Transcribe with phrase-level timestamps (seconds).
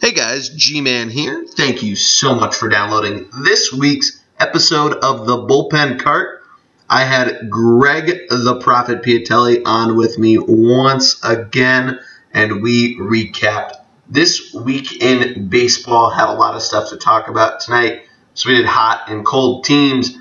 [0.00, 1.44] Hey guys, G Man here.
[1.46, 6.42] Thank you so much for downloading this week's episode of the Bullpen Cart.
[6.88, 12.00] I had Greg the Prophet Piatelli on with me once again,
[12.32, 13.74] and we recapped
[14.08, 16.08] this week in baseball.
[16.08, 18.04] Had a lot of stuff to talk about tonight.
[18.32, 20.16] So we did hot and cold teams,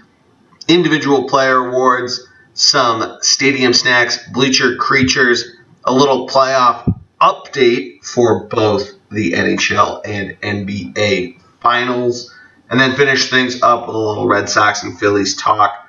[0.68, 5.56] individual player awards, some stadium snacks, bleacher creatures,
[5.86, 12.34] a little playoff update for both the NHL and NBA finals,
[12.70, 15.88] and then finish things up with a little Red Sox and Phillies talk.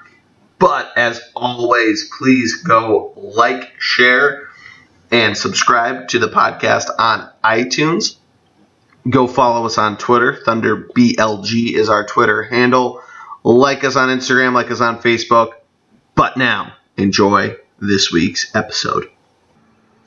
[0.59, 4.49] But as always, please go like, share,
[5.11, 8.17] and subscribe to the podcast on iTunes.
[9.09, 10.39] Go follow us on Twitter.
[10.47, 13.03] ThunderBLG is our Twitter handle.
[13.43, 15.53] Like us on Instagram, like us on Facebook.
[16.15, 19.11] But now, enjoy this week's episode.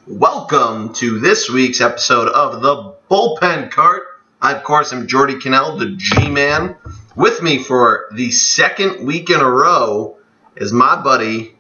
[0.06, 4.04] Welcome to this week's episode of the Bullpen Cart.
[4.42, 6.76] I, of course, am Jordy Cannell, the G Man.
[7.16, 10.18] With me for the second week in a row
[10.56, 11.56] is my buddy,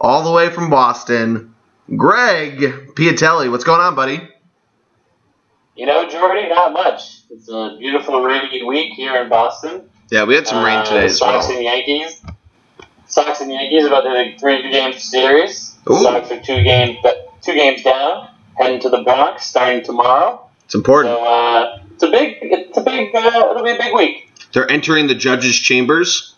[0.00, 1.54] all the way from Boston,
[1.96, 2.58] Greg
[2.94, 3.50] Piatelli.
[3.50, 4.28] What's going on, buddy?
[5.76, 7.20] You know, Jordy, not much.
[7.30, 9.88] It's a beautiful rainy week here in Boston.
[10.10, 11.56] Yeah, we had some rain today Uh, as Sox well.
[11.56, 12.20] and Yankees.
[13.06, 15.76] Sox and Yankees about the three game series.
[15.88, 16.02] Ooh.
[16.02, 16.98] Sox are two game
[17.40, 20.49] two games down, heading to the Bronx starting tomorrow.
[20.70, 21.16] It's important.
[21.16, 24.30] So uh, it's a big, it's a big, uh, it'll be a big week.
[24.52, 26.36] They're entering the judges' chambers.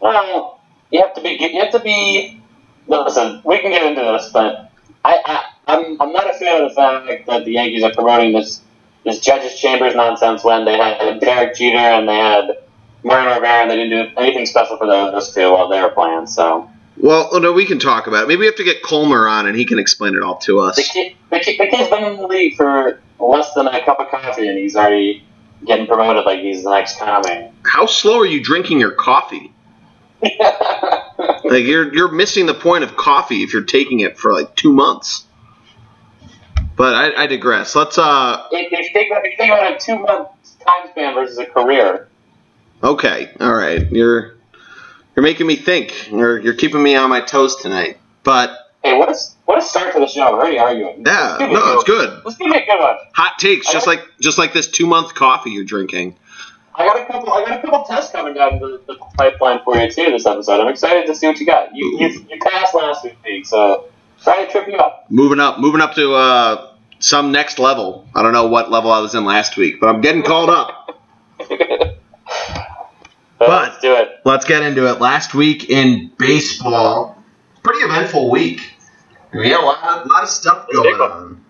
[0.00, 2.42] Well, you have to be, you have to be.
[2.88, 4.70] Listen, we can get into this, but
[5.02, 8.34] I, I I'm, I'm not a fan of the fact that the Yankees are promoting
[8.34, 8.60] this
[9.02, 12.58] this judges' chambers nonsense when they had Derek Jeter and they had
[13.02, 16.26] Mariano Rivera and they didn't do anything special for those two while they were playing.
[16.26, 18.28] So Well, oh, no, we can talk about it.
[18.28, 20.76] Maybe we have to get Colmer on and he can explain it all to us.
[20.76, 24.00] the kid, the, kid, the kid's been in the league for less than a cup
[24.00, 25.24] of coffee and he's already
[25.64, 27.50] getting promoted like he's the next Kami.
[27.64, 29.52] How slow are you drinking your coffee?
[31.52, 34.72] Like you're you're missing the point of coffee if you're taking it for like two
[34.72, 35.24] months.
[36.76, 37.74] But I, I digress.
[37.74, 40.28] Let's uh if, if, you think about, if you think about a two month
[40.60, 42.08] time span versus a career,
[42.82, 43.90] okay, all right.
[43.90, 44.36] You're
[45.14, 46.10] you're making me think.
[46.10, 47.98] You're you're keeping me on my toes tonight.
[48.22, 50.22] But Hey, what a, what a start to the show.
[50.22, 51.04] Already arguing.
[51.06, 52.24] yeah, Let's give me a no, it's good- good.
[52.24, 52.96] Let's give me a good one.
[53.14, 56.16] Hot takes, just like just like this two month coffee you're drinking.
[56.74, 57.32] I got a couple.
[57.32, 60.60] I got a couple tests coming down the, the pipeline for you too this episode.
[60.60, 61.74] I'm excited to see what you got.
[61.76, 63.88] You you, you passed last week, so
[64.22, 65.04] try to trip you up.
[65.10, 68.08] Moving up, moving up to uh some next level.
[68.14, 70.98] I don't know what level I was in last week, but I'm getting called up.
[73.38, 74.08] But- let's do it.
[74.24, 75.00] Let's get into it.
[75.00, 77.20] Last week in baseball,
[77.64, 78.71] pretty eventful week.
[79.32, 81.10] We had a lot, of, lot of stuff going big one.
[81.10, 81.44] on.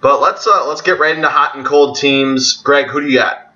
[0.00, 2.62] But let's uh, let's get right into hot and cold teams.
[2.62, 3.54] Greg, who do you got?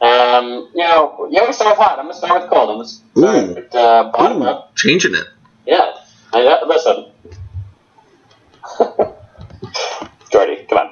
[0.00, 1.98] Um, you know, you always start with hot.
[1.98, 2.70] I'm gonna start with cold.
[2.70, 3.54] I'm gonna start Ooh.
[3.54, 4.76] with uh, bottom Ooh, up.
[4.76, 5.26] changing it.
[5.66, 5.94] Yeah.
[6.32, 7.06] I got, listen.
[10.30, 10.88] Jordy, come on.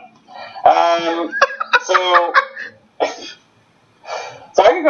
[0.64, 1.34] Um,
[1.82, 2.32] so,
[4.54, 4.84] so I could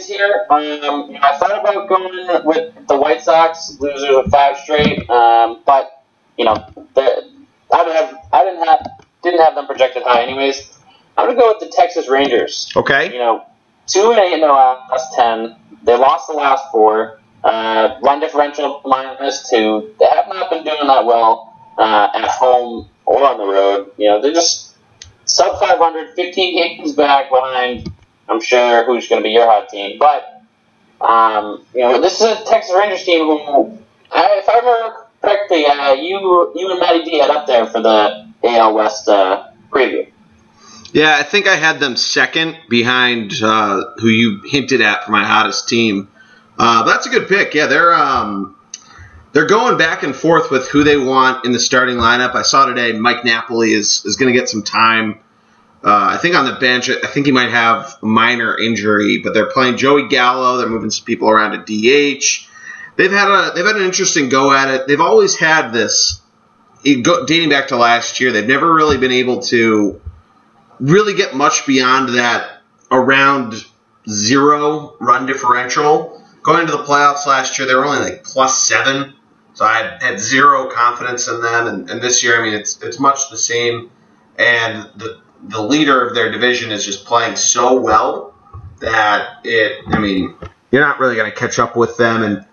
[0.00, 1.12] go a couple ways here.
[1.12, 6.02] Um, I thought about going with the White Sox, losers of five straight, um, but
[6.36, 6.54] you know,
[6.94, 7.30] the,
[7.72, 8.86] I didn't have, I didn't have,
[9.22, 10.70] didn't have them projected high, anyways.
[11.16, 13.12] I'm gonna go with the Texas Rangers Okay.
[13.12, 13.44] you know,
[13.86, 15.56] two and eight in their last ten.
[15.84, 17.20] They lost the last four.
[17.44, 19.94] Uh, run differential minus two.
[20.00, 23.92] They have not been doing that well uh, at home or on the road.
[23.98, 24.74] You know, they're just
[25.26, 27.92] sub 500, 15 games back behind.
[28.28, 30.42] I'm sure who's going to be your hot team, but
[31.00, 33.78] um, you know, this is a Texas Rangers team who,
[34.12, 38.26] if I remember correctly, uh, you you and Matty D had up there for the
[38.44, 40.08] AL West uh, preview.
[40.92, 45.24] Yeah, I think I had them second behind uh, who you hinted at for my
[45.24, 46.08] hottest team.
[46.56, 47.52] Uh, that's a good pick.
[47.52, 48.56] Yeah, they're um,
[49.32, 52.36] they're going back and forth with who they want in the starting lineup.
[52.36, 55.18] I saw today Mike Napoli is is going to get some time.
[55.84, 59.34] Uh, I think on the bench, I think he might have a minor injury, but
[59.34, 60.56] they're playing Joey Gallo.
[60.56, 62.48] They're moving some people around to DH.
[62.96, 64.86] They've had a they've had an interesting go at it.
[64.86, 66.22] They've always had this
[66.84, 68.32] dating back to last year.
[68.32, 70.00] They've never really been able to
[70.80, 73.54] really get much beyond that around
[74.08, 76.22] zero run differential.
[76.42, 79.14] Going into the playoffs last year, they were only like plus seven,
[79.52, 81.66] so I had, had zero confidence in them.
[81.66, 83.90] And, and this year, I mean, it's it's much the same.
[84.36, 88.34] And the the leader of their division is just playing so well
[88.80, 89.84] that it.
[89.86, 90.34] I mean,
[90.70, 92.22] you're not really going to catch up with them.
[92.22, 92.44] And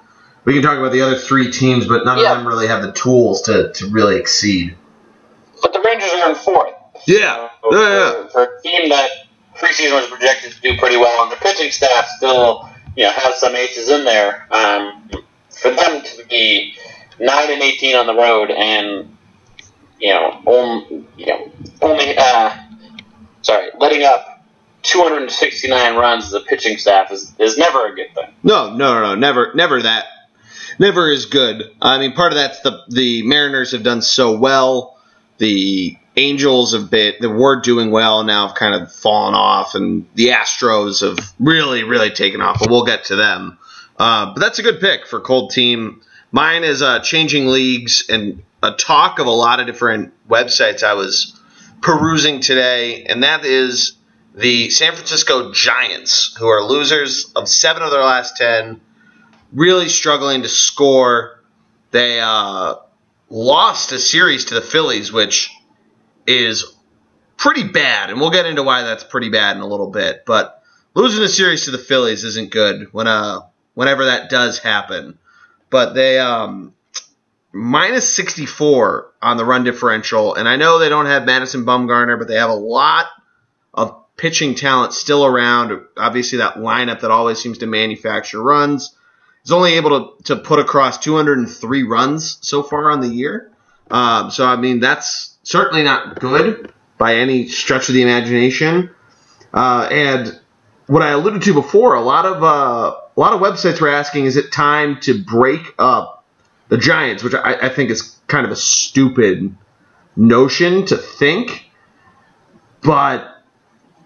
[0.46, 2.32] we can talk about the other three teams, but none Yeah.
[2.32, 4.76] of them really have the tools to, to really exceed.
[5.62, 6.74] But the Rangers are in fourth.
[7.08, 7.50] Yeah.
[7.64, 8.12] So, Yeah, yeah.
[8.24, 9.10] For, for a team that
[9.56, 13.40] preseason was projected to do pretty well, and the pitching staff still, you know, has
[13.40, 14.48] some aces in there.
[14.52, 15.10] Um,
[15.50, 16.76] for them to be
[17.20, 19.16] nine and eighteen on the road, and
[20.00, 21.52] you know, only, you know,
[21.84, 22.58] only, uh,
[23.42, 24.44] sorry, letting up
[24.84, 28.34] 269 runs as a pitching staff is, is never a good thing.
[28.44, 30.06] No, no, no, no, never, never that.
[30.80, 31.72] Never is good.
[31.82, 34.98] I mean, part of that's the the Mariners have done so well.
[35.38, 40.08] The Angels have been they were doing well now have kind of fallen off, and
[40.16, 42.60] the Astros have really, really taken off.
[42.60, 43.58] But we'll get to them.
[43.98, 46.02] Uh, but that's a good pick for cold team.
[46.32, 50.96] Mine is uh, changing leagues and a talk of a lot of different websites I
[50.96, 51.40] was
[51.82, 53.94] perusing today, and that is
[54.34, 58.80] the San Francisco Giants, who are losers of seven of their last ten
[59.52, 61.42] really struggling to score.
[61.92, 62.76] They uh,
[63.30, 65.50] lost a series to the Phillies, which
[66.26, 66.74] is
[67.38, 70.24] pretty bad, and we'll get into why that's pretty bad in a little bit.
[70.26, 70.62] But
[70.94, 73.42] losing a series to the Phillies isn't good when uh
[73.74, 75.18] whenever that does happen.
[75.70, 76.74] But they um
[77.52, 82.28] minus 64 on the run differential, and I know they don't have Madison Bumgarner, but
[82.28, 83.08] they have a lot
[83.74, 85.82] of pitching talent still around.
[85.98, 88.96] Obviously, that lineup that always seems to manufacture runs
[89.44, 93.52] is only able to, to put across 203 runs so far on the year.
[93.90, 98.92] Um, so, I mean, that's certainly not good by any stretch of the imagination.
[99.54, 100.40] Uh, and
[100.88, 104.26] what I alluded to before, a lot of uh, a lot of websites were asking,
[104.26, 106.24] is it time to break up
[106.70, 107.24] the Giants?
[107.24, 109.56] Which I, I think is kind of a stupid
[110.16, 111.70] notion to think.
[112.82, 113.28] But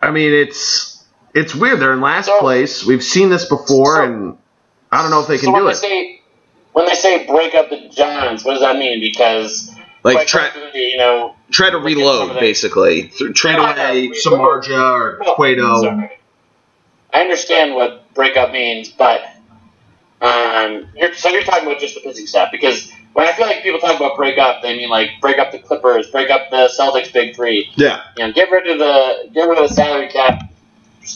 [0.01, 1.80] I mean, it's it's weird.
[1.80, 2.83] They're in last So- place.
[2.86, 4.38] We've seen this before, So- and
[4.92, 5.75] I don't know if they can so when do it.
[5.75, 6.22] say
[6.74, 9.00] when they say break up the Giants, what does that mean?
[9.00, 9.72] Because
[10.04, 13.04] Like try you know, try to look at some of reload basically.
[13.33, 14.12] Trade away.
[14.25, 16.10] Samardzija or Well, Cueto.
[17.13, 19.21] I understand what breakup means, but
[20.21, 23.64] um, you're, so you're talking about just the pitching staff because when I feel like
[23.64, 26.70] people talk about break up, they mean like break up the Clippers, break up the
[26.78, 27.72] Celtics big three.
[27.76, 30.52] Yeah, You know, get rid of the get rid of the salary cap,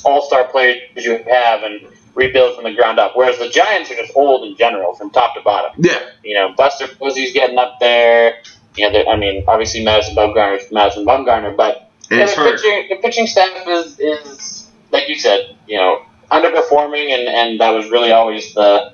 [0.06, 1.86] all star players you have, and
[2.16, 3.18] rebuild from the ground up.
[3.18, 5.72] Whereas the Giants are just old in general, from top to bottom.
[5.84, 8.42] yeah, You know, Buster Posey's getting up there.
[8.78, 13.28] You know, I mean, obviously Madison Bumgarner's Madison Bumgarner, but yeah, the, pitching, the pitching
[13.28, 18.54] staff is, is like you said, you know, underperforming, and, and that was really always
[18.54, 18.94] the.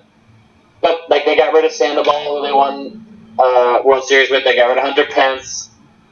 [0.85, 4.43] But like they got rid of Sandoval, who they won uh, World Series with.
[4.43, 5.71] They got rid of Hunter Pence,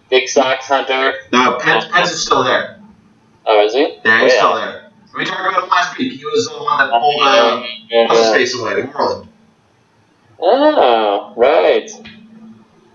[0.09, 1.13] Big Sox Hunter.
[1.31, 2.79] No, Pence, Pence is still there.
[3.45, 3.99] Oh, is he?
[4.03, 4.37] Yeah, he's Yeah.
[4.39, 4.91] still there.
[5.15, 6.13] We talked about him last week.
[6.13, 8.07] He was the one that pulled uh, Yeah.
[8.07, 9.29] what's his face away to Moreland.
[10.39, 11.87] Oh, right.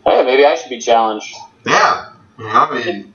[0.05, 1.33] Hey, maybe I should be challenged.
[1.65, 2.07] Yeah,
[2.41, 3.15] I mean,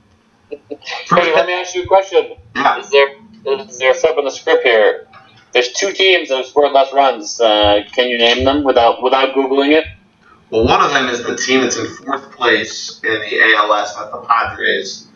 [0.70, 2.32] Hey, let me ask you a question.
[2.56, 3.08] yeah, Is there
[3.46, 5.06] is there a flip in the script here?
[5.54, 7.40] There's two teams that have scored less runs.
[7.40, 9.86] Uh, can you name them without without googling it?
[10.50, 14.10] Well, one of them is the team that's in fourth place in the ALS, that's
[14.10, 15.06] the Padres.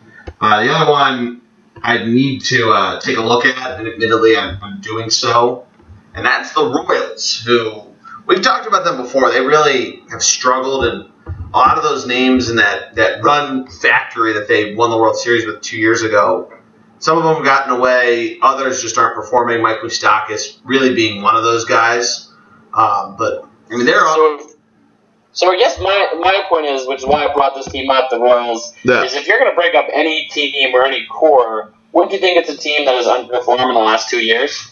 [0.40, 1.43] Uh, the other one
[1.82, 5.67] I need to uh, take a look at, and admittedly I'm, I'm doing so,
[6.14, 7.82] and that's the Royals, who
[8.26, 9.31] we've talked about them before.
[9.31, 11.11] They really have struggled, and
[11.52, 15.17] a lot of those names in that, that run factory that they won the World
[15.17, 16.52] Series with two years ago,
[16.98, 19.62] some of them have gotten away, others just aren't performing.
[19.62, 22.31] Mike Moustakas really being one of those guys.
[22.74, 24.14] Um, but, I mean, they're all.
[24.40, 24.50] So,
[25.32, 28.10] so I guess my my point is, which is why I brought this team up,
[28.10, 29.05] the Royals, Yeah.
[29.05, 32.38] is if you're going to break up any team or any core, wouldn't you think
[32.38, 34.70] it's a team that has underperformed in the last two years?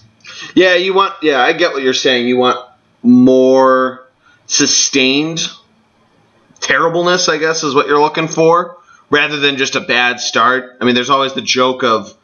[0.54, 1.14] Yeah, you want.
[1.22, 2.26] Yeah, I get what you're saying.
[2.28, 2.58] You want
[3.02, 4.08] more
[4.46, 5.40] sustained
[6.60, 8.78] terribleness, I guess, is what you're looking for,
[9.10, 10.76] rather than just a bad start.
[10.80, 12.16] I mean, there's always the joke of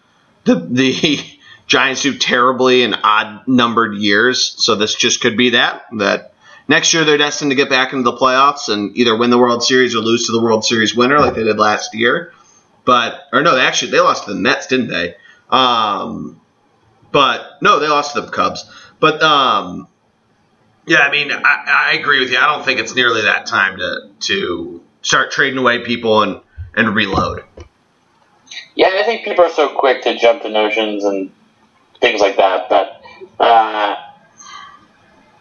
[0.45, 1.21] the the
[1.67, 5.87] Giants do terribly in odd numbered years, so this just could be that.
[5.99, 6.35] That
[6.69, 9.63] next year they're destined to get back into the playoffs and either win the World
[9.63, 12.33] Series or lose to the World Series winner, like they did last year.
[12.85, 15.15] But or no, they actually they lost to the Mets, didn't they?
[15.49, 16.41] Um,
[17.13, 18.69] but no, they lost to the Cubs.
[18.99, 19.87] But um,
[20.87, 22.39] yeah, I mean, I, I agree with you.
[22.39, 26.41] I don't think it's nearly that time to to start trading away people and
[26.75, 27.45] and reload.
[28.75, 31.31] Yeah, I think people are so quick to jump to notions and
[32.01, 33.03] things like that, but
[33.39, 33.97] uh,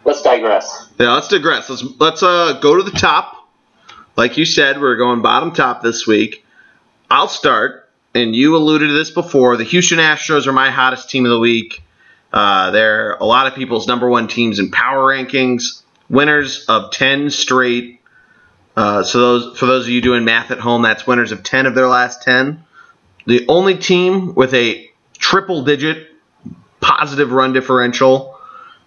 [0.04, 0.88] let's digress.
[0.98, 1.70] Yeah, let's digress.
[1.70, 3.48] Let's let's uh go to the top.
[4.16, 6.44] Like you said, we're going bottom top this week.
[7.10, 9.56] I'll start, and you alluded to this before.
[9.56, 11.82] The Houston Astros are my hottest team of the week.
[12.32, 17.30] Uh, they're a lot of people's number one teams in power rankings, winners of ten
[17.30, 18.00] straight.
[18.76, 21.66] Uh, so those for those of you doing math at home, that's winners of ten
[21.66, 22.64] of their last ten.
[23.26, 26.08] the only team with a triple digit
[26.80, 28.36] positive run differential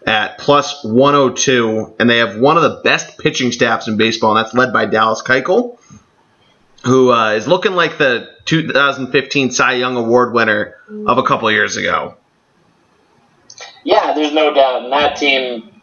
[0.06, 4.46] at plus 102, and they have one of the best pitching staffs in baseball, and
[4.46, 5.80] that's led by Dallas Keuchel,
[6.84, 10.76] who uh, is looking like the 2015 Cy Young Award winner
[11.08, 12.16] of a couple years ago.
[13.84, 14.84] Yeah, there's no doubt.
[14.84, 15.75] And that team,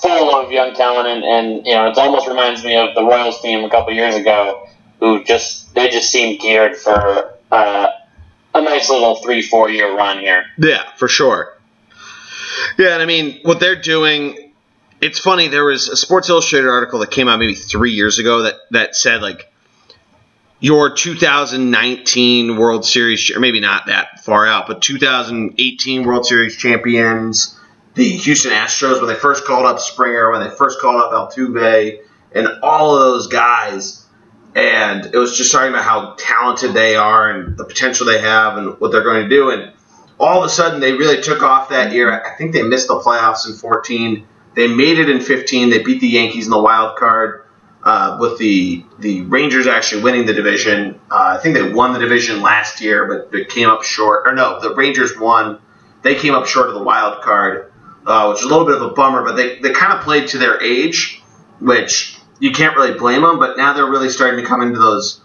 [0.00, 3.40] full of young talent, and, and you know, it almost reminds me of the Royals
[3.40, 4.68] team a couple years ago,
[5.00, 7.88] who just they just seem geared for uh,
[8.54, 10.44] a nice little three, four year run here.
[10.58, 11.56] Yeah, for sure.
[12.78, 14.52] Yeah, and I mean, what they're doing,
[15.00, 15.48] it's funny.
[15.48, 18.94] There was a Sports Illustrated article that came out maybe three years ago that, that
[18.94, 19.50] said, like,
[20.60, 27.58] your 2019 World Series, or maybe not that far out, but 2018 World Series champions,
[27.94, 32.00] the Houston Astros, when they first called up Springer, when they first called up Altuve,
[32.34, 34.06] and all of those guys.
[34.54, 38.58] And it was just talking about how talented they are and the potential they have
[38.58, 39.50] and what they're going to do.
[39.50, 39.72] And
[40.18, 42.22] all of a sudden, they really took off that year.
[42.24, 44.26] I think they missed the playoffs in 14.
[44.54, 45.70] They made it in 15.
[45.70, 47.46] They beat the Yankees in the wild card
[47.84, 51.00] uh, with the the Rangers actually winning the division.
[51.10, 54.26] Uh, I think they won the division last year, but it came up short.
[54.26, 55.58] Or no, the Rangers won.
[56.02, 57.71] They came up short of the wild card,
[58.06, 59.24] uh, which is a little bit of a bummer.
[59.24, 61.22] But they, they kind of played to their age,
[61.60, 63.38] which you can't really blame them.
[63.38, 65.20] But now they're really starting to come into those,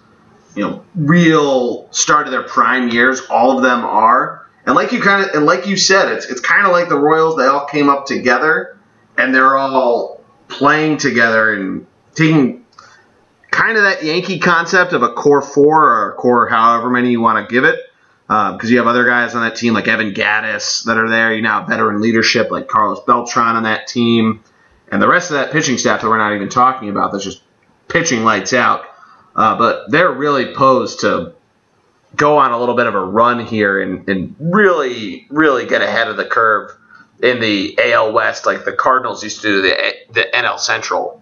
[0.55, 3.21] you know, real start of their prime years.
[3.29, 6.41] All of them are, and like you kind of and like you said, it's it's
[6.41, 7.37] kind of like the Royals.
[7.37, 8.77] They all came up together,
[9.17, 12.65] and they're all playing together and taking
[13.51, 17.21] kind of that Yankee concept of a core four or a core however many you
[17.21, 17.79] want to give it.
[18.27, 21.33] Because uh, you have other guys on that team like Evan Gattis that are there.
[21.33, 24.43] You now have veteran leadership like Carlos Beltran on that team.
[24.91, 27.41] And the rest of that pitching staff that we're not even talking about that's just
[27.87, 28.85] pitching lights out.
[29.35, 31.35] Uh, but they're really posed to
[32.15, 36.07] go on a little bit of a run here and, and really, really get ahead
[36.07, 36.71] of the curve
[37.21, 41.21] in the AL West like the Cardinals used to do the, the NL Central.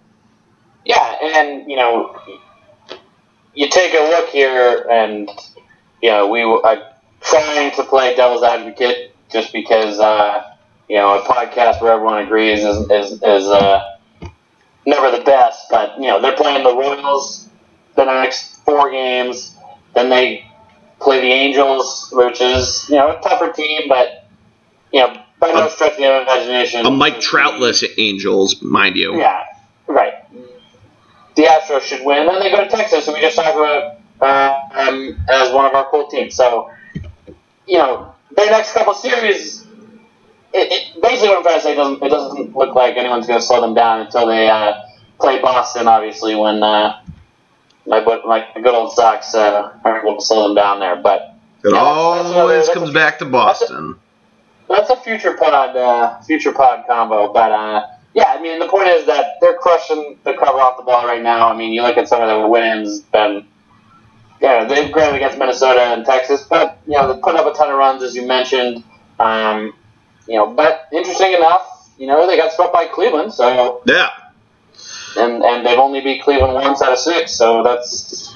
[0.84, 2.20] Yeah, and you know,
[3.54, 5.28] you take a look here, and
[6.00, 10.54] you know, we are trying to play devil's advocate just because uh,
[10.88, 13.96] you know a podcast where everyone agrees is is, is uh,
[14.86, 15.66] never the best.
[15.70, 17.48] But you know, they're playing the Royals
[17.96, 19.56] the next four games,
[19.94, 20.44] then they
[21.00, 24.28] play the Angels, which is you know a tougher team, but
[24.92, 29.18] you know by no stretch of the imagination, a Mike Troutless Angels, mind you.
[29.18, 29.44] Yeah,
[29.86, 30.14] right
[31.36, 32.26] the Astros should win.
[32.26, 35.74] Then they go to Texas, and we just talk about uh, um, as one of
[35.74, 36.34] our cool teams.
[36.34, 36.70] So,
[37.66, 39.62] you know, their next couple series,
[40.52, 43.40] it, it, basically what I'm trying to say doesn't it doesn't look like anyone's going
[43.40, 44.74] to slow them down until they uh,
[45.20, 45.88] play Boston.
[45.88, 47.00] Obviously, when uh,
[47.86, 51.32] my my good old Sox uh, aren't able to slow them down there, but.
[51.64, 53.96] It yeah, always comes a, back to Boston.
[54.68, 58.58] That's a, that's a future pod, uh, future pod combo, but uh, yeah, I mean,
[58.58, 61.50] the point is that they're crushing the cover off the ball right now.
[61.50, 63.46] I mean, you look at some of the wins, been,
[64.40, 67.70] yeah, they've granted against Minnesota and Texas, but, you know, they put up a ton
[67.70, 68.84] of runs, as you mentioned.
[69.18, 69.74] Um,
[70.28, 73.82] you know, but interesting enough, you know, they got swept by Cleveland, so.
[73.86, 74.08] Yeah.
[75.16, 78.34] And, and they've only beat Cleveland once out of six, so that's,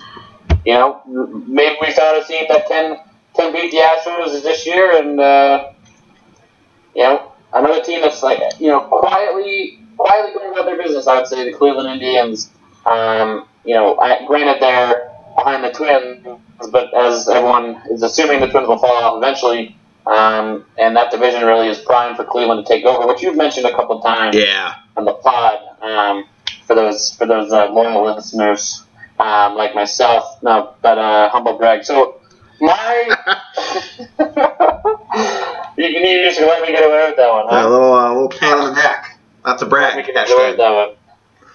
[0.65, 2.99] you know, maybe we found a team that can,
[3.35, 5.73] can beat the Astros this year, and, uh,
[6.95, 11.07] you know, another team that's like you know quietly quietly going about their business.
[11.07, 12.51] I would say the Cleveland Indians.
[12.87, 16.27] Um, you know, I, granted they're behind the Twins,
[16.71, 19.77] but as everyone is assuming, the Twins will fall off eventually.
[20.07, 23.67] Um, and that division really is primed for Cleveland to take over, which you've mentioned
[23.67, 24.35] a couple times.
[24.35, 24.75] Yeah.
[24.97, 26.25] On the pod, um,
[26.67, 28.83] for those for those uh, loyal listeners
[29.21, 30.43] um, like myself.
[30.43, 31.85] No, but uh, humble brag.
[31.85, 32.21] So
[32.61, 33.03] my
[35.77, 37.57] you, can you just let me get away with that one, huh?
[37.57, 39.19] Yeah, a little, uh, little pat on the neck.
[39.45, 39.97] That's a brag.
[39.97, 40.97] Let me get away with that one.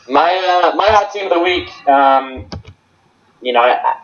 [0.08, 2.48] My, uh, my hot team of the week, um,
[3.46, 4.02] you know, I,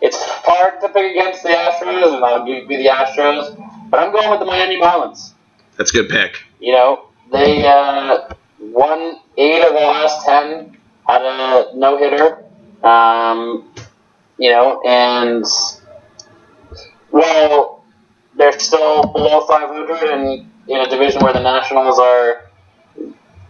[0.00, 4.12] it's hard to pick against the Astros, and I'll give you the Astros, but I'm
[4.12, 5.32] going with the Miami Marlins.
[5.76, 6.44] That's a good pick.
[6.60, 10.76] You know, they uh, won eight of the last ten,
[11.08, 12.44] had a no hitter.
[12.86, 13.68] Um,
[14.38, 15.44] you know, and
[17.10, 17.84] well,
[18.36, 22.50] they're still below 500 and in a division where the Nationals are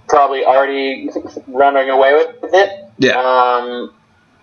[0.09, 1.11] probably already
[1.49, 2.91] running away with it.
[2.99, 3.13] Yeah.
[3.13, 3.95] Um,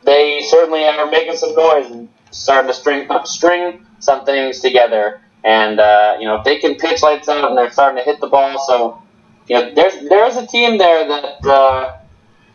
[0.03, 5.22] they certainly are making some noise and starting to string string some things together.
[5.44, 8.20] And uh, you know, if they can pitch lights out and they're starting to hit
[8.20, 9.01] the ball, so
[9.48, 11.98] you know, there's there is a team there that uh,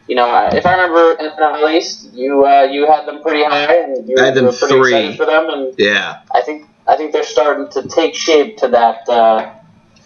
[0.06, 4.08] you know, if I remember at least, you uh, you had them pretty high, and
[4.08, 4.94] you I had them were pretty three.
[4.94, 6.20] excited for them, and Yeah.
[6.32, 9.50] I think I think they're starting to take shape to that uh,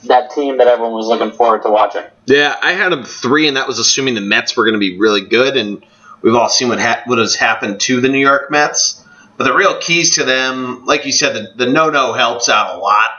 [0.04, 2.04] that team that everyone was looking forward to watching.
[2.26, 4.96] Yeah, I had them three, and that was assuming the Mets were going to be
[4.98, 5.84] really good, and
[6.22, 9.04] we've all seen what ha- what has happened to the New York Mets.
[9.36, 12.74] But the real keys to them, like you said, the, the no no helps out
[12.76, 13.10] a lot,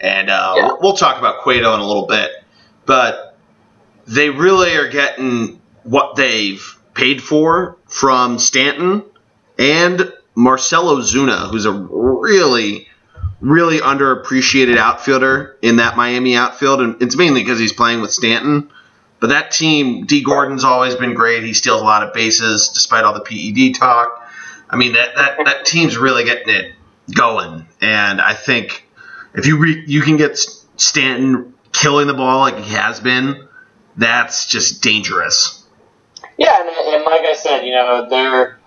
[0.00, 0.72] and uh, Yeah.
[0.80, 2.30] we'll- talk about Cueto in a little bit.
[2.84, 3.36] But
[4.06, 9.02] they really are getting what they've paid for from Stanton
[9.58, 12.88] and Marcell Ozuna, who's a really
[13.40, 18.70] really underappreciated outfielder in that Miami outfield, and it's mainly because he's playing with Stanton.
[19.22, 21.44] But that team, Dee Gordon's always been great.
[21.44, 24.28] He steals a lot of bases despite all the PED talk.
[24.68, 26.74] I mean, that that, that team's really getting it
[27.14, 28.84] going, and I think
[29.32, 30.44] if you re- you can get
[30.76, 33.46] Stanton killing the ball like he has been,
[33.96, 35.68] that's just dangerous.
[36.36, 38.58] Yeah, and, and like I said, you know, there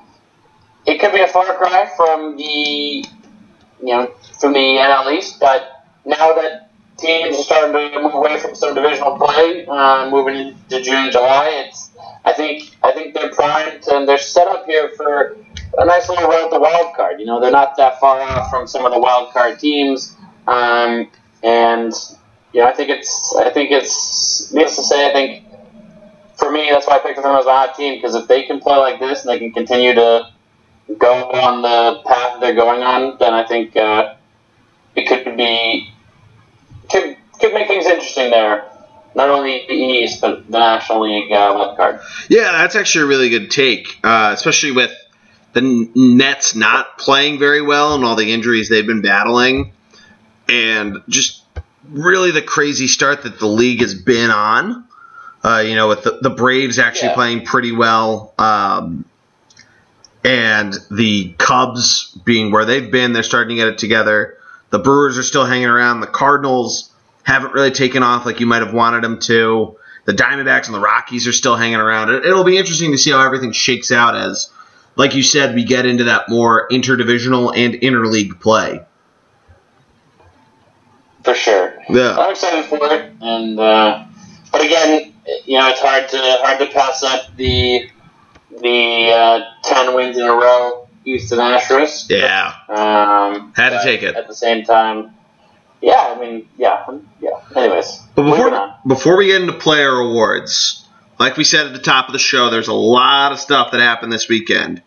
[0.85, 3.05] it could be a far cry from the you
[3.81, 4.09] know
[4.39, 6.64] from the NL East, but now that
[6.97, 11.65] teams are starting to move away from some divisional play, uh, moving into June, July,
[11.65, 11.89] it's
[12.23, 15.37] I think I think they're primed and they're set up here for
[15.77, 17.19] a nice little run at the wild card.
[17.19, 20.15] You know, they're not that far off from some of the wild card teams,
[20.47, 21.09] um,
[21.43, 21.93] and
[22.51, 25.43] you know, I think it's I think it's needless to say, I think
[26.37, 28.59] for me, that's why I picked them as a hot team because if they can
[28.59, 30.31] play like this and they can continue to
[30.97, 34.15] go on the path they're going on, then I think uh,
[34.95, 35.93] it could be
[36.95, 38.65] could could make things interesting there.
[39.15, 42.01] Not only the East, but the National League uh, wild card.
[42.29, 44.91] Yeah, that's actually a really good take, uh, especially with
[45.53, 49.71] the Mets not playing very well and all the injuries they've been battling,
[50.49, 51.43] and just
[51.89, 54.83] really the crazy start that the league has been on.
[55.45, 57.13] Uh, you know, with the, the Braves actually Yeah.
[57.15, 59.05] playing pretty well, um,
[60.23, 64.34] and the Cubs being where they've been, they're starting to get it together.
[64.75, 66.01] The Brewers are still hanging around.
[66.01, 66.91] The Cardinals
[67.23, 69.77] haven't really taken off like you might have wanted them to.
[70.03, 72.09] The Diamondbacks and the Rockies are still hanging around.
[72.09, 74.51] It, it'll be interesting to see how everything shakes out as,
[74.97, 78.81] like you said, we get into that more interdivisional and interleague play.
[81.23, 81.81] For sure.
[81.87, 82.17] Yeah.
[82.17, 84.03] I'm excited for it, and uh,
[84.51, 85.13] but again,
[85.45, 87.89] you know, it's hard to hard to pass up the
[88.61, 92.09] the uh, ten wins in a row Houston Astros.
[92.09, 92.53] Yeah.
[92.67, 94.15] Um, Had to take it.
[94.15, 95.15] At the same time,
[95.81, 96.85] yeah, I mean, yeah,
[97.21, 97.41] yeah.
[97.55, 100.85] Anyways, But before, before we get into player awards,
[101.19, 103.79] like we said at the top of the show, there's a lot of stuff that
[103.79, 104.81] happened this weekend.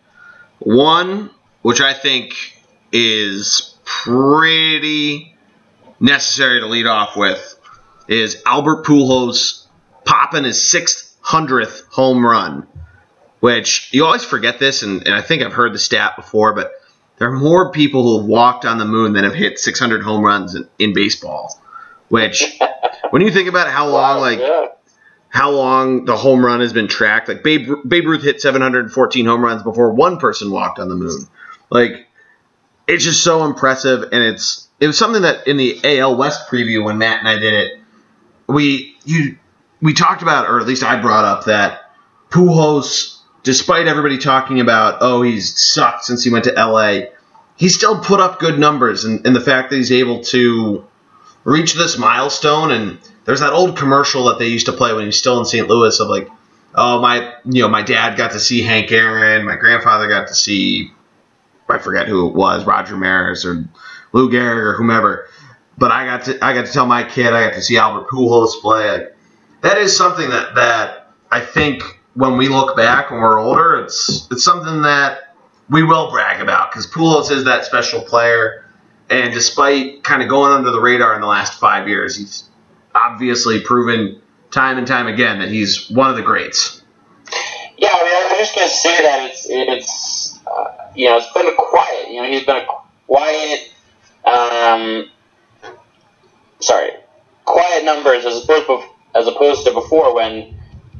[0.59, 1.29] One,
[1.61, 2.33] which I think
[2.91, 5.35] is pretty
[5.99, 7.55] necessary to lead off with,
[8.07, 9.65] is Albert Pujols
[10.03, 12.67] popping his 600th home run.
[13.39, 16.71] Which you always forget this, and, and I think I've heard the stat before, but
[17.17, 20.23] there are more people who have walked on the moon than have hit 600 home
[20.23, 21.61] runs in, in baseball.
[22.09, 22.59] Which,
[23.11, 24.67] when you think about how oh, long, Wow, like yeah.
[25.29, 27.29] how long the home run has been tracked.
[27.29, 31.27] Like Babe, Babe Ruth hit 714 home runs before one person walked on the moon.
[31.69, 32.07] Like
[32.87, 36.83] it's just so impressive, and it's it was something that in the AL West preview
[36.83, 37.79] when Matt and I did it,
[38.47, 39.37] we you
[39.81, 41.91] we talked about, or at least I brought up that
[42.31, 47.07] Pujols, despite everybody talking about oh he's sucked since he went to LA,
[47.55, 50.85] he still put up good numbers, and, and the fact that he's able to
[51.43, 55.05] reach this milestone and there's that old commercial that they used to play when he
[55.07, 55.67] was still in St.
[55.67, 56.27] Louis of like,
[56.73, 60.35] oh my, you know, my dad got to see Hank Aaron, my grandfather got to
[60.35, 60.91] see,
[61.67, 63.65] I forget who it was, Roger Maris or
[64.13, 65.27] Lou Gehrig or whomever,
[65.77, 68.09] but I got to I got to tell my kid I got to see Albert
[68.09, 69.07] Pujols play.
[69.61, 74.27] That is something that that I think when we look back when we're older, it's
[74.29, 75.33] it's something that
[75.69, 78.65] we will brag about because Pujols is that special player.
[79.09, 82.43] And despite kind of going under the radar in the last five years, he's
[82.93, 86.81] obviously proven time and time again that he's one of the greats.
[87.77, 91.31] Yeah, I mean, I was just gonna say that it's it's uh, you know it's
[91.31, 92.09] been a quiet.
[92.09, 92.65] You know, he's been a
[93.07, 93.71] quiet.
[94.25, 95.09] Um,
[96.59, 96.89] sorry,
[97.45, 98.83] quiet numbers as opposed to,
[99.15, 100.58] as opposed to before when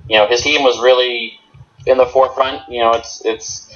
[0.09, 1.39] you know his team was really
[1.85, 2.67] in the forefront.
[2.69, 3.73] You know, it's it's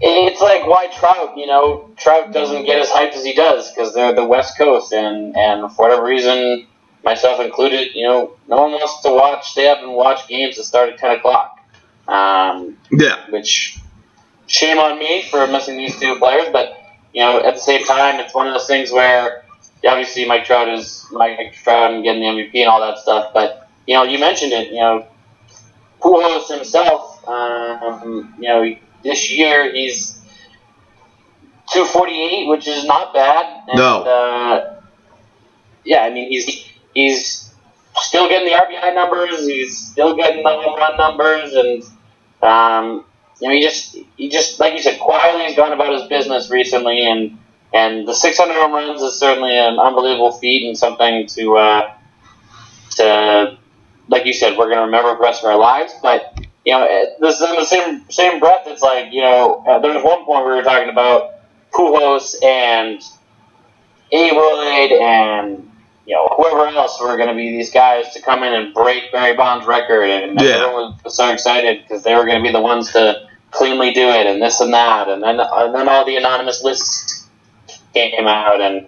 [0.00, 1.36] it's like why Trout.
[1.36, 4.92] You know, Trout doesn't get as hyped as he does because they're the West Coast,
[4.92, 6.66] and and for whatever reason,
[7.04, 10.64] myself included, you know, no one wants to watch stay up and watch games that
[10.64, 11.58] start at ten o'clock.
[12.06, 13.78] Um, Yeah, which
[14.46, 16.76] shame on me for missing these two players, but
[17.14, 19.44] you know, at the same time, it's one of those things where
[19.84, 23.68] obviously Mike Trout is Mike Trout and getting the MVP and all that stuff, but
[23.86, 25.06] you know, you mentioned it, you know,
[26.00, 30.20] Pujols himself, um, you know, this year he's
[31.72, 33.64] 248, which is not bad.
[33.68, 34.02] And, No.
[34.02, 34.80] Uh,
[35.84, 37.52] yeah, I mean he's he's
[37.96, 39.46] still getting the RBI numbers.
[39.46, 41.82] He's still getting the home run numbers, and
[42.42, 43.04] um,
[43.40, 46.50] you know he just he just like you said quietly has gone about his business
[46.50, 47.38] recently, and
[47.72, 51.94] and the 600 home runs is certainly an unbelievable feat and something to uh,
[52.96, 53.58] to
[54.10, 55.92] like you said we're going to remember the rest of our lives.
[56.02, 56.86] But you know
[57.20, 58.64] this is in the same same breath.
[58.66, 61.34] It's like you know uh, there was one point we were talking about
[61.72, 63.00] Pujols and
[64.12, 65.70] A-Rod and
[66.04, 69.12] you know whoever else were going to be these guys to come in and break
[69.12, 70.48] Barry Bonds' record, and Yeah.
[70.48, 74.08] everyone was so excited because they were going to be the ones to cleanly do
[74.08, 77.28] it, and this and that, and then and then all the anonymous lists
[77.94, 78.86] came out, and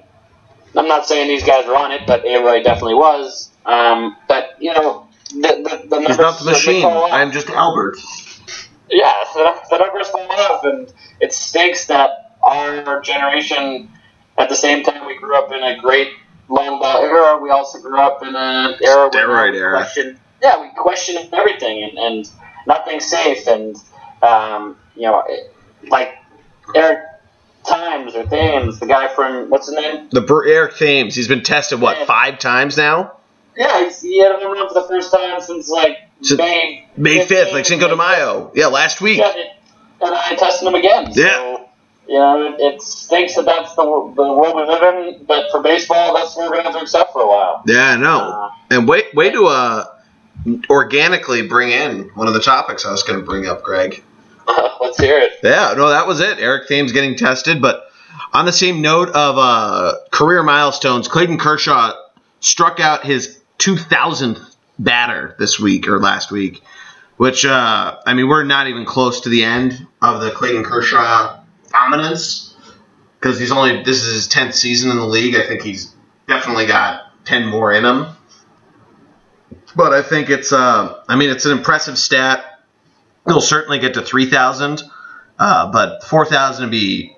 [0.77, 3.51] I'm not saying these guys were on it, but A-Rod definitely was.
[3.65, 6.85] Um, but you know the the, the He's not the machine.
[6.85, 7.99] I am just Albert.
[8.91, 13.91] Yeah, the, the numbers fall off, and it stinks that our generation,
[14.37, 16.09] at the same time we grew up in a great
[16.49, 19.89] long ball era, we also grew up in an era where Steroid we era.
[20.43, 22.31] Yeah, we questioned everything and, and
[22.67, 23.77] nothing's safe, and
[24.23, 25.55] um, you know, it,
[25.89, 26.15] like
[26.75, 26.99] Eric
[27.65, 30.09] Times or Thames, the guy from what's his name?
[30.11, 31.15] The Eric Thames.
[31.15, 32.05] He's been tested what Yeah.
[32.07, 33.13] five times now.
[33.57, 36.89] Yeah, he's, he had a home run for the first time since like Since May
[36.97, 38.51] May fifth, like Cinco de Mayo.
[38.55, 39.19] Yeah, last week.
[39.19, 39.33] Yeah,
[40.01, 41.09] and I tested him again.
[41.13, 41.25] Yeah.
[41.39, 41.69] So,
[42.09, 45.63] you know, it, it stinks that that's the, the world we live in, but for
[45.63, 47.63] baseball, that's what we're going to have to accept for a while.
[47.67, 48.19] Yeah, I know.
[48.19, 49.85] Uh, And wait, way to uh,
[50.69, 54.03] organically bring in one of the topics I was going to bring up, Greg.
[54.81, 55.35] let's hear it.
[55.43, 56.39] Yeah, no, that was it.
[56.39, 57.85] Eric Thames getting tested, but
[58.33, 61.93] on the same note of uh, career milestones, Clayton Kershaw
[62.41, 66.63] struck out his 2000th batter this week or last week,
[67.17, 71.41] which uh, I mean we're not even close to the end of the Clayton Kershaw
[71.71, 72.57] dominance
[73.19, 75.37] because he's only this is his 10th season in the league.
[75.37, 75.95] I think he's
[76.27, 78.07] definitely got 10 more in him.
[79.77, 82.45] But I think it's uh, I mean it's an impressive stat.
[83.27, 84.83] He'll certainly get to 3,000,
[85.39, 87.17] uh, but 4,000 would be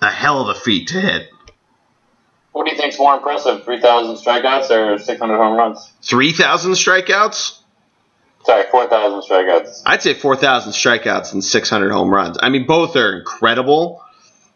[0.00, 1.33] a hell of a feat to hit.
[2.54, 5.92] What do you think's more impressive, 3,000 strikeouts or 600 home runs?
[6.02, 7.58] 3,000 strikeouts?
[8.44, 9.82] Sorry, 4,000 strikeouts.
[9.84, 12.38] I'd say 4,000 strikeouts and 600 home runs.
[12.40, 14.04] I mean, both are incredible,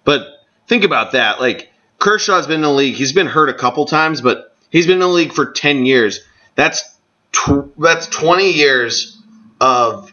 [0.04, 0.28] but
[0.68, 1.40] think about that.
[1.40, 2.94] Like, Kershaw's been in the league.
[2.94, 6.20] He's been hurt a couple times, but he's been in the league for 10 years.
[6.54, 6.84] That's
[7.32, 9.20] tw- that's 20 years
[9.61, 10.12] of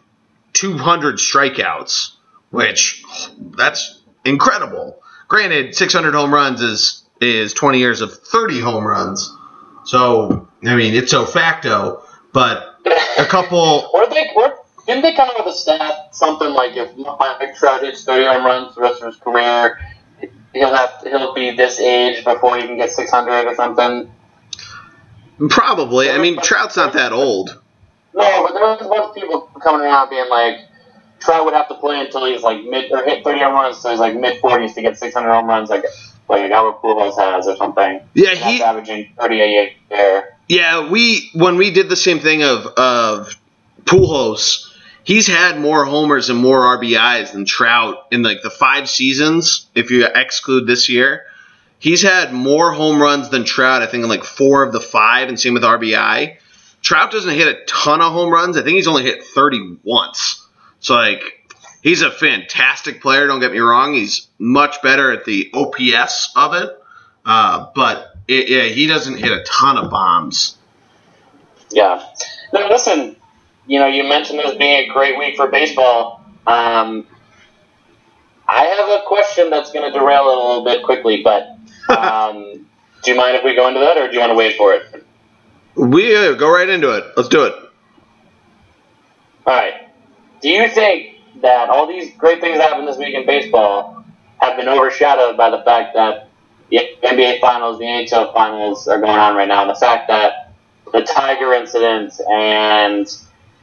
[0.53, 2.13] 200 strikeouts,
[2.49, 3.03] which
[3.55, 5.03] that's incredible.
[5.27, 9.35] Granted, 600 home runs is is 20 years of 30 home runs.
[9.85, 12.77] So, I mean, it's so facto, but
[13.17, 16.95] a couple Or they, or, didn't they come up with a stat, something like if
[16.97, 19.79] Mike Trout hits 30 home runs the rest of his career,
[20.53, 24.11] he'll have he'll be this age before he can get 600 or something?
[25.49, 26.09] Probably.
[26.09, 27.61] I mean, Trout's not that old.
[28.13, 30.59] No, but there was a bunch of people coming around being like,
[31.19, 33.89] Trout would have to play until he's like mid or hit 30 home runs, so
[33.89, 35.83] he's like mid 40s to get 600 home runs, like
[36.27, 38.01] like Albert Pujols has or something.
[38.13, 38.61] Yeah, he.
[38.61, 40.37] averaging 30 a year.
[40.47, 43.35] Yeah, we when we did the same thing of of
[43.83, 44.71] Pujols,
[45.03, 49.67] he's had more homers and more RBIs than Trout in like the five seasons.
[49.73, 51.25] If you exclude this year,
[51.79, 53.81] he's had more home runs than Trout.
[53.81, 56.37] I think in like four of the five, and same with RBI.
[56.81, 58.57] Trout doesn't hit a ton of home runs.
[58.57, 60.47] I think he's only hit 30 once.
[60.79, 61.34] So like
[61.85, 63.27] he's a fantastic player.
[63.27, 63.93] Don't get me wrong.
[63.93, 66.77] He's much better at the OPS of it.
[67.23, 70.57] Uh, but it, yeah, he doesn't hit a ton of bombs.
[71.71, 72.03] Yeah.
[72.51, 73.15] Now listen,
[73.67, 76.25] you know, you mentioned this being a great week for baseball.
[76.47, 77.07] Um,
[78.47, 81.57] I have a question that's going to derail it a little bit quickly, but
[81.97, 82.67] um,
[83.03, 84.73] do you mind if we go into that, or do you want to wait for
[84.73, 85.05] it?
[85.75, 87.03] We uh, go right into it.
[87.15, 87.53] Let's do it.
[89.45, 89.89] All right.
[90.41, 94.05] Do you think that all these great things that happened this week in baseball
[94.39, 96.29] have been overshadowed by the fact that
[96.69, 100.53] the NBA Finals, the NHL Finals are going on right now, and the fact that
[100.91, 103.07] the Tiger incident and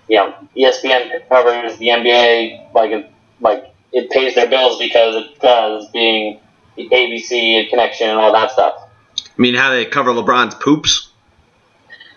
[0.08, 5.40] you know ESPN covers the NBA like it, like it pays their bills because it
[5.40, 6.40] does, being
[6.76, 8.74] the ABC connection and all that stuff.
[9.16, 11.10] I mean, how they cover LeBron's poops.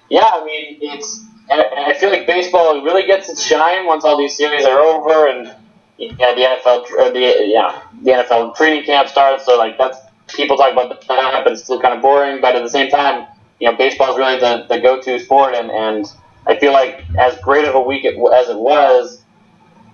[0.09, 1.25] Yeah, I mean, it's.
[1.49, 5.27] And I feel like baseball really gets its shine once all these series are over
[5.27, 5.55] and
[5.97, 9.45] yeah, the NFL or the yeah the NFL training camp starts.
[9.45, 12.41] So like that's people talk about that, but it's still kind of boring.
[12.41, 13.27] But at the same time,
[13.59, 16.05] you know, baseball is really the, the go to sport, and and
[16.45, 19.21] I feel like as great of a week it, as it was,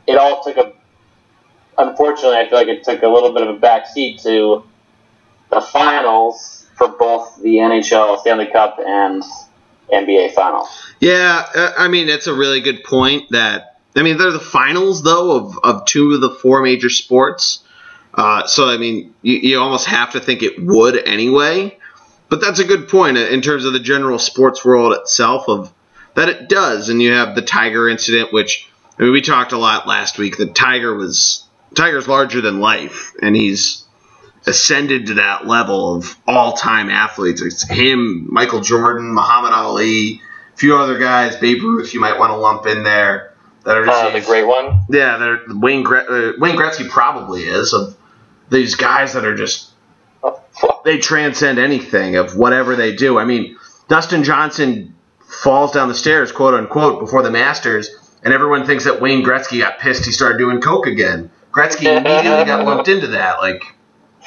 [0.07, 0.73] it all took a.
[1.77, 4.63] Unfortunately, I feel like it took a little bit of a backseat to
[5.49, 9.23] the finals for both the NHL Stanley Cup and
[9.91, 10.67] NBA Finals.
[10.99, 13.29] Yeah, uh, I mean it's a really good point.
[13.31, 17.63] That I mean they're the finals though of, of two of the four major sports.
[18.13, 21.77] Uh, so I mean you, you almost have to think it would anyway.
[22.29, 25.73] But that's a good point in terms of the general sports world itself of
[26.15, 26.87] that it does.
[26.87, 30.37] And you have the Tiger incident, which I mean, we talked a lot last week.
[30.37, 31.43] The Tiger was
[31.75, 33.80] Tiger's larger than life, and he's
[34.47, 37.41] ascended to that level of all-time athletes.
[37.41, 40.21] It's him, Michael Jordan, Muhammad Ali,
[40.53, 41.93] a few other guys, Babe Ruth.
[41.93, 43.33] You might want to lump in there
[43.65, 44.81] that are just Uh, the great one.
[44.89, 45.17] yeah.
[45.17, 47.95] They're Wayne Gre- uh, Wayne Gretzky probably is of
[48.49, 49.69] these guys that are just
[50.85, 53.19] they transcend anything of whatever they do.
[53.19, 54.95] I mean, Dustin Johnson
[55.43, 57.89] falls down the stairs, quote unquote, before the Masters,
[58.23, 60.05] and everyone thinks that Wayne Gretzky got pissed.
[60.05, 61.29] He started doing coke again.
[61.51, 63.63] Gretzky immediately got lumped into that, like,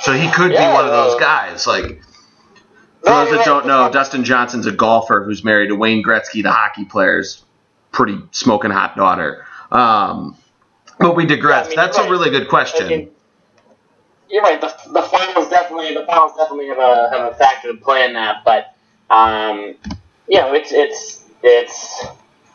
[0.01, 1.67] so he could be one of those uh, guys.
[1.67, 2.03] Like,
[3.03, 6.43] for No, those that don't know, Dustin Johnson's a golfer who's married to Wayne Gretzky,
[6.43, 7.45] the hockey player's
[7.93, 9.47] pretty smoking hot daughter.
[9.71, 10.37] Um,
[10.99, 11.67] but we digress.
[11.67, 12.11] Yeah, I mean, That's a right.
[12.11, 13.11] really good question.
[14.31, 14.61] You're right.
[14.61, 18.15] The, the finals definitely the finals definitely have a have a factor to play in
[18.15, 18.75] that, but
[19.11, 19.77] um,
[20.29, 22.05] you know, it's it's it's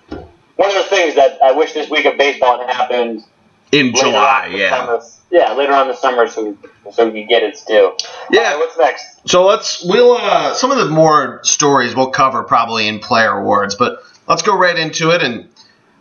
[0.09, 3.23] one of those things that I wish this week of baseball had happened
[3.71, 4.99] in July, on in the yeah.
[5.31, 6.57] Yeah, later on in the summer, so
[6.91, 7.95] so we can get its due.
[8.31, 8.53] Yeah.
[8.53, 9.29] Right, what's next?
[9.29, 13.75] So let's we'll uh, some of the more stories we'll cover probably in player awards,
[13.75, 15.21] but let's go right into it.
[15.21, 15.49] And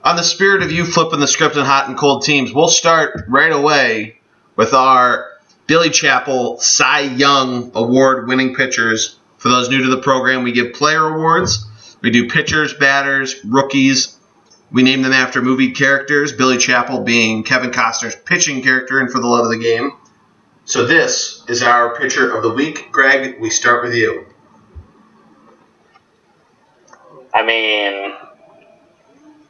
[0.02, 3.24] on the spirit of you flipping the script on hot and cold teams, we'll start
[3.28, 4.18] right away
[4.56, 5.32] with our
[5.66, 9.18] Billy Chappell Cy Young Award winning pitchers.
[9.36, 11.66] For those new to the program, we give player awards.
[12.00, 14.17] We do pitchers, batters, rookies.
[14.70, 16.32] We name them after movie characters.
[16.32, 19.92] Billy Chappell being Kevin Costner's pitching character and For the Love of the Game.
[20.66, 22.92] So this is our pitcher of the week.
[22.92, 24.26] Greg, we start with you.
[27.32, 28.14] I mean,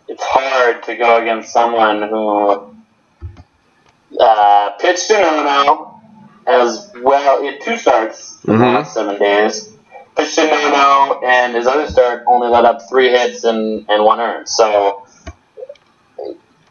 [0.06, 2.76] it's hard to go against someone who
[4.20, 6.00] uh, pitched in Ono
[6.46, 7.42] as well.
[7.42, 9.72] He had two starts in the last seven days.
[10.16, 14.20] Pitched in Ono, and his other start only let up three hits and, and one
[14.20, 14.48] earned.
[14.48, 15.06] So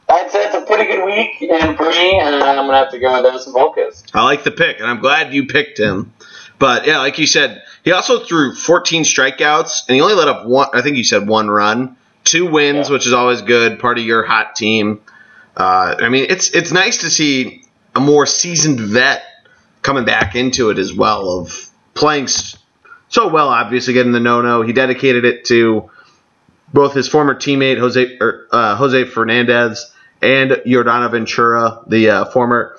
[0.09, 2.99] I'd say it's a pretty good week, and for me, and I'm gonna have to
[2.99, 4.03] go with Edinson Volquez.
[4.13, 6.13] I like the pick, and I'm glad you picked him.
[6.59, 10.45] But yeah, like you said, he also threw 14 strikeouts, and he only let up
[10.45, 10.69] one.
[10.73, 12.93] I think you said one run, two wins, Yeah.
[12.93, 13.79] which is always good.
[13.79, 15.01] Part of your hot team.
[15.55, 17.63] Uh, I mean, it's it's nice to see
[17.95, 19.23] a more seasoned vet
[19.81, 23.49] coming back into it as well of playing so well.
[23.49, 25.89] Obviously, getting the no-no, he dedicated it to
[26.73, 32.77] both his former teammate Jose er, uh, Jose Fernandez and Yordano Ventura, the uh, former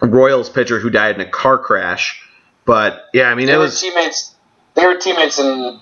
[0.00, 2.22] Royals pitcher who died in a car crash.
[2.64, 4.34] But yeah, I mean They it were was teammates.
[4.74, 5.80] They were teammates in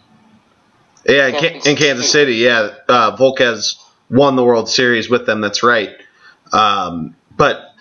[1.06, 2.34] yeah in, Kansas in Kansas City.
[2.36, 3.76] Yeah, uh, Volquez
[4.10, 5.40] won the World Series with them.
[5.40, 5.90] That's right.
[6.52, 7.72] Um, but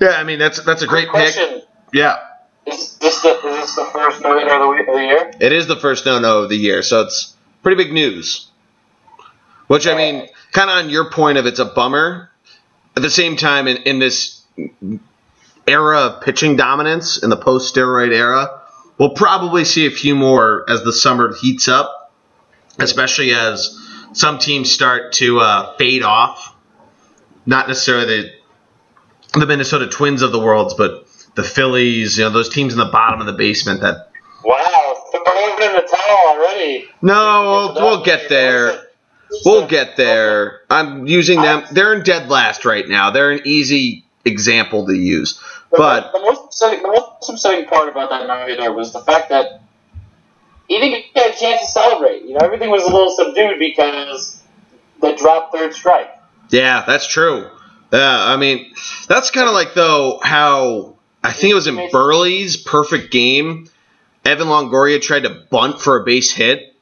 [0.00, 1.10] yeah, I mean that's that's a great pick.
[1.12, 1.62] question.
[1.92, 2.16] Yeah,
[2.66, 5.32] Is this the, is this the first no hitter of the, week, of the year?
[5.40, 8.48] it is the first no-no of the year, so it's pretty big news.
[9.68, 12.30] Which I mean, kind of on your point of it's a bummer.
[12.96, 14.42] At the same time, in, in this
[15.66, 18.62] era of pitching dominance in the post-steroid era,
[18.96, 22.12] we'll probably see a few more as the summer heats up,
[22.78, 23.76] especially as
[24.12, 26.54] some teams start to uh, fade off.
[27.46, 32.48] Not necessarily the, the Minnesota Twins of the world, but the Phillies, you know, those
[32.48, 34.12] teams in the bottom of the basement that
[34.44, 36.86] Wow, throwing in the towel already.
[37.02, 38.83] No, we'll, we'll get there.
[39.44, 40.60] We'll get there.
[40.70, 41.64] I'm using them.
[41.72, 43.10] They're in dead last right now.
[43.10, 45.40] They're an easy example to use.
[45.70, 49.60] But the most upsetting, the most upsetting part about that hitter was the fact that
[50.68, 52.22] he didn't get a chance to celebrate.
[52.22, 54.42] You know, everything was a little subdued because
[55.02, 56.10] they dropped third strike.
[56.50, 57.50] yeah, that's true.
[57.92, 58.72] Yeah, I mean,
[59.08, 63.68] that's kind of like though how I think it was in Buehrle's perfect game.
[64.24, 66.73] Evan Longoria tried to bunt for a base hit.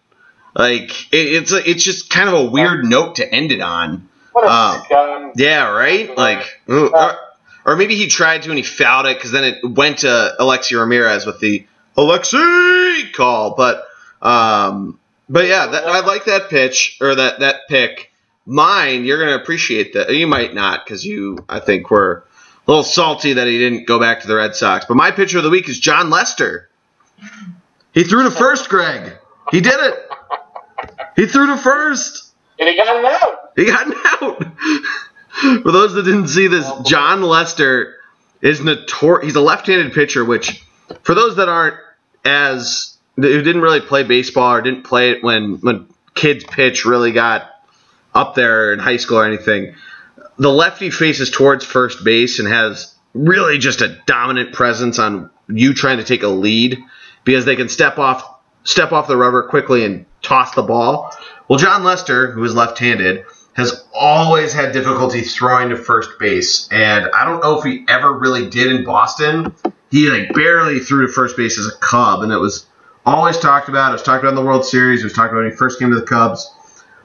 [0.55, 4.09] Like it, it's a, it's just kind of a weird note to end it on.
[4.33, 5.33] What a Um.
[5.37, 6.17] Yeah, right.
[6.17, 7.19] Like, or,
[7.65, 10.77] or maybe he tried to and he fouled it because then it went to Alexei
[10.77, 13.55] Ramirez with the Alexi call.
[13.55, 13.87] But,
[14.21, 18.11] um, but yeah, that, I like that pitch or that that pick.
[18.45, 20.11] Mine, you're gonna appreciate that.
[20.11, 22.25] You might not because you, I think, were
[22.67, 24.85] a little salty that he didn't go back to the Red Sox.
[24.85, 26.69] But my pitcher of the week is Jon Lester.
[27.95, 29.13] He threw to first, Greg.
[29.51, 30.12] He did it.
[31.17, 32.33] He threw to first.
[32.59, 33.53] And he got him out.
[33.57, 35.63] He got an out.
[35.63, 37.97] For those that didn't see this, Jon Lester
[38.43, 39.27] is notorious.
[39.27, 40.63] He's a left-handed pitcher, which,
[41.03, 41.77] for those that aren't
[42.25, 47.13] as who didn't really play baseball or didn't play it when when kids pitch really
[47.13, 47.51] got
[48.15, 49.75] up there in high school or anything,
[50.39, 55.75] the lefty faces towards first base and has really just a dominant presence on you
[55.75, 56.79] trying to take a lead
[57.25, 58.32] because they can step off
[58.65, 61.15] step off the rubber quickly and toss the ball.
[61.49, 67.09] Well, Jon Lester, who is left-handed, has always had difficulty throwing to first base, and
[67.15, 69.55] I don't know if he ever really did in Boston.
[69.91, 72.67] He like barely threw to first base as a Cub, and it was
[73.05, 73.91] always talked about.
[73.91, 75.01] It was talked about in the World Series.
[75.01, 76.51] It was talked about when he first came to the Cubs.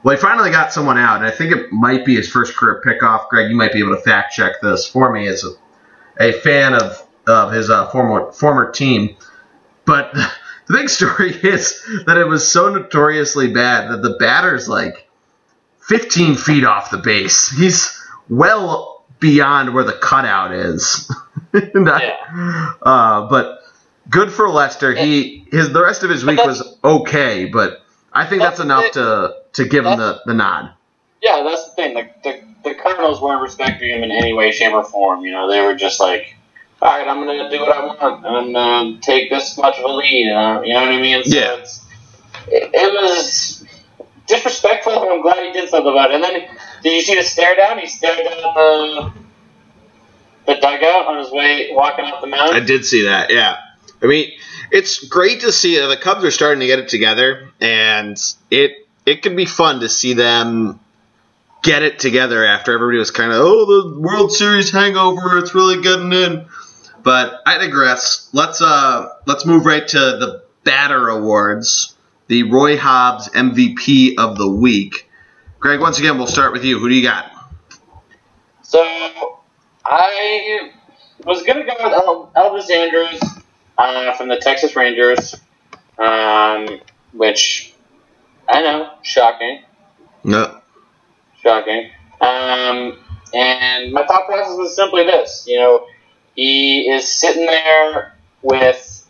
[0.04, 2.82] Well, he finally got someone out, and I think it might be his first career
[2.86, 3.28] pickoff.
[3.28, 6.74] Greg, you might be able to fact check this for me as a, a fan
[6.74, 9.18] of, of his uh, former former team.
[9.84, 10.16] But
[10.68, 15.08] the big story is that it was so notoriously bad that the batter's like
[15.82, 17.50] 15 feet off the base.
[17.50, 18.00] He's
[18.30, 21.12] well beyond where the cutout is.
[21.54, 22.74] Yeah.
[22.84, 23.62] uh, but
[24.10, 24.94] good for Lester.
[24.94, 28.92] He his the rest of his week was okay, but I think that's, That's enough
[28.92, 30.72] to to give him the, the nod.
[31.22, 31.94] Yeah, that's the thing.
[31.96, 35.26] The, the, the Cardinals weren't respecting him in any way, shape, or form.
[35.26, 36.36] You know, they were just like,
[36.82, 38.02] all right, I'm going to do what I want.
[38.02, 40.32] I'm going to take this much of a lead.
[40.32, 41.24] Uh, you know what I mean?
[41.24, 41.56] So Yeah.
[41.56, 41.86] It's,
[42.48, 43.66] it, it was
[44.28, 46.16] disrespectful, and I'm glad he did something about it.
[46.16, 46.48] And then,
[46.84, 47.80] did you see the stare down?
[47.80, 49.12] He stared down the,
[50.46, 52.56] the dugout on his way walking off the mound.
[52.56, 53.32] I did see that.
[53.32, 53.58] Yeah,
[54.02, 54.32] I mean,
[54.72, 58.18] it's great to see uh, the Cubs are starting to get it together, and
[58.52, 60.80] it it can be fun to see them
[61.64, 65.82] get it together after everybody was kind of oh the World Series hangover, it's really
[65.82, 66.46] getting in.
[67.08, 68.30] But I digress.
[68.34, 71.96] Let's uh let's move right to the batter awards.
[72.28, 75.10] The Roy Hobbs MVP of the week.
[75.58, 76.78] Greg, once again, we'll start with you.
[76.78, 77.32] Who do you got?
[78.62, 78.82] So
[79.86, 80.72] I
[81.24, 83.22] was gonna go with El- Elvis Andrus
[83.78, 85.34] uh, from the Texas Rangers,
[85.98, 86.82] um,
[87.14, 87.74] which
[88.50, 89.62] I know, shocking,
[90.26, 90.60] No.
[91.42, 91.90] shocking.
[92.20, 93.00] Um,
[93.34, 95.88] and my thought process was simply this: you know,
[96.38, 99.06] he is sitting there with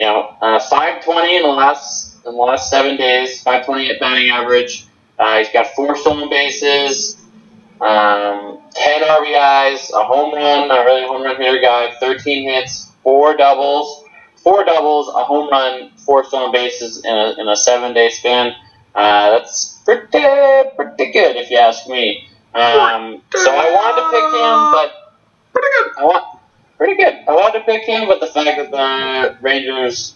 [0.00, 4.30] you know uh, 520 in the last in the last seven days, 520 at batting
[4.30, 4.86] average.
[5.16, 7.16] Uh, he's got four stolen bases
[7.80, 12.90] um, 10 RBIs, a home run, not really a home run hitter guy, 13 hits,
[13.02, 14.04] four doubles,
[14.36, 18.54] four doubles, a home run, four stolen bases in a, in a seven day span.
[18.94, 20.06] Uh, that's pretty,
[20.76, 22.28] pretty good if you ask me.
[22.54, 25.04] Um, so I wanted to pick him, but
[25.54, 25.92] Pretty good.
[25.98, 26.33] I want
[26.76, 27.14] pretty good.
[27.28, 30.14] I wanted to pick him, but the fact that the Rangers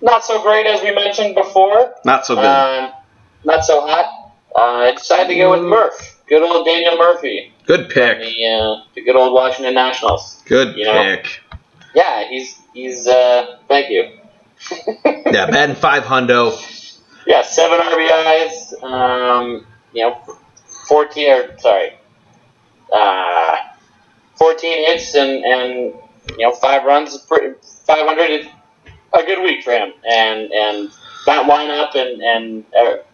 [0.00, 2.44] not so great as we mentioned before, Not so good.
[2.44, 2.92] um,
[3.44, 4.32] not so hot.
[4.54, 6.20] Uh, I decided to go with Murph.
[6.28, 7.52] Good old Daniel Murphy.
[7.66, 8.18] good pick.
[8.18, 10.42] The, uh, the good old Washington Nationals.
[10.46, 11.02] Good you know.
[11.02, 11.40] pick.
[11.94, 13.06] Yeah, he's he's.
[13.06, 14.10] Uh, thank you.
[15.32, 16.52] Yeah, batting five hundo.
[17.26, 18.82] Yeah, seven RBIs.
[18.82, 20.20] Um, you know,
[20.88, 21.92] fourteen or sorry,
[22.92, 23.56] uh,
[24.42, 25.94] fourteen hits and and
[26.38, 27.16] you know five runs.
[27.16, 28.50] Five hundred.
[29.14, 30.90] A good week for him, and and
[31.26, 32.64] that lineup and and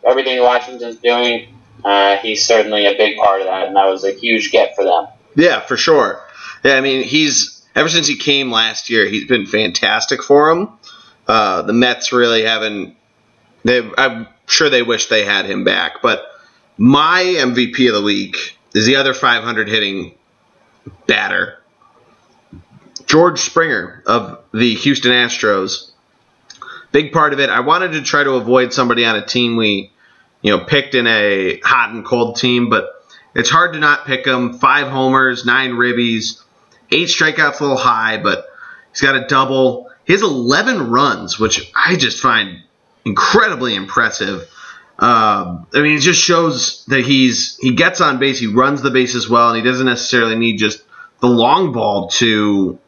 [0.08, 1.48] everything Washington's doing.
[1.84, 4.84] Uh, he's certainly a big part of that, and that was a huge get for
[4.84, 5.08] them.
[5.34, 6.20] Yeah, for sure.
[6.64, 10.68] Yeah, I mean, he's ever since he came last year, he's been fantastic for him.
[11.26, 12.96] Uh, the Mets really haven't.
[13.64, 16.24] They, I'm sure they wish they had him back, but
[16.76, 20.14] my MVP of the week is the other 500 hitting
[21.07, 21.59] batter,
[23.07, 25.90] George Springer of the Houston Astros.
[26.92, 27.51] Big part of it.
[27.51, 29.92] I wanted to try to avoid somebody on a team we,
[30.42, 32.88] you know, picked in a hot and cold team, but
[33.35, 34.59] it's hard to not pick him.
[34.59, 36.42] Five homers, nine ribbies,
[36.90, 38.46] eight strikeouts, a little high, but
[38.90, 39.90] he's got a double.
[40.05, 42.62] He has 11 runs, which I just find
[43.05, 44.51] incredibly impressive.
[44.98, 48.90] Um, I mean, it just shows that he's he gets on base, he runs the
[48.90, 50.82] bases well, and he doesn't necessarily need just
[51.20, 52.78] the long ball to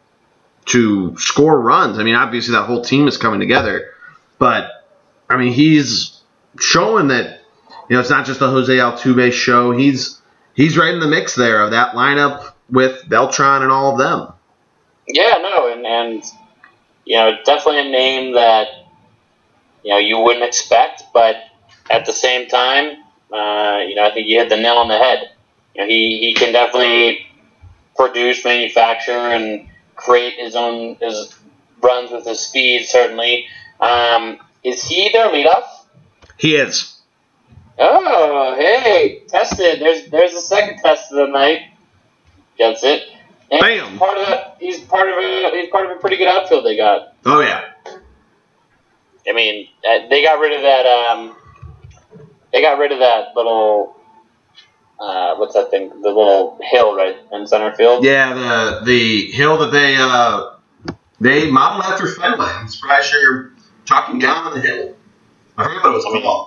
[0.67, 1.99] to score runs.
[1.99, 3.93] I mean, obviously that whole team is coming together,
[4.39, 4.87] but
[5.29, 6.21] I mean, he's
[6.59, 7.43] showing that
[7.89, 9.71] you know it's not just the Jose Altuve show.
[9.71, 10.21] He's
[10.55, 14.33] he's right in the mix there of that lineup with Beltran and all of them.
[15.07, 16.25] Yeah, no, and and
[17.05, 18.67] you know, definitely a name that
[19.85, 21.37] you know you wouldn't expect, but
[21.91, 24.97] at the same time, uh, you know, I think you hit the nail on the
[24.97, 25.31] head.
[25.75, 27.27] You know, he he can definitely
[27.97, 31.35] produce, manufacture, and create his own his
[31.83, 32.87] runs with his speed.
[32.87, 33.47] Certainly,
[33.81, 35.65] um, is he their leadoff?
[36.39, 36.97] He is.
[37.79, 39.81] Oh, hey, tested.
[39.81, 41.63] There's there's the second test of the night.
[42.59, 43.03] Gets it.
[43.51, 43.91] And Bam.
[43.91, 46.65] He's part of a, he's part of a he's part of a pretty good outfield
[46.65, 47.15] they got.
[47.25, 47.65] Oh yeah.
[49.29, 50.87] I mean, uh, they got rid of that.
[50.87, 51.37] Um,
[52.53, 53.97] they got rid of that little.
[54.99, 55.89] Uh, what's that thing?
[55.89, 58.05] The little hill right in center field.
[58.05, 60.57] Yeah, the the hill that they uh
[61.21, 62.45] they modeled after Fenway.
[62.47, 63.53] I'm surprised you're
[63.87, 64.95] talking down on the hill.
[65.57, 66.47] I forget what it was called.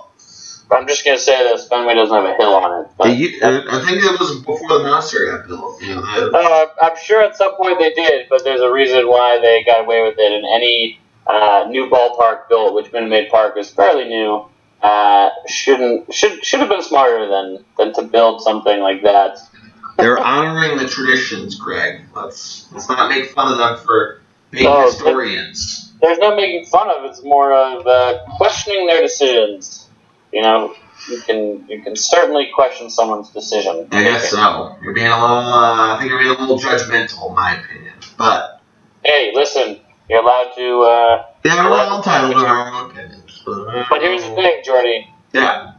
[0.70, 2.90] I'm just gonna say this: Fenway doesn't have a hill on it.
[2.96, 5.82] But They u- I think it was before the monster got built.
[5.82, 9.38] You know, Uh, I'm sure at some point they did, but there's a reason why
[9.40, 10.32] they got away with it.
[10.32, 14.46] And any uh, new ballpark built, which Minute Maid Park is fairly new,
[14.82, 19.38] uh, shouldn't should should have been smarter than than to build something like that.
[19.96, 22.02] they're honoring the traditions, Greg.
[22.14, 24.20] Let's let's not make fun of them for
[24.50, 25.92] being Oh, historians.
[26.00, 27.04] There's no making fun of.
[27.04, 29.88] It's more of uh, questioning their decisions.
[30.32, 30.74] You know,
[31.08, 33.88] you can you can certainly question someone's decision.
[33.92, 34.76] I guess so.
[34.82, 35.36] You're being a little.
[35.38, 37.94] Uh, I think you're being a little judgmental, in my opinion.
[38.18, 38.60] But
[39.04, 40.80] Hey, listen, you're allowed to.
[40.80, 43.23] Uh, yeah, we're all entitled to our own opinions.
[43.44, 45.08] But, here's the thing, Jordy.
[45.32, 45.72] Yeah.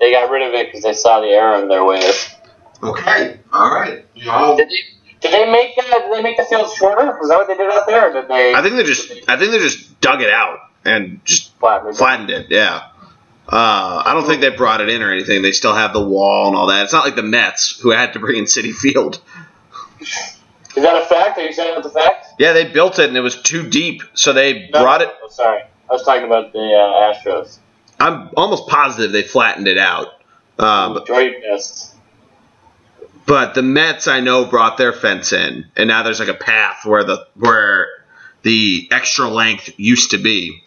[0.00, 2.34] They got rid of it because they saw the error in their ways.
[2.82, 3.38] Okay.
[3.52, 4.04] All right.
[4.14, 4.74] You know, Did they,
[5.20, 7.06] did they make uh, did they make the field shorter?
[7.20, 8.52] Was that what they did out there, or did they?
[8.54, 11.96] I think they just I think they just dug it out and just flatten it?
[11.96, 12.46] flattened it.
[12.50, 12.88] Yeah.
[13.48, 15.42] Uh, I don't think they brought it in or anything.
[15.42, 16.84] They still have the wall and all that.
[16.84, 19.20] It's not like the Mets who had to bring in Citi Field.
[20.00, 21.38] Is that a fact?
[21.38, 22.26] Are you saying that's a fact?
[22.38, 24.80] Yeah, they built it and it was too deep, so they No.
[24.82, 25.08] brought it.
[25.22, 25.62] Oh, sorry,
[25.92, 27.58] I was talking about the uh, Astros.
[28.00, 30.06] I'm almost positive they flattened it out.
[30.58, 31.94] Um, missed.
[33.26, 36.86] but the Mets, I know, brought their fence in, and now there's like a path
[36.86, 37.88] where the where
[38.40, 40.64] the extra length used to be.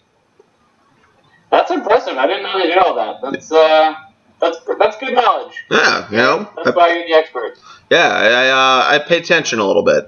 [1.49, 2.17] That's impressive.
[2.17, 3.19] I didn't know they did all that.
[3.23, 3.95] That's uh,
[4.39, 5.55] that's that's good knowledge.
[5.71, 6.51] Yeah, you know.
[6.63, 7.57] That's why you're the expert.
[7.89, 10.07] Yeah, I I, uh, I pay attention a little bit.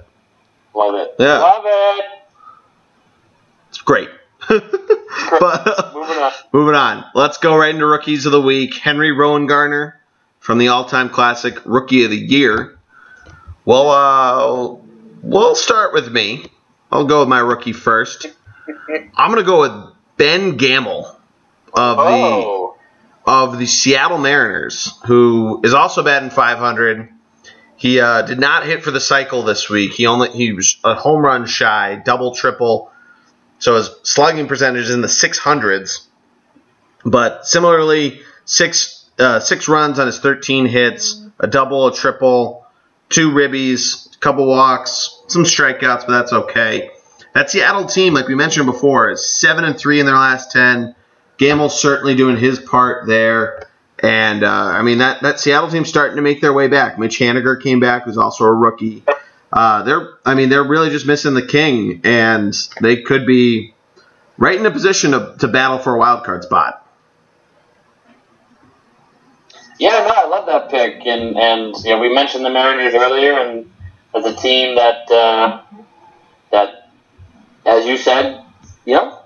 [0.76, 1.16] Love it.
[1.18, 1.38] Yeah.
[1.38, 2.04] Love it.
[3.70, 4.10] It's great.
[4.48, 6.32] But Moving on.
[6.52, 8.74] moving on, let's go right into rookies of the week.
[8.76, 9.94] Henry Rowengartner
[10.40, 12.78] from the all-time classic Rookie of the Year.
[13.64, 14.76] Well, uh,
[15.22, 16.46] we'll start with me.
[16.90, 18.26] I'll go with my rookie first.
[18.88, 21.14] I'm gonna go with Ben Gamel
[21.74, 22.76] of the Oh,
[23.26, 27.10] of the Seattle Mariners, who is also batting 500.
[27.76, 29.92] He uh, did not hit for the cycle this week.
[29.92, 32.90] He only he was a home run shy, double, triple.
[33.58, 36.06] So his slugging percentage is in the 600s.
[37.04, 42.66] But similarly, six uh, six runs on his 13 hits, a double, a triple,
[43.08, 46.90] two ribbies, a couple walks, some strikeouts, but that's okay.
[47.34, 50.94] That Seattle team, like we mentioned before, is seven and three in their last ten.
[51.36, 53.68] Gamel's certainly doing his part there.
[54.00, 56.98] And uh, I mean that that Seattle team's starting to make their way back.
[56.98, 59.04] Mitch Haniger came back, who's also a rookie.
[59.52, 63.74] Uh, they're I mean they're really just missing the king, and they could be
[64.36, 66.84] right in a position to, to battle for a wild card spot.
[69.78, 73.34] yeah, no, I love that pick, and and you know we mentioned the Mariners earlier,
[73.34, 73.70] and
[74.14, 75.62] as a team that uh,
[76.50, 76.90] that,
[77.64, 78.44] as you said,
[78.84, 79.20] you know,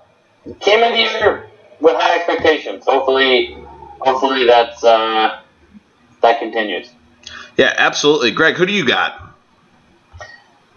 [0.59, 1.49] came into the year
[1.79, 2.85] with high expectations.
[2.85, 3.57] Hopefully,
[3.99, 5.39] hopefully that's uh,
[6.21, 6.91] that continues.
[7.57, 8.31] Yeah, absolutely.
[8.31, 9.32] Greg, who do you got?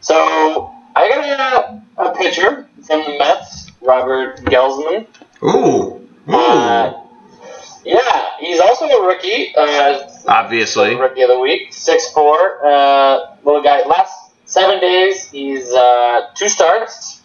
[0.07, 5.05] So I got a, a pitcher from the Mets, Robert Gsellman.
[5.43, 6.33] ooh, ooh.
[6.33, 7.03] Uh,
[7.85, 9.53] yeah, he's also a rookie.
[9.57, 10.95] Uh, Obviously.
[10.95, 13.85] rookie of the week, six four, uh, little guy.
[13.85, 17.23] Last seven days, he's uh, two starts.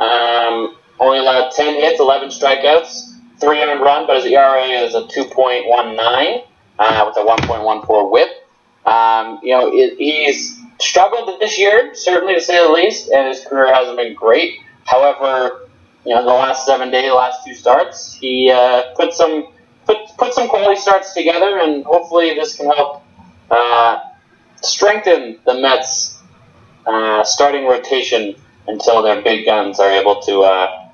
[0.00, 5.06] Um, only allowed ten hits, eleven strikeouts, three earned run, but his ERA is a
[5.06, 6.40] two point one nine
[6.80, 8.41] uh, with a one point one four WHIP.
[8.86, 13.44] Um, you know, it, he's struggled this year, certainly to say the least, and his
[13.44, 14.58] career hasn't been great.
[14.84, 15.68] However,
[16.04, 19.48] you know, the last seven days, the last two starts, he uh, put some
[19.86, 23.04] put put some quality starts together, and hopefully this can help
[23.50, 23.98] uh,
[24.62, 26.20] strengthen the Mets'
[26.86, 28.34] uh, starting rotation
[28.66, 30.88] until their big guns are able to uh,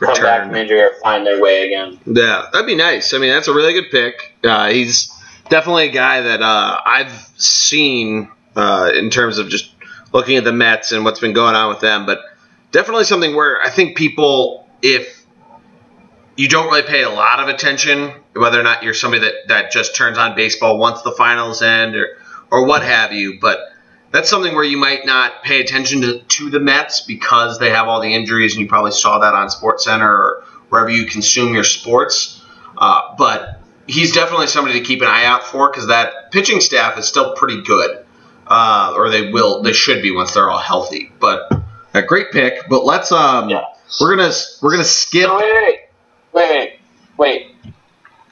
[0.00, 1.98] come back from injury or find their way again.
[2.06, 3.14] Yeah, that'd be nice.
[3.14, 4.34] I mean, that's a really good pick.
[4.42, 5.10] Uh, he's
[5.48, 9.72] definitely a guy that uh, I've seen uh, in terms of just
[10.12, 12.20] looking at the Mets and what's been going on with them, but
[12.70, 15.24] definitely something where I think people, if
[16.36, 19.72] you don't really pay a lot of attention, whether or not you're somebody that, that
[19.72, 22.16] just turns on baseball once the finals end or,
[22.50, 23.58] or what have you, but
[24.12, 27.88] that's something where you might not pay attention to, to the Mets because they have
[27.88, 31.64] all the injuries, and you probably saw that on SportsCenter or wherever you consume your
[31.64, 32.40] sports.
[32.78, 36.98] Uh, but he's definitely somebody to keep an eye out for because that pitching staff
[36.98, 38.04] is still pretty good,
[38.46, 41.12] uh, or they will, they should be once they're all healthy.
[41.20, 41.50] But
[41.94, 42.68] a great pick.
[42.68, 43.64] But let's um, Yeah.
[44.00, 44.32] we're gonna
[44.62, 45.26] we're gonna skip.
[45.26, 45.78] So wait, wait,
[46.32, 46.72] wait, wait,
[47.16, 47.72] wait.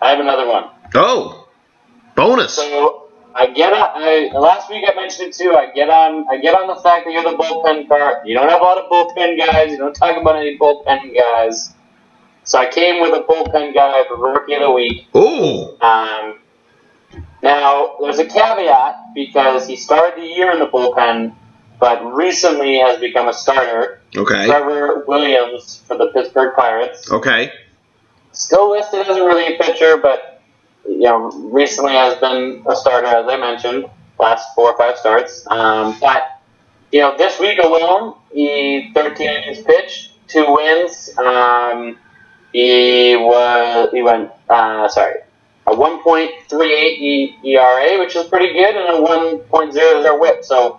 [0.01, 0.65] I have another one.
[0.95, 1.49] Oh,
[2.17, 2.55] bonus.
[2.55, 3.89] So I get on.
[3.95, 5.55] I, last week I mentioned it too.
[5.57, 6.27] I get on.
[6.31, 8.27] I get on the fact that you're the bullpen card.
[8.27, 9.71] You don't have a lot of bullpen guys.
[9.71, 11.73] You don't talk about any bullpen guys.
[12.45, 15.07] So I came with a bullpen guy for rookie of the week.
[15.14, 16.38] Oh, Um,
[17.43, 21.34] now there's a caveat because he started the year in the bullpen,
[21.78, 24.01] but recently has become a starter.
[24.16, 27.53] okay, Trevor Williams for the Pittsburgh Pirates okay.
[28.32, 30.43] still listed as a relief pitcher, but
[30.88, 33.86] you know recently has been a starter, as I mentioned,
[34.18, 35.47] last four or five starts.
[35.49, 36.40] Um, but
[36.93, 41.11] you know this week alone, he 13 innings pitched, two wins.
[41.18, 41.99] Um,
[42.53, 45.21] he was he went uh, sorry
[45.67, 50.45] a 1.38 E- ERA, which is pretty good, and a 1.00 WHIP.
[50.45, 50.79] So.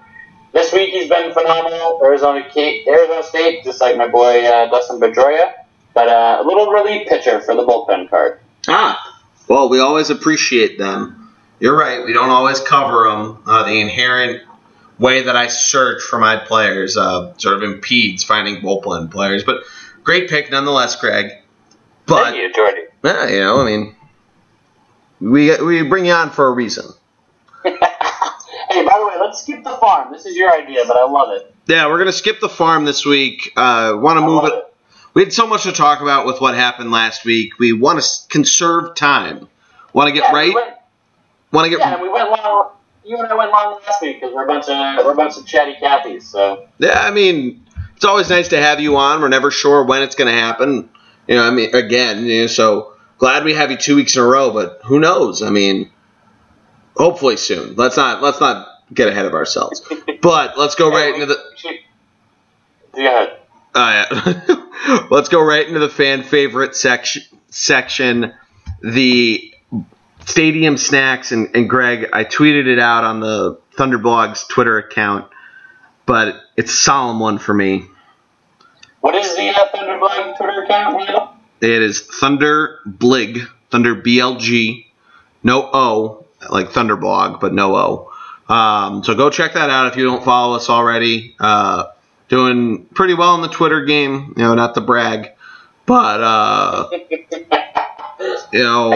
[0.53, 1.99] This week he's been phenomenal.
[2.03, 5.51] Arizona, Arizona State, just like my boy uh, Dustin Pedroia,
[5.95, 8.39] but uh, a little relief pitcher for the bullpen card.
[8.67, 11.33] Ah, well, we always appreciate them.
[11.59, 12.05] You're right.
[12.05, 13.41] We don't always cover them.
[13.47, 14.43] Uh, the inherent
[14.99, 19.43] way that I search for my players uh, sort of impedes finding bullpen players.
[19.43, 19.63] But
[20.03, 21.31] great pick nonetheless, Greg.
[22.13, 22.81] But Thank you, Jordy.
[23.03, 23.95] yeah, you know, I mean,
[25.19, 26.85] we we bring you on for a reason.
[27.63, 30.11] hey, by the way, let's skip the farm.
[30.13, 31.53] This is your idea, but I love it.
[31.67, 33.51] Yeah, we're gonna skip the farm this week.
[33.55, 34.73] Uh, Want to move love it.
[35.13, 37.57] We had so much to talk about with what happened last week.
[37.59, 39.47] We want to conserve time.
[39.93, 40.53] Want to get Yeah, right.
[40.53, 40.61] We
[41.51, 42.71] Want to get yeah, we went long.
[43.05, 45.37] You and I went long last week because we're a bunch of we're a bunch
[45.37, 46.23] of chatty Cathys.
[46.23, 49.21] So Yeah, I mean, it's always nice to have you on.
[49.21, 50.89] We're never sure when it's going to happen.
[51.27, 54.23] You know, I mean, again, you know, so glad we have you two weeks in
[54.23, 55.41] a row, but who knows?
[55.41, 55.89] I mean,
[56.95, 57.75] hopefully soon.
[57.75, 59.81] Let's not let's not get ahead of ourselves.
[60.21, 61.35] But let's go right into the
[62.95, 63.37] Go ahead.
[63.75, 65.05] uh, yeah.
[65.11, 68.33] let's go right into the fan favorite section section,
[68.81, 69.53] the
[70.25, 75.27] stadium snacks and, and Greg, I tweeted it out on the Thunderblog's Twitter account,
[76.05, 77.83] but it's a solemn one for me.
[79.03, 81.33] What is the uh, Thunderblog Twitter account handle?
[81.59, 84.85] It is Thunder Blig, Thunder BLG,
[85.43, 88.13] no O, like Thunderblog, but no O.
[88.47, 91.35] Um, so go check that out if you don't follow us already.
[91.37, 91.87] Uh,
[92.29, 95.31] doing pretty well in the Twitter game, you know, not to brag,
[95.85, 96.87] but uh,
[98.53, 98.91] you know,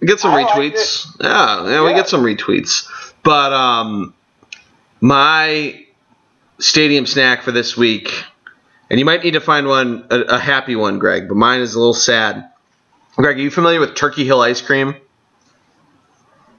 [0.00, 1.14] get some I like retweets.
[1.20, 2.88] Yeah, yeah, we get some retweets.
[3.22, 4.14] But um,
[5.02, 5.84] my
[6.58, 8.24] stadium snack for this week,
[8.90, 11.28] and you might need to find one a, a happy one, Greg.
[11.28, 12.50] But mine is a little sad.
[13.16, 14.96] Greg, are you familiar with Turkey Hill ice cream?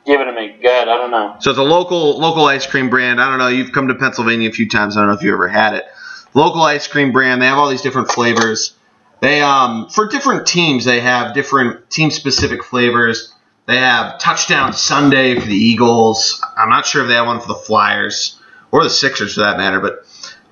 [0.07, 0.57] give it to me.
[0.59, 0.87] Good.
[0.87, 1.35] I don't know.
[1.39, 3.21] So it's a local local ice cream brand.
[3.21, 3.49] I don't know.
[3.49, 4.97] You've come to Pennsylvania a few times.
[4.97, 5.85] I don't know if you ever had it.
[6.33, 7.41] Local ice cream brand.
[7.41, 8.75] They have all these different flavors.
[9.19, 13.33] They um for different teams they have different team specific flavors.
[13.65, 16.41] They have touchdown Sunday for the Eagles.
[16.55, 18.39] I'm not sure if they have one for the Flyers
[18.71, 20.06] or the Sixers for that matter, but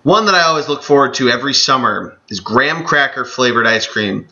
[0.05, 4.27] one that I always look forward to every summer is graham cracker flavored ice cream.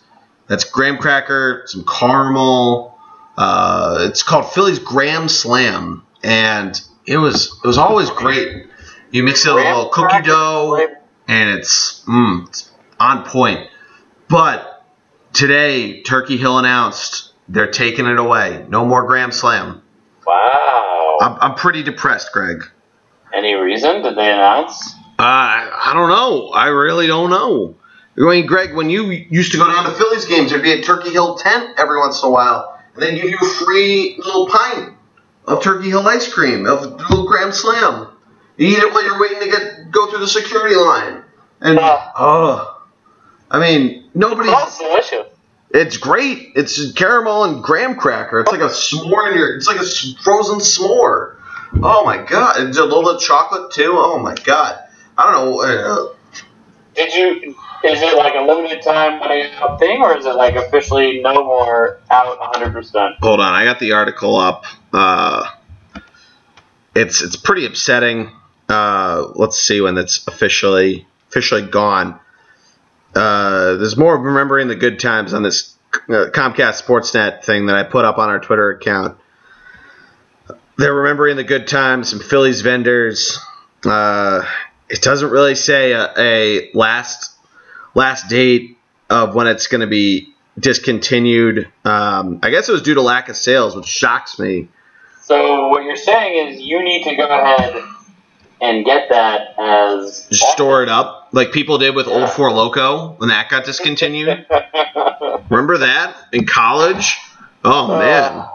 [0.47, 2.95] That's graham cracker, some caramel.
[3.35, 8.67] Uh, it's called Philly's Graham Slam, and it was it was always great.
[9.09, 10.77] You mix it with a little cookie dough,
[11.27, 12.69] and it's mm, it's
[12.99, 13.67] on point.
[14.29, 14.85] But
[15.33, 18.63] today, Turkey Hill announced they're taking it away.
[18.69, 19.81] No more Graham Slam.
[20.27, 21.17] Wow.
[21.19, 22.63] I'm, I'm pretty depressed, Greg.
[23.33, 24.03] Any reason?
[24.03, 24.93] Did they announce?
[25.19, 26.49] Uh, I don't know.
[26.49, 27.75] I really don't know.
[28.17, 30.81] I mean, Greg, when you used to go down to Phillies games, there'd be a
[30.81, 34.47] Turkey Hill tent every once in a while, and they'd give you a free little
[34.47, 34.93] pint
[35.45, 38.07] of Turkey Hill ice cream, of a little Graham Slam.
[38.57, 41.23] You eat it while you're waiting to get go through the security line.
[41.61, 42.11] And Ah.
[42.17, 42.81] oh,
[43.49, 44.49] I mean, nobody.
[44.49, 45.27] That's delicious.
[45.71, 46.51] It's great.
[46.55, 48.41] It's caramel and graham cracker.
[48.41, 49.55] It's like a s'more in your.
[49.55, 49.85] It's like a
[50.23, 51.37] frozen s'more.
[51.81, 52.61] Oh my god!
[52.67, 53.93] It's a little bit of chocolate too.
[53.95, 54.82] Oh my god!
[55.17, 55.61] I don't know.
[55.61, 56.13] Uh,
[56.95, 57.55] Did you?
[57.83, 59.19] Is it like a limited time
[59.77, 62.71] thing, or is it like officially no more out 100?
[62.71, 64.65] percent hold on, I got the article up.
[64.93, 65.49] Uh,
[66.95, 68.31] it's it's pretty upsetting.
[68.69, 72.19] Uh, let's see when it's officially officially gone.
[73.13, 77.83] Uh, there's more remembering the good times on this uh, Comcast Sportsnet thing that I
[77.83, 79.17] put up on our Twitter account.
[80.77, 82.09] They're remembering the good times.
[82.09, 83.39] Some Phillies vendors.
[83.85, 84.43] Uh,
[84.93, 87.31] it doesn't really say a, a last
[87.95, 88.77] last date
[89.09, 91.67] of when it's going to be discontinued.
[91.83, 94.67] Um, I guess it was due to lack of sales, which shocks me.
[95.23, 97.81] So what you're saying is you need to go ahead
[98.61, 102.13] and get that as Just store it up like people did with Yeah.
[102.13, 104.45] Old Four Loko when that got discontinued.
[105.49, 107.17] Remember that in college?
[107.65, 108.45] Oh man,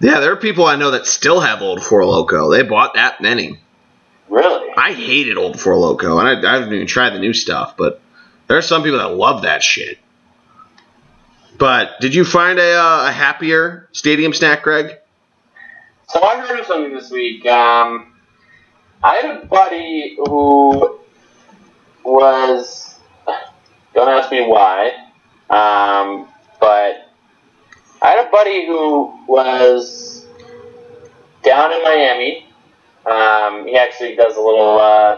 [0.00, 2.54] yeah, there are people I know that still have Old Four Loko.
[2.54, 3.58] They bought that many.
[4.28, 4.69] really?
[4.80, 8.00] I hated Old Four Loko, and I, I haven't even tried the new stuff, but
[8.46, 9.98] there are some people that love that shit.
[11.58, 14.96] But did you find a, uh, a happier stadium snack, Greg?
[16.08, 17.44] So I heard of something this week.
[17.44, 18.14] Um,
[19.04, 20.98] I had a buddy who
[22.02, 22.94] was.
[23.92, 24.92] Don't ask me why,
[25.50, 26.26] um,
[26.58, 27.10] but
[28.00, 30.26] I had a buddy who was
[31.42, 32.46] down in Miami.
[33.10, 35.16] Um, he actually does a little, uh,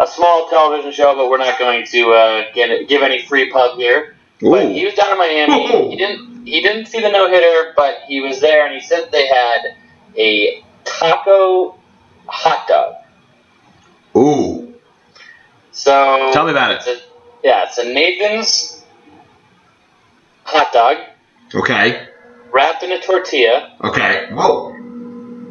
[0.00, 3.78] a small television show, but we're not going to uh, get, give any free pub
[3.78, 4.14] here.
[4.40, 5.90] But he was down in Miami.
[5.90, 9.10] He didn't he didn't see the no hitter, but he was there, and he said
[9.10, 9.74] they had
[10.16, 11.74] a taco
[12.26, 12.94] hot dog.
[14.16, 14.74] Ooh.
[15.72, 16.86] So Tell me about it.
[16.86, 17.00] a,
[17.42, 18.82] yeah, it's a Nathan's
[20.44, 20.98] hot dog
[21.54, 22.06] Okay.
[22.52, 23.76] wrapped in a tortilla.
[23.82, 24.28] Okay.
[24.30, 24.70] Whoa.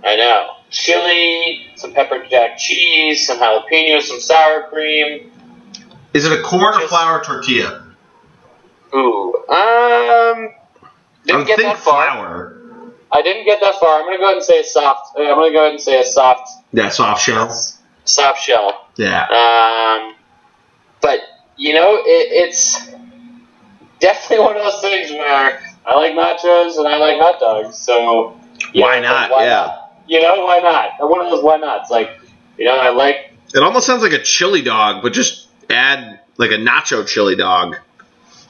[0.05, 5.31] I know chili, some pepper jack cheese, some jalapenos, some sour cream.
[6.13, 7.83] Is it a corn or flour tortilla?
[8.93, 10.49] Ooh, um, I
[11.25, 12.07] didn't get that far.
[12.07, 12.53] flour.
[13.11, 13.99] I didn't get that far.
[14.01, 15.17] I'm gonna go ahead and say a soft.
[15.17, 17.49] uh, I'm gonna go ahead and say a soft, Yeah, soft shell.
[18.05, 18.87] soft shell.
[18.95, 19.23] Yeah.
[19.27, 20.15] Um,
[21.01, 21.19] but
[21.57, 22.03] you know, it,
[22.49, 22.89] it's
[23.99, 27.77] definitely one of those things where I like nachos and I like hot dogs.
[27.77, 28.39] So
[28.73, 29.31] Why know, not?
[29.31, 29.65] Why Yeah.
[29.65, 29.86] not?
[30.07, 30.91] You know, why not?
[31.09, 31.89] One of those why nots.
[31.91, 32.11] Like,
[32.57, 33.33] you know, I like.
[33.53, 37.75] It almost sounds like a chili dog, but just add like a nacho chili dog,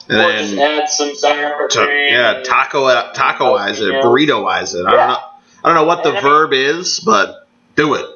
[0.08, 1.88] and or just then add some sour cream.
[2.12, 4.02] yeah, taco uh, tacoize it, Yeah.
[4.02, 4.86] burritoize it.
[4.86, 4.96] I Yeah.
[4.96, 5.18] don't know.
[5.64, 7.46] I don't know what the And I mean- verb is, but
[7.76, 8.06] do it.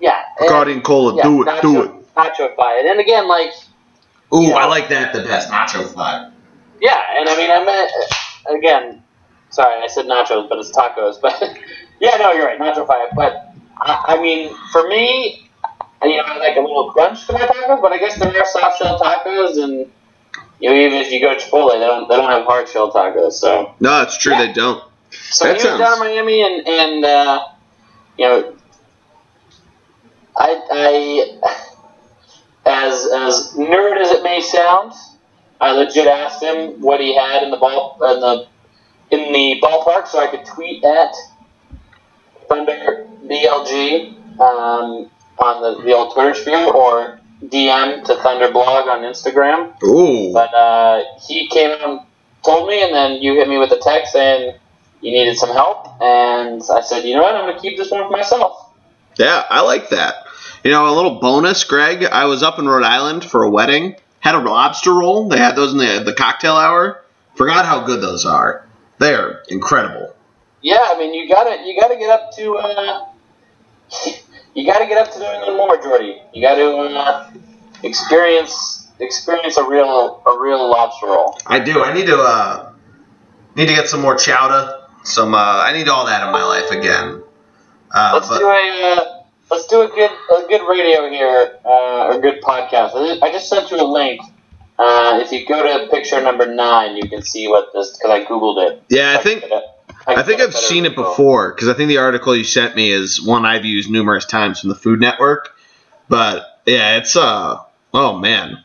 [0.00, 0.20] Yeah.
[0.40, 1.90] and- Guardian Cola, yeah, do it, nacho, do it.
[2.16, 2.86] Nacho fry it.
[2.90, 3.52] And again, like,
[4.34, 4.56] Ooh, Yeah.
[4.56, 5.48] I like that the best.
[5.50, 6.28] Nacho fry.
[6.80, 7.90] yeah, and I mean, I meant,
[8.58, 9.02] again,
[9.50, 11.20] sorry, I said nachos, but it's tacos.
[11.20, 11.40] But
[12.02, 13.08] yeah, no, you're right, nacho fry.
[13.14, 15.48] But I, I mean, for me,
[16.02, 18.44] you know, I like a little crunch to my tacos, but I guess there are
[18.44, 19.90] soft shell tacos, and
[20.58, 22.90] you know, even if you go to Chipotle, they don't they don't have hard shell
[22.92, 23.34] tacos.
[23.34, 24.32] So No, it's true.
[24.32, 24.46] Yeah.
[24.46, 24.82] They don't.
[25.12, 27.46] so That he was down in Miami, and and uh,
[28.18, 28.56] you know,
[30.36, 31.40] I I
[32.66, 34.92] as as nerd as it may sound,
[35.60, 38.46] I legit asked him what he had in the ball in the
[39.12, 41.14] in the ballpark, so I could tweet at
[42.52, 49.00] Thunder BLG um, on the, the old Twitter sphere or DM to Thunder Blog on
[49.00, 49.82] Instagram.
[49.82, 50.32] Ooh.
[50.32, 52.00] But uh, he came and
[52.44, 54.54] told me, and then you hit me with a text saying
[55.00, 57.90] you needed some help, and I said, you know what, I'm going to keep this
[57.90, 58.70] one for myself.
[59.18, 60.26] Yeah, I like that.
[60.62, 62.04] You know, a little bonus, Greg.
[62.04, 63.96] I was up in Rhode Island for a wedding.
[64.20, 65.28] Had a lobster roll.
[65.28, 67.02] They had those in the the cocktail hour.
[67.34, 68.68] Forgot how good those are.
[68.98, 70.14] They're incredible.
[70.62, 73.06] Yeah, I mean, you gotta you gotta get up to uh,
[74.54, 76.22] you gotta get up to England more, Jordy.
[76.32, 77.30] You got to uh,
[77.82, 81.36] experience experience a real a real lobster roll.
[81.46, 81.82] I do.
[81.82, 82.72] I need to uh
[83.56, 84.86] need to get some more chowder.
[85.04, 87.22] Some uh I need all that in my life again.
[87.94, 92.16] Uh, Let's but do a uh, let's do a good a good radio here, uh,
[92.16, 92.94] a good podcast.
[92.94, 94.20] I just, I just sent you a link.
[94.78, 98.24] Uh, if you go to picture number nine, you can see what this because I
[98.24, 98.82] googled it.
[98.88, 99.60] yeah, I think I,
[100.06, 103.20] I think I've seen it before because I think the article you sent me is
[103.22, 105.54] one I've used numerous times from the Food Network.
[106.08, 107.58] But yeah, it's uh
[107.94, 108.64] oh man.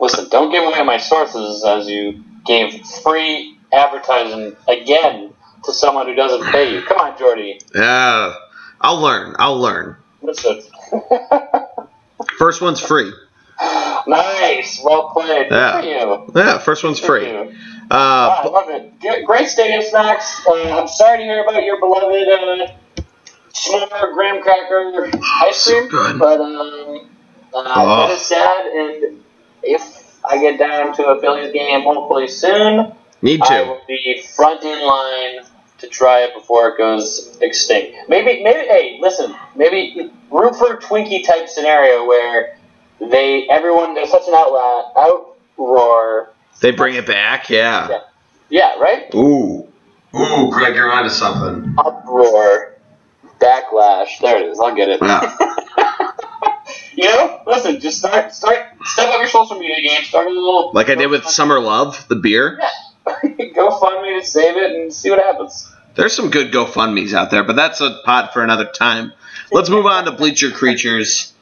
[0.00, 5.32] Listen, don't give away my sources as you gave free advertising again
[5.64, 6.82] to someone who doesn't pay you.
[6.82, 7.60] Come on, Jordy.
[7.74, 8.34] Yeah,
[8.80, 9.34] I'll learn.
[9.38, 9.96] I'll learn.
[10.22, 10.62] Listen.
[12.38, 13.12] First one's free.
[14.06, 14.80] nice.
[14.82, 15.48] Well played.
[15.50, 16.24] Yeah.
[16.34, 17.26] Yeah, first one's free.
[17.94, 19.00] Uh, Wow, I love it.
[19.00, 20.44] Good- Great stadium snacks.
[20.46, 23.02] Uh, I'm sorry to hear about your beloved uh,
[23.52, 25.10] s'more graham cracker
[25.42, 26.18] ice so cream, good.
[26.18, 27.08] but um,
[27.54, 28.06] uh, Oh.
[28.08, 28.66] that is sad.
[28.66, 29.22] And
[29.62, 32.92] if I get down to a Phillies game, hopefully soon,
[33.22, 33.64] need I to.
[33.70, 35.44] will be front in line
[35.78, 38.08] to try it before it goes extinct.
[38.08, 38.66] Maybe, maybe.
[38.66, 39.36] Hey, listen.
[39.54, 42.56] Maybe root for Twinkie type scenario where
[43.00, 44.92] they everyone there's such an outla
[45.58, 46.28] outroar.
[46.60, 47.50] They bring it back.
[47.50, 47.88] Yeah.
[47.88, 48.00] Yeah.
[48.48, 49.14] Yeah, right.
[49.14, 49.66] Ooh.
[50.16, 51.74] Ooh, Greg, you're onto something.
[51.76, 52.74] uproar,
[53.40, 54.20] backlash.
[54.20, 54.60] There it is.
[54.60, 55.00] I'll get it.
[55.02, 55.36] Yeah.
[56.96, 60.04] You know, listen, just start, start, step up your social media game.
[60.04, 62.60] Start a little, Like I did with Summer Love, the beer.
[63.54, 65.70] go fund me to save it and see what happens.
[65.96, 69.12] There's some good GoFundMe's out there, but that's a pot for another time.
[69.50, 71.32] Let's move on to Bleacher Creatures.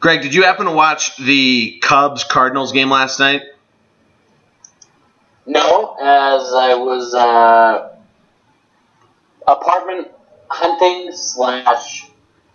[0.00, 3.40] Greg, did you happen to watch the Cubs Cardinals game last night?
[5.46, 7.96] No, as I was uh,
[9.46, 10.08] apartment
[10.48, 12.06] hunting slash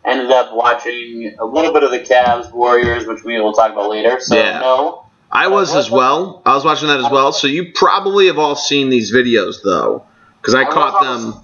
[0.06, 3.90] ended up watching a little bit of the Cavs Warriors, which we will talk about
[3.90, 4.20] later.
[4.20, 4.60] So Yeah.
[4.60, 6.42] no, I was as well.
[6.46, 7.32] I was watching that as well.
[7.32, 10.04] So you probably have all seen these videos though,
[10.42, 11.36] because I I caught them.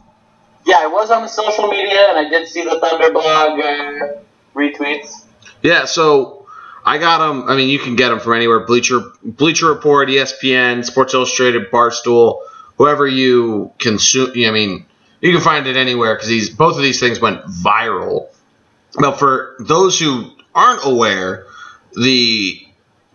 [0.65, 4.21] yeah, I was on the social media and I did see the Thunder blog uh,
[4.55, 5.25] retweets.
[5.61, 6.44] Yeah, so
[6.85, 7.49] I got them.
[7.49, 12.41] I mean, you can get them from anywhere: Bleacher, Bleacher Report, ESPN, Sports Illustrated, Barstool,
[12.77, 14.31] whoever you consume.
[14.35, 14.85] I mean,
[15.19, 18.27] you can find it anywhere because these both of these things went viral.
[18.93, 21.47] But for those who aren't aware,
[21.93, 22.61] the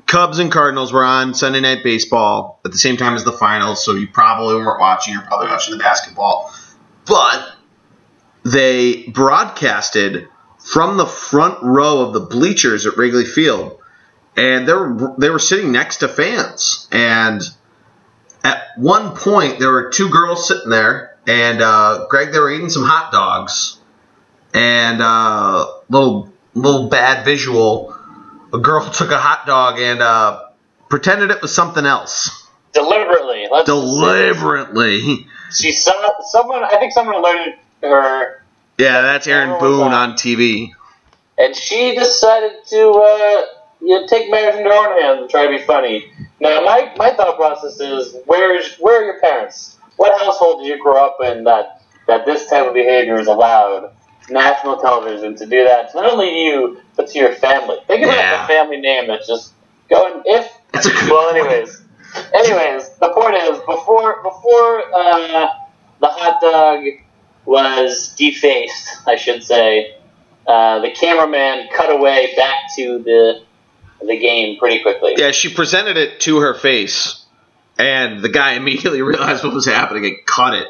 [0.07, 3.85] Cubs and Cardinals were on Sunday Night Baseball at the same time as the finals,
[3.85, 5.15] so you probably weren't watching.
[5.15, 6.53] You're probably watching the basketball,
[7.07, 7.53] but
[8.45, 10.27] they broadcasted
[10.71, 13.77] from the front row of the bleachers at Wrigley Field,
[14.37, 16.89] and they were they were sitting next to fans.
[16.93, 17.43] And
[18.45, 22.71] at one point, there were two girls sitting there, and uh, Greg, they were eating
[22.71, 23.81] some hot dogs,
[24.55, 27.97] and uh, little little bad visual.
[28.53, 30.41] A girl took a hot dog and uh,
[30.89, 32.47] pretended it was something else.
[32.73, 33.49] Deliberately.
[33.51, 35.27] Let's Deliberately.
[35.53, 36.63] She saw someone.
[36.63, 38.40] I think someone alerted her,
[38.81, 40.73] Yeah, that's Aaron Boone on TV.
[41.39, 43.43] and she decided to uh,
[43.83, 46.11] you know, take matters into her own hands and try to be funny.
[46.41, 49.77] Now, my, my thought process is: where's where are your parents?
[49.97, 53.93] What household did you grow up in that that this type of behavior is allowed?
[54.31, 57.77] National television to do that to not only you but to your family.
[57.89, 58.43] Think about Yeah.
[58.43, 59.53] the family name that's just
[59.89, 60.23] going.
[60.25, 61.47] If That's a good well, point.
[61.47, 61.83] anyways,
[62.33, 65.49] anyways, the point is before before uh,
[66.01, 66.85] the hot dog
[67.51, 69.97] was defaced, I should say,
[70.47, 73.43] uh, the cameraman cut away back to the
[74.01, 75.15] the game pretty quickly.
[75.17, 77.25] Yeah, she presented it to her face,
[77.77, 80.69] and the guy immediately realized what was happening and cut it.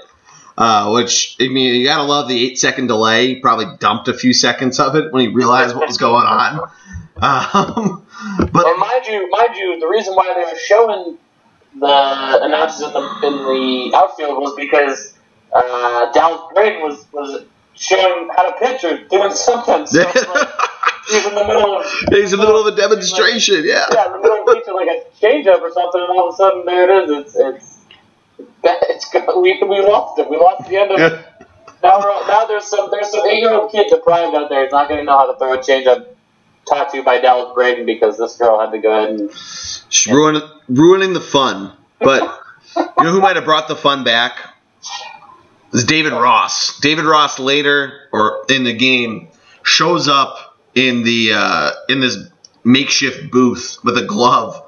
[0.57, 3.29] Uh, which I mean, you gotta love the eight second delay.
[3.29, 6.71] He probably dumped a few seconds of it when he realized what was going on.
[7.23, 8.07] Um,
[8.51, 11.19] but And mind you, mind you, the reason why they were showing
[11.79, 15.13] the announcers in the, in the outfield was because
[15.53, 17.45] uh, Dallas Braden was, was
[17.75, 19.87] showing how to pitch or doing something.
[19.87, 20.15] So like
[21.09, 23.65] he's in the middle of he's in the middle of a demonstration.
[23.65, 23.87] Yeah.
[23.93, 26.37] yeah, in the middle of pitching like a changeup or something, and all of a
[26.37, 27.35] sudden there it is.
[27.35, 27.77] It's it's
[28.63, 30.29] it's we we lost it.
[30.31, 31.27] We lost the end of it.
[31.83, 34.65] Now we're, now there's some there's some eight year old kid deprived out there.
[34.65, 36.09] He's not going to know how to throw a changeup
[36.69, 40.07] taught to you by Dallas Braden because this girl had to go ahead and Just
[40.07, 41.73] ruining ruining the fun.
[41.99, 42.23] But
[42.77, 44.37] you know who might have brought the fun back?
[45.73, 46.81] Was David Ross.
[46.81, 49.29] David Ross later or in the game
[49.63, 52.17] shows up in the uh, in this
[52.65, 54.63] makeshift booth with a glove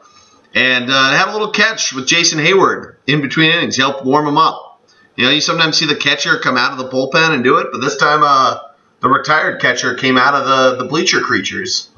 [0.54, 3.76] and uh, had a little catch with Jason Heyward in between innings.
[3.76, 4.80] He helped warm him up.
[5.16, 7.68] You know, you sometimes see the catcher come out of the bullpen and do it,
[7.72, 8.58] but this time uh,
[9.00, 11.90] the retired catcher came out of the, the bleacher creatures.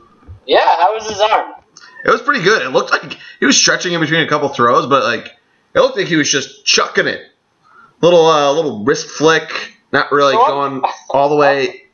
[0.47, 0.77] yeah.
[0.83, 1.55] How was his arm?
[2.05, 2.63] It was pretty good.
[2.63, 5.31] It looked like he was stretching in between a couple throws, but like
[5.75, 7.23] it looked like he was just chucking it.
[8.05, 11.85] Little uh, little wrist flick, not really going all the way,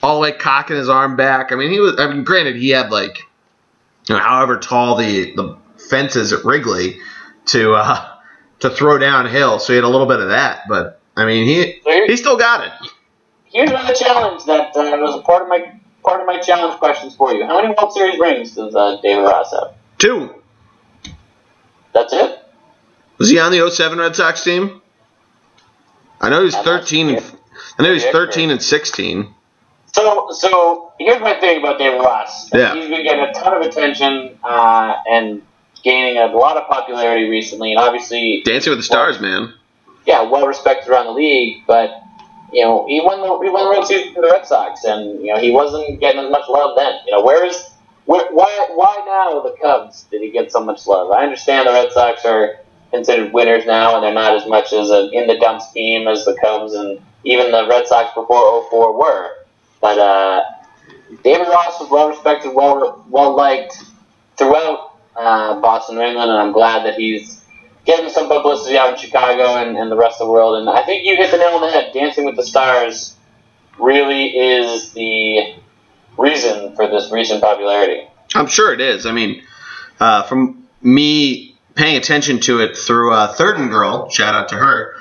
[0.00, 1.50] all the way cocking his arm back.
[1.50, 1.98] I mean, he was.
[1.98, 3.18] I mean, granted, he had like,
[4.08, 5.58] you know, however tall the the
[5.90, 7.00] fences at Wrigley
[7.46, 8.08] to uh,
[8.60, 10.60] to throw downhill, so he had a little bit of that.
[10.68, 12.90] But I mean, he So he still got it.
[13.46, 15.72] here's another challenge that uh, was a part of my
[16.04, 17.44] part of my challenge questions for you.
[17.44, 19.74] How many World Series rings does uh, David Ross have?
[19.98, 20.36] Two.
[21.92, 22.44] That's it.
[23.16, 24.82] Was he on the 07 Red Sox team?
[26.20, 27.08] I know he was I'm not 13.
[27.10, 27.34] And.
[27.78, 29.34] I know he was Yeah, 13 and 16.
[29.92, 32.52] So, so here's my thing about David Ross.
[32.52, 32.74] Yeah.
[32.74, 35.42] He's been getting a ton of attention uh, and
[35.82, 39.54] gaining a lot of popularity recently, and obviously, Dancing with the Stars, man.
[40.06, 41.62] yeah, well respected around the league.
[41.66, 42.02] But
[42.52, 45.20] you know, he won the he won the World Series for the Red Sox, and
[45.20, 47.00] you know he wasn't getting as much love then.
[47.06, 47.70] You know, where is
[48.04, 51.10] where, why why now the Cubs did he get so much love?
[51.10, 52.58] I understand the Red Sox are
[52.90, 56.24] considered winners now, and they're not as much as an in the dumps team as
[56.24, 59.30] the Cubs and even the Red Sox before 04 were.
[59.80, 60.42] But uh,
[61.22, 63.82] David Ross was well respected, well well liked
[64.36, 67.44] throughout uh, Boston, New England, and I'm glad that he's
[67.84, 70.58] getting some publicity out in Chicago and, and the rest of the world.
[70.58, 71.92] And I think you hit the nail on the head.
[71.94, 73.16] Dancing with the Stars
[73.78, 75.54] really is the
[76.18, 78.06] reason for this recent popularity.
[78.34, 79.06] I'm sure it is.
[79.06, 79.42] I mean,
[80.00, 81.47] uh, from me
[81.78, 84.96] paying attention to it through uh, Third and Girl, shout out to her.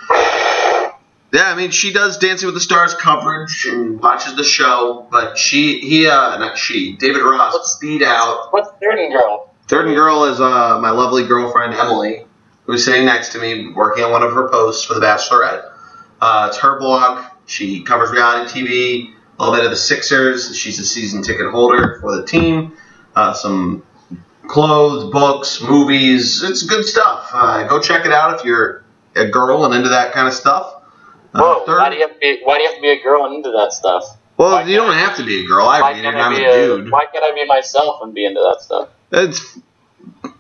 [1.34, 5.38] Yeah, I mean, she does Dancing with the Stars coverage and watches the show, but
[5.38, 8.54] she, he, uh, not she, David Ross beat out.
[8.54, 9.52] What's Third and Girl?
[9.68, 12.26] Third and Girl is uh, my lovely girlfriend Emily,
[12.66, 15.72] who's sitting next to me working on one of her posts for The Bachelorette.
[16.22, 17.26] Uh, it's her blog.
[17.48, 20.56] She covers reality TV, a little bit of the Sixers.
[20.56, 22.78] She's a season ticket holder for the team.
[23.16, 23.84] Uh, some
[24.48, 26.44] clothes, books, movies.
[26.44, 27.30] It's good stuff.
[27.34, 28.84] Uh, go check it out if you're
[29.16, 30.74] a girl and into that kind of stuff.
[31.34, 32.40] Uh, Whoa, third- why do you have to be?
[32.44, 34.04] Why do you have to be a girl and into that stuff?
[34.38, 35.68] well, why you don't I- have to be a girl.
[35.68, 36.08] I read it.
[36.08, 36.92] I'm a dude.
[36.92, 38.90] Why can't I be myself and be into that stuff?
[39.12, 39.60] It's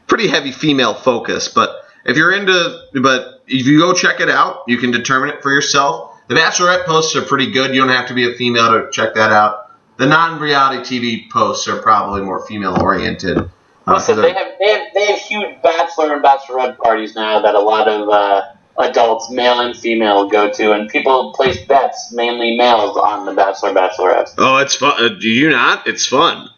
[0.07, 4.63] pretty heavy female focus, but if you're into, but if you go check it out,
[4.67, 6.13] you can determine it for yourself.
[6.27, 7.73] The Bachelorette posts are pretty good.
[7.73, 9.71] You don't have to be a female to check that out.
[9.97, 13.37] The non-reality TV posts are probably more female oriented.
[13.37, 13.47] Uh,
[13.87, 17.59] Listen, they have, they have they have huge bachelor and bachelorette parties now that a
[17.59, 18.41] lot of uh,
[18.79, 23.73] adults, male and female, go to, and people place bets, mainly males, on the bachelor
[23.73, 24.33] bachelorette.
[24.37, 24.93] oh, it's fun.
[25.03, 25.87] Uh, do you not?
[25.87, 26.49] It's fun.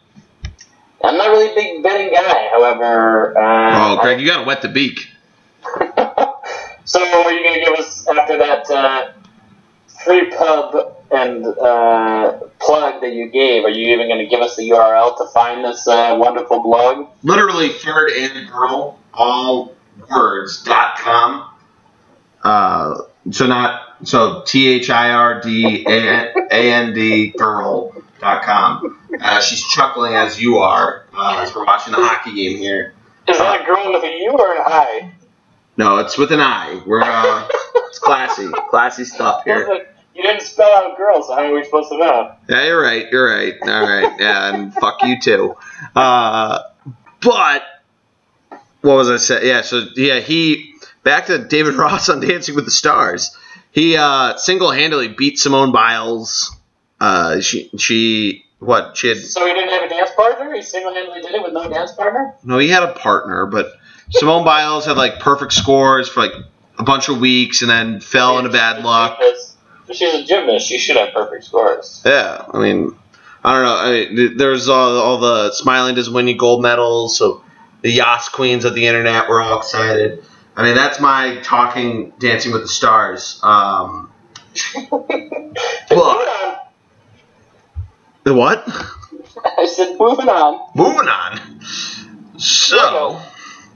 [1.02, 3.38] I'm not really a big betting guy, however.
[3.38, 5.08] Uh, Oh, Greg, you gotta wet the beak.
[6.84, 9.12] so, what are you going to give us after that uh,
[10.04, 13.64] free pub and uh, plug that you gave?
[13.64, 17.08] Are you even going to give us the URL to find this uh, wonderful blog?
[17.22, 19.74] literally third and girl all
[20.10, 21.46] words dot com
[22.44, 22.94] uh
[23.32, 25.44] so not so t-h-i-r-d-a-n-d
[27.36, 32.34] girl dot com uh, she's chuckling as you are uh, as we're watching the hockey
[32.34, 32.94] game here
[33.28, 35.12] Is that a girl with a U or an I?
[35.76, 37.46] no it's with an i we're uh
[37.88, 41.88] it's classy classy stuff here You didn't spell out girl, so how are we supposed
[41.90, 42.34] to know?
[42.48, 43.06] Yeah, you're right.
[43.10, 43.54] You're right.
[43.62, 44.20] All right.
[44.20, 45.54] Yeah, and fuck you too.
[45.94, 46.60] Uh,
[47.22, 47.62] but
[48.80, 49.46] what was I saying?
[49.46, 49.60] Yeah.
[49.62, 53.36] So yeah, he back to David Ross on Dancing with the Stars.
[53.72, 56.56] He uh, single-handedly beat Simone Biles.
[56.98, 60.52] Uh, she she what she had So he didn't have a dance partner?
[60.54, 62.34] He single-handedly did it with no dance partner?
[62.44, 63.72] no he had a partner, but
[64.10, 66.32] Simone Biles had like perfect scores for like
[66.78, 69.18] a bunch of weeks and then fell into bad luck.
[69.90, 70.68] Because she's a gymnast.
[70.68, 72.00] She should have perfect scores.
[72.04, 72.96] Yeah, I mean,
[73.42, 73.74] I don't know.
[73.74, 77.42] I mean, there's all, all the smiling does win you gold medals, so
[77.82, 80.22] the Yas queens of the internet were all excited.
[80.54, 83.40] I mean, that's my talking Dancing with the Stars.
[83.42, 84.12] Um,
[84.92, 86.56] on.
[88.22, 88.62] the what?
[89.58, 90.70] I said moving on.
[90.76, 92.38] Moving on.
[92.38, 93.20] So,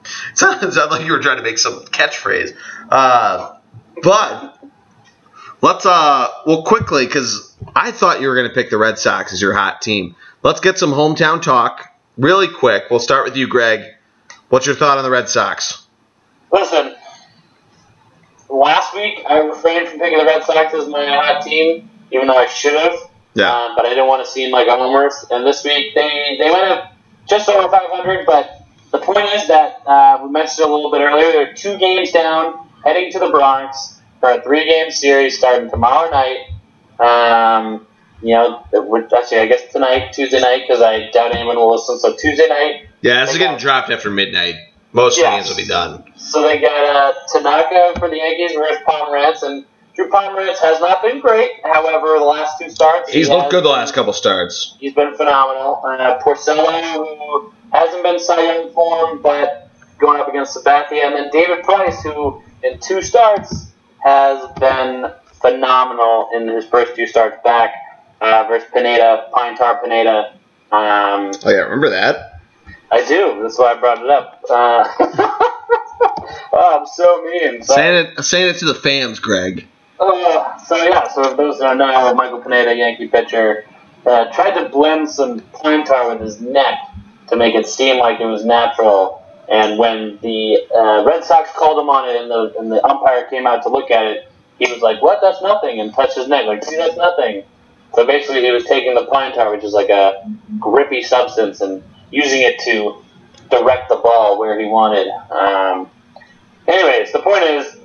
[0.30, 2.56] it sounded like you were trying to make some catchphrase.
[2.88, 3.56] Uh,
[4.00, 4.53] but
[5.64, 9.32] let's uh, well quickly because I thought you were going to pick the Red Sox
[9.32, 10.14] as your hot team.
[10.42, 12.84] Let's get some hometown talk really quick.
[12.90, 13.82] We'll start with you, Greg.
[14.50, 15.86] What's your thought on the Red Sox?
[16.52, 16.94] Listen,
[18.50, 22.36] last week I refrained from picking the Red Sox as my hot team, even though
[22.36, 22.98] I should have.
[23.32, 23.50] Yeah.
[23.50, 25.10] Um, but I didn't want to seem like a homer.
[25.30, 26.92] And this week they they went up
[27.26, 28.26] just over 500.
[28.26, 31.32] But the point is that uh, we mentioned it a little bit earlier.
[31.32, 33.94] They're two games down, heading to the Bronx
[34.24, 36.38] for a three-game series starting tomorrow night.
[36.98, 37.86] Um,
[38.22, 38.64] you know,
[39.14, 41.98] actually, I guess tonight, Tuesday night, because I doubt anyone will listen.
[41.98, 44.54] So Tuesday night, Yeah, this is getting got- dropped after midnight.
[44.94, 45.34] Most Yes.
[45.34, 46.04] games will be done.
[46.16, 51.02] So they got uh, Tanaka for the Yankees versus Pomeranz, and Drew Pomeranz has not
[51.02, 51.50] been great.
[51.62, 54.74] However, the last two starts, He's he looked good the last couple starts.
[54.80, 55.82] He's been phenomenal.
[55.84, 59.68] Uh, Porcello, who hasn't been Cy Young form, but
[59.98, 63.66] going up against Sabathia, and then David Price, who in two starts
[64.04, 65.06] has been
[65.40, 67.74] phenomenal in his first two starts back
[68.20, 70.32] uh, versus Pineda, Pine Tar Pineda.
[70.72, 72.40] Um, Oh yeah, remember that?
[72.90, 73.40] I do.
[73.42, 74.40] That's why I brought it up.
[74.48, 74.84] Uh,
[76.52, 77.58] oh, I'm so mean.
[77.58, 79.66] But- Saying it, saying it to the fans, Greg.
[79.98, 83.64] uh, so yeah, so if those that don't know, Michael Pineda, Yankee pitcher,
[84.06, 86.78] uh, tried to blend some pine tar with his neck
[87.28, 89.23] to make it seem like it was natural.
[89.48, 93.26] And when the uh, Red Sox called him on it, and the and the umpire
[93.28, 94.28] came out to look at it,
[94.58, 95.20] he was like, "What?
[95.20, 97.44] That's nothing," and touched his neck, like, "See, that's nothing."
[97.94, 100.24] So basically, he was taking the pine tar, which is like a
[100.58, 103.02] grippy substance, and using it to
[103.50, 105.08] direct the ball where he wanted.
[105.30, 105.90] Um,
[106.66, 107.76] anyways, the point is,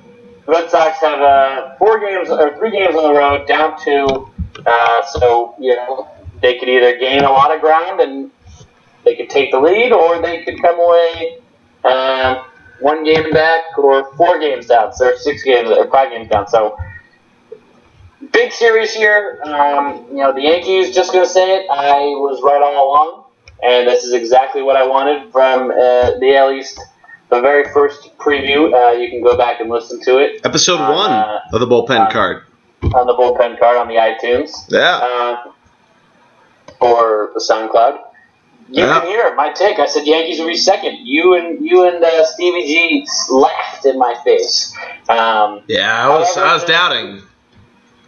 [0.46, 4.30] the Red Sox have uh, four games or three games on the road, down two.
[4.64, 6.08] Uh, so you know
[6.40, 8.30] they could either gain a lot of ground and
[9.04, 11.39] they could take the lead, or they could come away
[11.84, 12.44] um,
[12.80, 14.92] one game back or four games down.
[14.92, 16.48] So six games or five games down.
[16.48, 16.76] So
[18.32, 19.40] big series here.
[19.44, 20.94] Um, you know, the Yankees.
[20.94, 21.66] Just gonna say it.
[21.70, 23.24] I was right all along,
[23.62, 26.80] and this is exactly what I wanted from uh, the at least
[27.30, 28.72] the very first preview.
[28.72, 31.66] Uh, you can go back and listen to it Episode Uh, one uh, of the
[31.66, 32.44] bullpen uh, card.
[32.82, 34.50] on the bullpen card on the iTunes.
[34.68, 34.96] Yeah.
[34.96, 35.52] uh,
[36.80, 37.98] or the SoundCloud.
[38.72, 39.00] You Yeah.
[39.00, 39.78] can hear my take.
[39.80, 40.98] I said Yankees will be second.
[41.06, 44.74] You and you and uh, Stevie G laughed in my face.
[45.08, 47.22] Um, Yeah, I was I was doubting.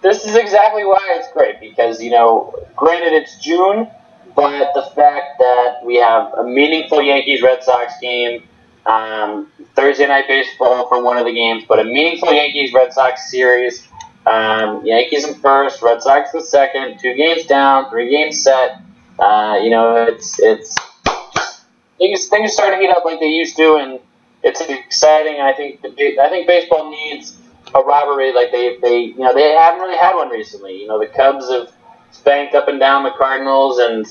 [0.03, 3.89] this is exactly why it's great because you know, granted it's June,
[4.37, 8.43] but the fact that we have a meaningful Yankees Red Sox game,
[8.87, 13.31] um, Thursday night baseball for one of the games, but a meaningful Yankees Red Sox
[13.31, 13.89] series.
[14.27, 18.81] Um, Yankees in first, Red Sox in second, two games down, three games set.
[19.19, 20.77] Uh, you know, it's it's
[21.99, 24.01] things things are starting to heat up like they used to, and
[24.43, 25.35] it's exciting.
[25.35, 25.89] And I think the,
[26.21, 27.37] I think baseball needs
[27.75, 30.81] a rivalry like they they you know they haven't really had one recently.
[30.81, 31.73] You know, the Cubs have
[32.11, 34.07] spanked up and down the Cardinals, and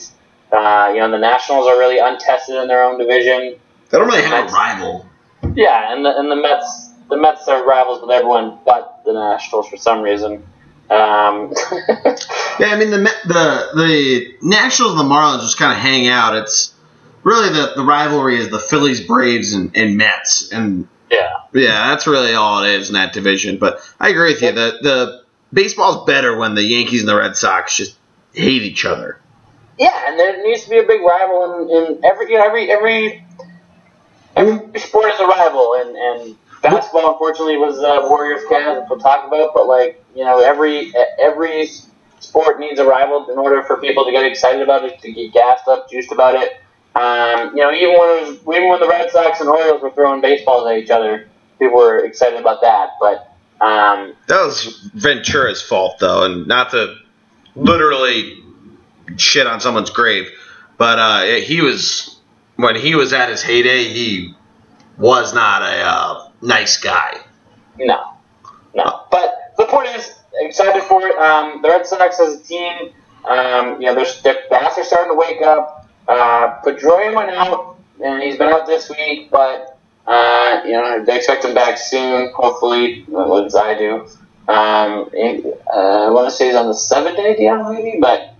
[0.51, 3.55] uh, you know the Nationals are really untested in their own division.
[3.89, 5.07] They don't really have a rival.
[5.53, 9.67] Yeah, and the, and the Mets the Mets are rivals with everyone but the Nationals
[9.67, 10.43] for some reason.
[10.91, 11.53] Um,
[12.61, 16.35] Yeah, I mean the the the Nationals and the Marlins just kind of hang out.
[16.35, 16.75] It's
[17.23, 21.37] really the the rivalry is the Phillies, Braves, and, and Mets, and yeah.
[21.53, 23.57] yeah, that's really all it is in that division.
[23.57, 24.51] But I agree with you.
[24.51, 27.97] The the baseball's better when the Yankees and the Red Sox just
[28.33, 29.19] hate each other.
[29.79, 32.69] Yeah, and there needs to be a big rival in, in every you know every
[32.69, 33.25] every
[34.35, 38.99] every sport is a rival, and and basketball unfortunately was uh, Warriors Cavs, which we'll
[38.99, 39.51] talk about.
[39.53, 41.69] But like you know every every
[42.19, 45.33] sport needs a rival in order for people to get excited about it, to get
[45.33, 46.61] gassed up, juiced about it.
[46.93, 49.91] Um, you know, even when it was even when the Red Sox and Orioles were
[49.91, 51.27] throwing baseballs at each other,
[51.59, 52.91] people were excited about that.
[52.99, 53.31] But
[53.65, 56.95] um, That was Ventura's fault, though, and not to
[57.55, 58.37] literally
[59.17, 60.29] shit on someone's grave,
[60.77, 62.19] but uh, he was
[62.55, 64.35] when he was at his heyday, he
[64.97, 67.19] was not a uh, nice guy.
[67.77, 68.13] No,
[68.73, 69.05] no.
[69.11, 71.15] But the point is, excited for it.
[71.17, 72.91] Um, the Red Sox as a team,
[73.25, 75.89] um, you know, their, bats are starting to wake up.
[76.07, 79.77] Uh, Pedroia went out, and he's been out this week, but
[80.07, 82.31] uh, you know they expect him back soon.
[82.33, 83.05] Hopefully,
[83.45, 84.07] as I do?
[84.47, 88.30] Um, uh, I want to say he's on the seven day deal, maybe, but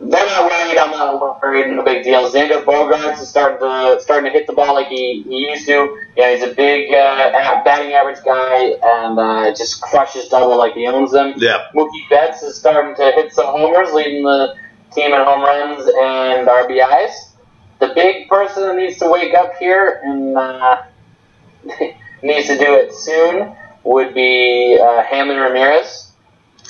[0.00, 0.78] they're not worried.
[0.78, 1.74] I'm not worried.
[1.74, 2.30] No big deal.
[2.30, 5.98] Xander Bogaerts is starting to starting to hit the ball like he, he used to.
[6.16, 10.86] Yeah, he's a big uh, batting average guy and uh, just crushes double like he
[10.86, 11.34] owns them.
[11.36, 11.66] Yeah.
[11.74, 14.54] Mookie Betts is starting to hit some homers, leading the
[14.92, 17.32] team in home runs and RBIs.
[17.80, 20.82] The big person that needs to wake up here and uh,
[22.22, 26.12] needs to do it soon would be uh, Hanley Ramirez,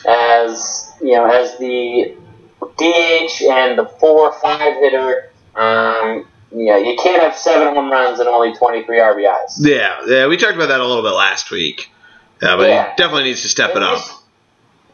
[0.07, 2.16] as you know, as the
[2.61, 5.30] DH and the four five hitter.
[5.54, 9.59] Um, yeah, you can't have seven home runs and only twenty three RBIs.
[9.59, 11.90] Yeah, yeah, we talked about that a little bit last week.
[12.42, 12.90] Yeah, but Yeah.
[12.90, 14.00] he definitely needs to step it up.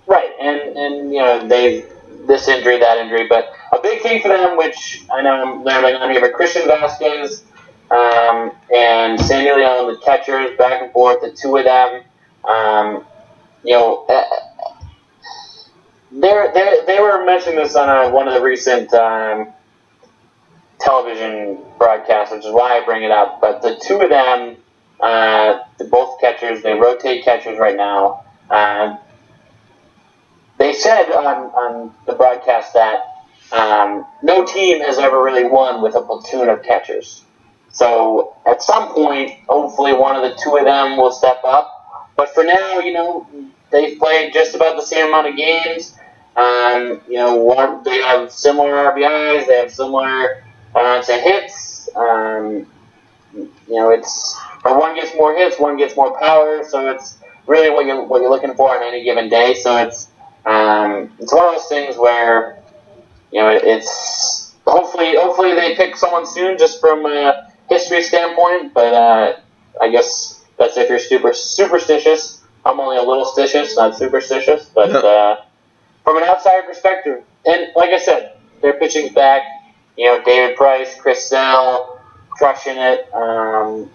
[0.07, 1.85] Right, and and you know they
[2.27, 5.95] this injury, that injury, but a big thing for them, which I know I'm learning
[5.97, 7.45] on here, but Christian Vasquez
[7.91, 12.03] um, and Sandy Leon, the catchers, back and forth, the two of them,
[12.45, 13.05] um,
[13.63, 14.07] you know.
[16.15, 19.53] Uh, they're, they're, they were mentioning this on a, one of the recent um,
[20.79, 23.41] television broadcasts, which is why I bring it up.
[23.41, 24.57] But the two of them,
[25.01, 28.25] uh, the both catchers, they rotate catchers right now.
[28.51, 28.97] Uh,
[30.59, 33.01] they said on, on the broadcast that
[33.53, 37.25] um, no team has ever really won with a platoon of catchers.
[37.71, 41.71] So at some point, hopefully one of the two of them will step up.
[42.17, 43.27] But for now, you know,
[43.71, 45.94] they've played just about the same amount of games.
[46.37, 50.43] Um, you know, one, they have similar RBIs, they have similar
[50.75, 51.89] amounts of hits.
[51.95, 52.67] Um,
[53.33, 56.65] you know, it's or one gets more hits, one gets more power.
[56.69, 59.55] So it's really what you're what you're looking for on any given day.
[59.55, 60.09] So it's
[60.47, 62.59] um, it's one of those things where
[63.31, 68.75] you know it's hopefully hopefully they pick someone soon just from a history standpoint.
[68.75, 69.37] But uh,
[69.81, 72.41] I guess that's if you're super superstitious.
[72.67, 74.71] I'm only a little stitious, not superstitious.
[74.75, 75.37] But uh,
[76.05, 79.43] from an outside perspective, and like I said, their pitching's back.
[79.97, 82.01] You know, David Price, Chris Sale,
[82.31, 83.13] crushing it.
[83.15, 83.91] Um,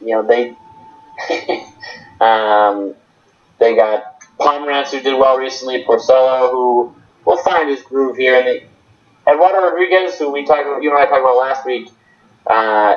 [0.00, 0.56] you know, they
[2.20, 2.94] um,
[3.58, 6.94] they got Pomeranz who did well recently, Porcello who
[7.24, 8.66] will find his groove here, and they,
[9.26, 11.90] Eduardo Rodriguez who we talked about, you and I talked about last week,
[12.46, 12.94] uh,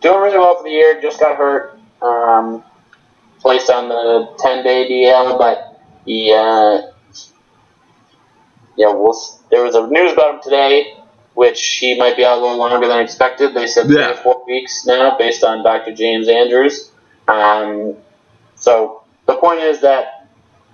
[0.00, 1.00] doing really well for the year.
[1.00, 2.64] Just got hurt, um,
[3.40, 5.67] placed on the ten day DL, but
[6.08, 6.82] uh,
[8.76, 9.14] yeah, we'll,
[9.50, 10.94] there was a news about him today,
[11.34, 13.54] which he might be out a little longer than expected.
[13.54, 14.12] They said three Yeah.
[14.12, 15.94] or four weeks now, based on Dr.
[15.94, 16.90] James Andrews.
[17.26, 17.94] Um,
[18.54, 20.28] so the point is that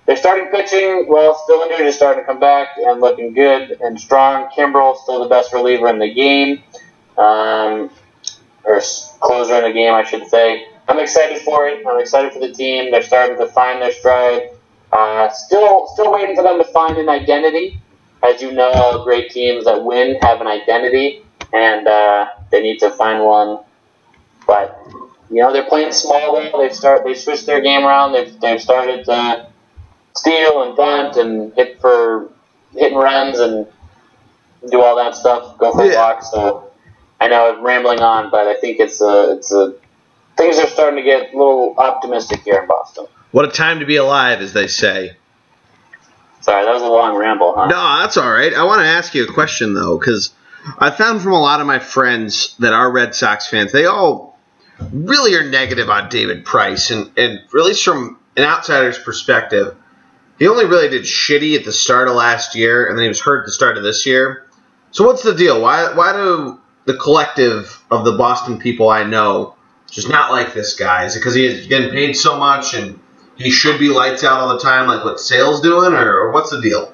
[0.07, 1.07] they're starting pitching.
[1.09, 4.49] Well, still injured is starting to come back and looking good and strong.
[4.57, 6.63] Kimbrel still the best reliever in the game,
[7.17, 7.91] um,
[8.65, 8.81] or
[9.21, 10.67] closer in the game, I should say.
[10.87, 11.85] I'm excited for it.
[11.87, 12.91] I'm excited for the team.
[12.91, 14.51] They're starting to find their stride.
[14.95, 17.81] Uh, still, still waiting for them to find an identity.
[18.25, 22.91] As you know, great teams that win have an identity, and uh, they need to
[22.93, 23.59] find one.
[24.47, 24.79] But
[25.31, 26.59] you know, they're playing small now.
[26.59, 28.13] They've start they switched their game around.
[28.13, 29.49] They've they've started to
[30.17, 32.31] steal and bunt and hit for
[32.73, 33.67] hit and runs and
[34.71, 35.59] do all that stuff.
[35.59, 35.97] Go for Yeah.
[35.97, 36.31] walks.
[36.31, 36.71] So
[37.21, 39.75] I know I'm rambling on, but I think it's a it's a
[40.37, 43.07] things are starting to get a little optimistic here in Boston.
[43.35, 45.17] What a time to be alive, as they say.
[46.43, 47.67] Sorry, that was a long ramble, huh?
[47.67, 48.55] No, that's all right.
[48.55, 50.33] I want to ask you a question though, because
[50.79, 54.39] I found from a lot of my friends that are Red Sox fans, they all
[54.93, 59.75] really are negative on David Price, and and at least from an outsider's perspective,
[60.39, 63.21] he only really did shitty at the start of last year, and then he was
[63.21, 64.47] hurt at the start of this year.
[64.93, 65.61] So what's the deal?
[65.61, 69.57] Why why do the collective of the Boston people I know
[69.91, 71.07] just not like this guy?
[71.07, 73.01] Is it because he is getting paid so much and
[73.37, 76.51] he should be lights out all the time, like what Sale's doing, or, or what's
[76.51, 76.93] the deal?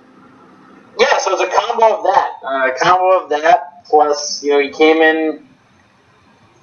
[0.99, 2.33] Yeah, so it's a combo of that.
[2.45, 5.47] Uh, a combo of that plus, you know, he came in.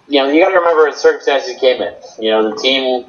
[0.08, 1.94] You know, you got to remember the circumstances he came in.
[2.20, 3.06] You know, the team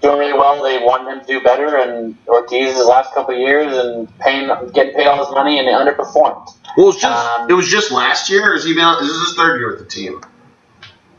[0.00, 0.62] doing really well.
[0.62, 4.48] They wanted him to do better, and Ortiz his last couple of years and paying,
[4.72, 6.50] getting paid all his money, and they underperformed.
[6.76, 8.52] Well, it was just Um, it was just last year.
[8.52, 8.86] Or is he been?
[9.00, 10.20] Is this his third year with the team?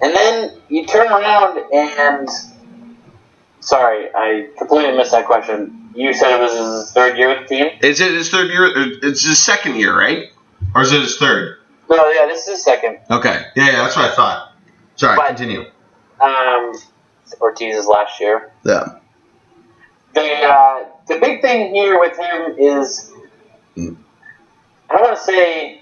[0.01, 2.29] And then you turn around and.
[3.67, 5.89] Sorry, I completely missed that question.
[5.93, 6.53] You said it was
[6.85, 7.67] his third year with the team?
[7.81, 8.71] Is it his third year?
[9.03, 10.29] It's his second year, right?
[10.73, 11.57] Or is it his third?
[11.89, 12.99] No, yeah, this is his second.
[13.11, 13.43] Okay.
[13.57, 14.53] Yeah, yeah, that's what I thought.
[14.95, 15.65] Sorry, But- continue.
[16.21, 16.71] Um,
[17.41, 18.53] Ortiz's last year.
[18.63, 18.85] Yeah.
[20.13, 23.11] the uh, the big thing here with him is
[23.75, 23.97] Mm.
[24.89, 25.81] I don't want to say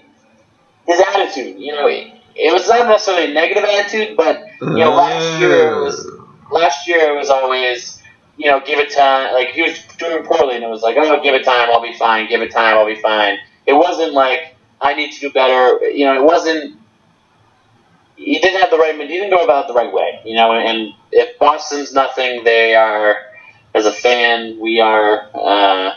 [0.88, 1.58] his attitude.
[1.60, 5.72] You know, it, it was not necessarily a negative attitude, but you know, last year
[5.72, 6.04] it was
[6.50, 8.02] last year it was always
[8.36, 9.32] you know give it time.
[9.34, 11.94] Like he was doing poorly, and it was like oh give it time, I'll be
[11.94, 12.28] fine.
[12.28, 13.38] Give it time, I'll be fine.
[13.66, 15.84] It wasn't like I need to do better.
[15.88, 16.76] You know, it wasn't.
[18.16, 18.98] He didn't have the right.
[18.98, 20.20] He didn't go about it the right way.
[20.24, 23.16] You know, and if Boston's nothing, they are
[23.74, 25.94] as a fan, we are uh,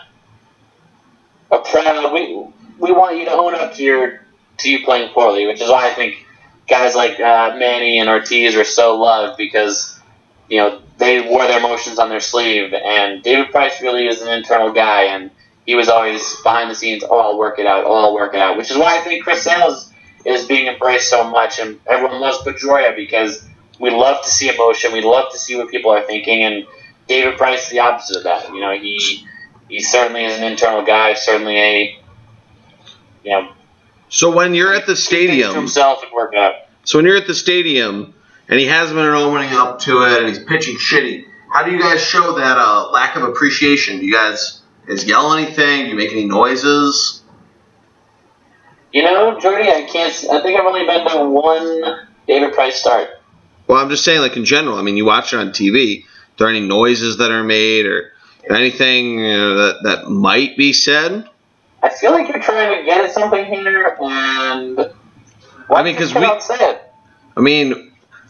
[1.51, 2.13] a proud.
[2.13, 2.45] We
[2.79, 4.21] we want you to own up to your
[4.57, 6.25] to you playing poorly, which is why I think
[6.67, 9.98] guys like uh, Manny and Ortiz are so loved because
[10.49, 14.31] you know they wore their emotions on their sleeve, and David Price really is an
[14.33, 15.31] internal guy, and
[15.65, 17.03] he was always behind the scenes.
[17.07, 17.85] Oh, I'll work it out.
[17.85, 18.57] Oh, I'll work it out.
[18.57, 19.91] Which is why I think Chris Sales
[20.25, 23.45] is being embraced so much, and everyone loves Pedroia because
[23.79, 24.91] we love to see emotion.
[24.91, 26.65] We love to see what people are thinking, and
[27.07, 28.49] David Price is the opposite of that.
[28.49, 29.25] You know, he
[29.69, 31.99] he certainly is an internal guy, certainly a
[33.23, 33.51] you know
[34.09, 36.55] So when you're at the keep things to stadium, himself and work it out.
[36.83, 38.13] so when you're at the stadium,
[38.49, 41.79] and he hasn't been opening up to it, and he's pitching shitty, how do you
[41.79, 43.99] guys show that uh, lack of appreciation?
[43.99, 45.85] Do you guys guys yell anything?
[45.85, 47.21] Do you make any noises?
[48.91, 50.13] You know, Jordy, I can't.
[50.31, 53.09] I think I've only been to one David Price start.
[53.67, 54.77] Well, I'm just saying, like in general.
[54.77, 56.03] I mean, you watch it on TV.
[56.03, 56.07] Are
[56.37, 58.13] there any noises that are made, or
[58.49, 61.27] anything you know, that that might be said?
[61.81, 64.79] I feel like you're trying to get at something here, and
[65.69, 66.81] I mean, because we- out and say it.
[67.37, 67.88] I mean,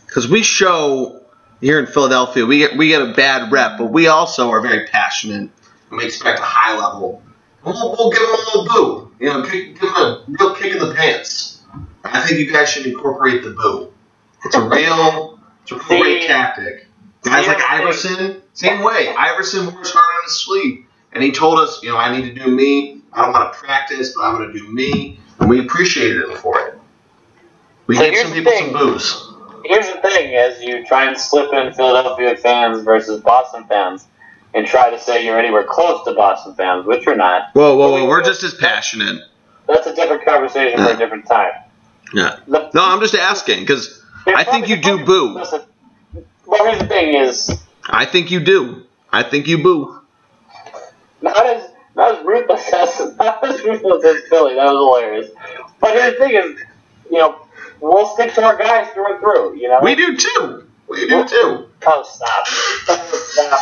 [0.10, 1.22] because we show
[1.61, 4.88] here in Philadelphia, we get we get a bad rep, but we also are very
[4.88, 5.52] passionate
[5.90, 7.22] and we expect a high level.
[7.64, 10.73] We'll, we'll give them a little boo, you know, give, give them a real kick
[10.73, 11.61] in the pants.
[12.03, 13.91] I think you guys should incorporate the boo.
[14.45, 16.88] It's a real, it's a real great tactic.
[17.23, 19.14] Guys like Iverson, same way.
[19.15, 22.44] Iverson works hard on his sleeve, and he told us, you know, I need to
[22.44, 23.02] do me.
[23.11, 26.38] I don't want to practice, but I'm going to do me, and we appreciated him
[26.38, 26.80] for it.
[27.88, 29.28] We So gave some people some booze.
[29.65, 34.06] Here's the thing: as you try and slip in Philadelphia fans versus Boston fans,
[34.53, 37.49] and try to say you're anywhere close to Boston fans, which you're not.
[37.53, 38.07] Whoa, whoa, whoa!
[38.07, 39.22] We're just as passionate.
[39.68, 41.52] That's a different conversation for a different time.
[42.14, 42.40] Yeah.
[42.48, 45.36] The- No, I'm just asking because I think you do boo.
[45.36, 45.61] Listen,
[46.45, 47.52] well, here's the thing: is
[47.88, 48.84] I think you do.
[49.11, 50.02] I think you boo.
[51.22, 54.56] not as not as ruthless as not as ruthless as Philly.
[54.56, 54.73] That was
[55.03, 55.31] hilarious.
[55.80, 56.60] But here's the thing: is
[57.11, 57.45] you know
[57.81, 59.57] we'll stick to our guys through and through.
[59.57, 59.80] You know.
[59.81, 60.68] We do too.
[60.88, 61.68] We do too.
[61.85, 62.47] Oh, stop!
[62.47, 63.60] stop!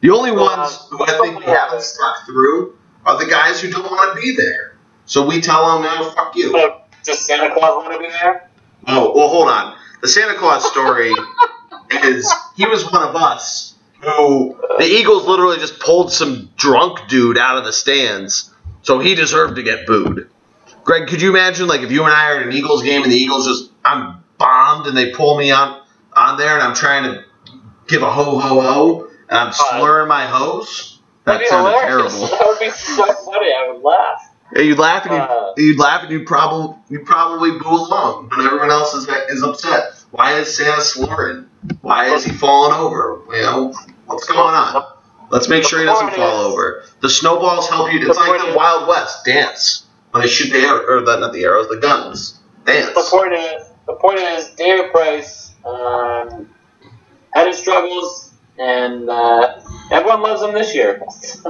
[0.00, 3.90] The only ones who I think we haven't stuck through are the guys who don't
[3.90, 4.76] want to be there.
[5.06, 6.52] So we tell them, no, fuck you.
[6.52, 8.48] Look, does Santa Claus want to be there?
[8.86, 9.76] Oh, well, hold on.
[10.02, 11.12] The Santa Claus story
[12.04, 17.36] is he was one of us who the Eagles literally just pulled some drunk dude
[17.36, 20.30] out of the stands, so he deserved to get booed.
[20.84, 23.12] Greg, could you imagine like if you and I are at an Eagles game and
[23.12, 25.80] the Eagles just I'm bombed and they pull me on
[26.14, 27.24] on there and I'm trying to
[27.86, 30.98] give a ho ho ho and I'm slurring my hose?
[31.24, 32.18] That sounded hilarious.
[32.18, 32.26] terrible.
[32.38, 33.52] That would be so funny.
[33.52, 34.26] I would laugh.
[34.56, 38.28] Yeah, you'd laugh and Uh, you'd, you'd laugh and you'd probably you'd probably boo along,
[38.30, 39.94] but everyone else is is upset.
[40.10, 41.46] Why is Santa slurring?
[41.82, 43.20] Why is he falling over?
[43.30, 43.74] You know
[44.06, 44.84] what's going on?
[45.30, 46.82] Let's make sure he doesn't fall over.
[47.00, 48.00] The snowballs help you.
[48.08, 51.44] It's like the Wild West dance when they shoot the arrow or the, not the
[51.44, 52.38] arrows, the guns.
[52.64, 52.88] Dance.
[52.94, 56.48] The point is, the point is, David Price um,
[57.32, 59.60] had his struggles, and uh,
[59.90, 61.02] everyone loves him this year.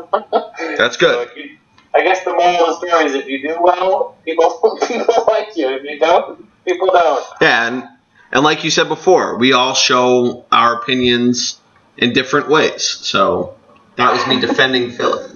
[0.79, 1.29] That's good.
[1.29, 1.57] if you-
[1.93, 5.57] I guess the moral of the story is if you do well, people people like
[5.57, 5.69] you.
[5.71, 7.27] If you don't, people don't.
[7.41, 7.83] Yeah, and
[8.31, 11.59] and like you said before, we all show our opinions
[11.97, 12.85] in different ways.
[12.85, 13.57] So
[13.97, 15.31] that was me defending Philly.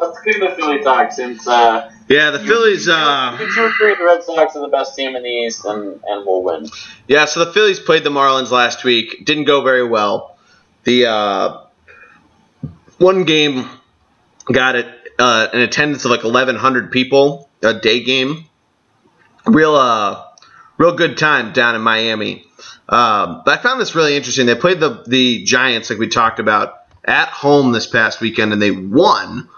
[0.00, 2.88] Uh, let's into Philly talk since uh, Yeah, the Phillies.
[2.88, 6.26] Uh, you agree the Red Sox are the best team in the East and, and
[6.26, 6.68] we'll win?
[7.08, 9.24] Yeah, so the Phillies played the Marlins last week.
[9.24, 10.36] Didn't go very well.
[10.84, 11.60] The uh,
[12.98, 13.68] one game
[14.52, 14.86] got it
[15.18, 18.46] uh, an attendance of like 1,100 people, a day game.
[19.46, 20.24] Real, uh,
[20.78, 22.44] real good time down in Miami.
[22.88, 24.46] Um, but I found this really interesting.
[24.46, 28.60] They played the the Giants, like we talked about, at home this past weekend, and
[28.60, 29.48] they won.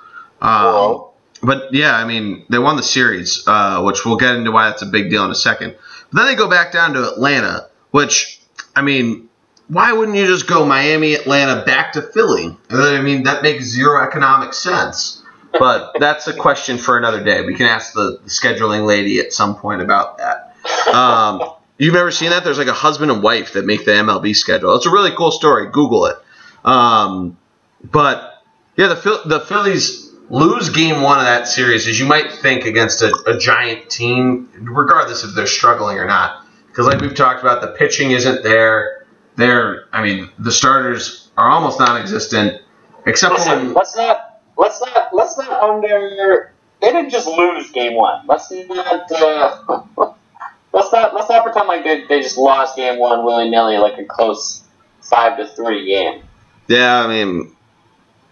[0.41, 1.07] Um,
[1.43, 4.83] but yeah, I mean, they won the series, uh, which we'll get into why that's
[4.83, 5.77] a big deal in a second.
[6.13, 8.41] But then they go back down to Atlanta, which,
[8.75, 9.29] I mean,
[9.69, 12.57] why wouldn't you just go Miami, Atlanta, back to Philly?
[12.71, 15.23] I mean, that makes zero economic sense.
[15.53, 17.45] But that's a question for another day.
[17.45, 20.55] We can ask the, the scheduling lady at some point about that.
[20.93, 21.43] Um,
[21.79, 22.45] you've never seen that?
[22.45, 24.77] There's like a husband and wife that make the MLB schedule.
[24.77, 25.71] It's a really cool story.
[25.71, 26.17] Google it.
[26.65, 27.37] Um,
[27.85, 28.43] but
[28.77, 33.03] yeah, the the Phillies lose game one of that series, as you might think, against
[33.03, 36.45] a, a giant team, regardless if they're struggling or not.
[36.69, 39.07] Because like we've talked about, the pitching isn't there.
[39.37, 42.63] They're, I mean, the starters are almost non-existent,
[43.07, 43.75] except for Listen, when.
[43.75, 48.27] let's not let's not let's not under they didn't just lose game one.
[48.27, 49.83] Let's not uh,
[50.73, 53.99] let's not let's not pretend like they, they just lost game one willy nilly like
[53.99, 54.63] a close
[55.01, 56.23] five to three game.
[56.69, 57.56] Yeah, I mean,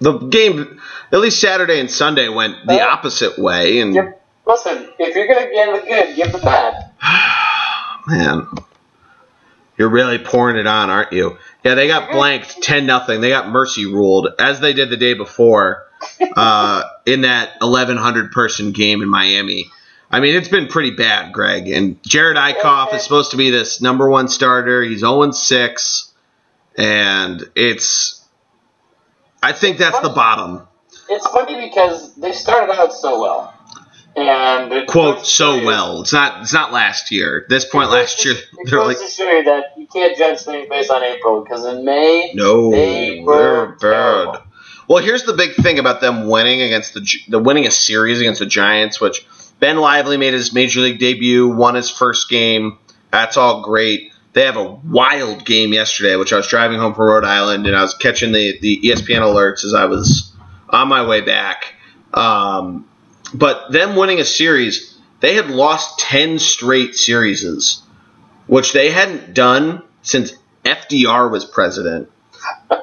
[0.05, 0.81] the game,
[1.13, 2.87] at least Saturday and Sunday, went the Yeah.
[2.87, 4.15] opposite way, and Give,
[4.47, 6.91] listen, if you're gonna give the good, give the bad.
[8.07, 8.47] man,
[9.77, 11.37] you're really pouring it on, aren't you?
[11.65, 13.21] Yeah, they got blanked ten nothing.
[13.21, 15.85] They got mercy ruled as they did the day before
[16.37, 19.71] uh, in that 1,100 person game in Miami.
[20.11, 21.69] I mean, it's been pretty bad, Greg.
[21.69, 24.83] And Jerad Eickhoff is supposed to be this number one starter.
[24.83, 26.13] He's 0 6,
[26.77, 28.14] and it's.
[29.45, 30.67] I think that's the bottom.
[31.11, 33.55] It's funny because they started out so well.
[34.17, 36.01] And it quote so you- well.
[36.01, 36.43] It's not.
[36.43, 37.45] It's not last year.
[37.49, 40.69] This point last year, It they're like, to show you that you can't judge things
[40.71, 44.41] based on April because in May no, they were bad.
[44.89, 48.39] Well, here's the big thing about them winning against the the winning a series against
[48.39, 49.27] the Giants, which
[49.59, 52.79] Ben Lively made his major league debut, won his first game.
[53.11, 54.13] That's all great.
[54.35, 57.77] They have a wild game yesterday, which I was driving home from Rhode Island and
[57.77, 60.33] I was catching the, the ESPN alerts as I was
[60.69, 61.75] on my way back.
[62.13, 62.89] Um,
[63.33, 67.83] but them winning a series, they had lost 10 straight series,
[68.47, 70.33] which they hadn't done since
[70.65, 72.11] FDR was president.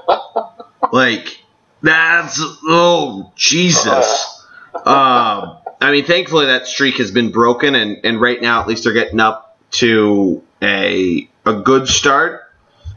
[0.92, 1.44] like,
[1.82, 4.46] that's, oh, Jesus.
[4.74, 8.84] Um, I mean, thankfully that streak has been broken, and, and right now at least
[8.86, 12.42] they're getting up to a a good start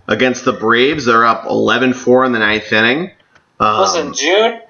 [0.06, 1.04] against the Braves.
[1.06, 3.10] They're up 11-4 in the ninth inning.
[3.60, 4.60] Um, Listen, June.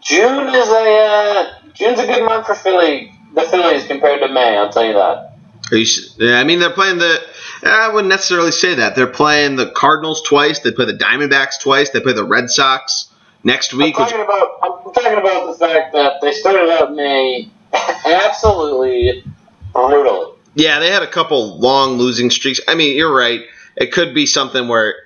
[0.00, 3.12] June is a uh, June's a good month for Philly.
[3.34, 5.34] The Phillies compared to May, I'll tell you that.
[5.70, 5.86] Are you
[6.18, 7.20] yeah, I mean, they're playing the.
[7.62, 8.94] I wouldn't necessarily say that.
[8.94, 10.60] They're playing the Cardinals twice.
[10.60, 11.90] They play the Diamondbacks twice.
[11.90, 13.08] They play the Red Sox
[13.44, 13.98] next I'm week.
[13.98, 14.58] Which, talking about.
[14.62, 17.50] I'm talking about the fact that they started out May
[18.06, 19.24] absolutely
[19.72, 20.37] brutally.
[20.58, 22.60] Yeah, they had a couple long losing streaks.
[22.66, 23.42] I mean, you're right.
[23.76, 24.96] It could be something where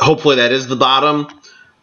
[0.00, 1.28] hopefully that is the bottom.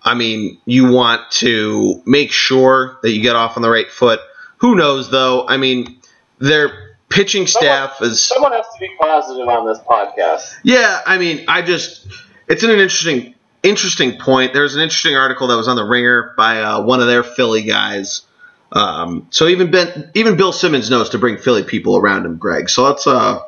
[0.04, 4.20] I mean, you want to make sure that you get off on the right foot.
[4.58, 5.48] Who knows, though?
[5.48, 6.02] I mean,
[6.40, 8.22] their pitching staff is.
[8.22, 10.56] Someone has to be positive on this podcast.
[10.64, 12.08] Yeah, I mean, I just
[12.50, 14.52] it's an interesting interesting point.
[14.52, 17.24] There was an interesting article that was on the Ringer by uh, one of their
[17.24, 18.24] Philly guys.
[18.72, 22.70] Um, so even Ben, even Bill Simmons knows to bring Philly people around him, Greg.
[22.70, 23.40] So let's uh,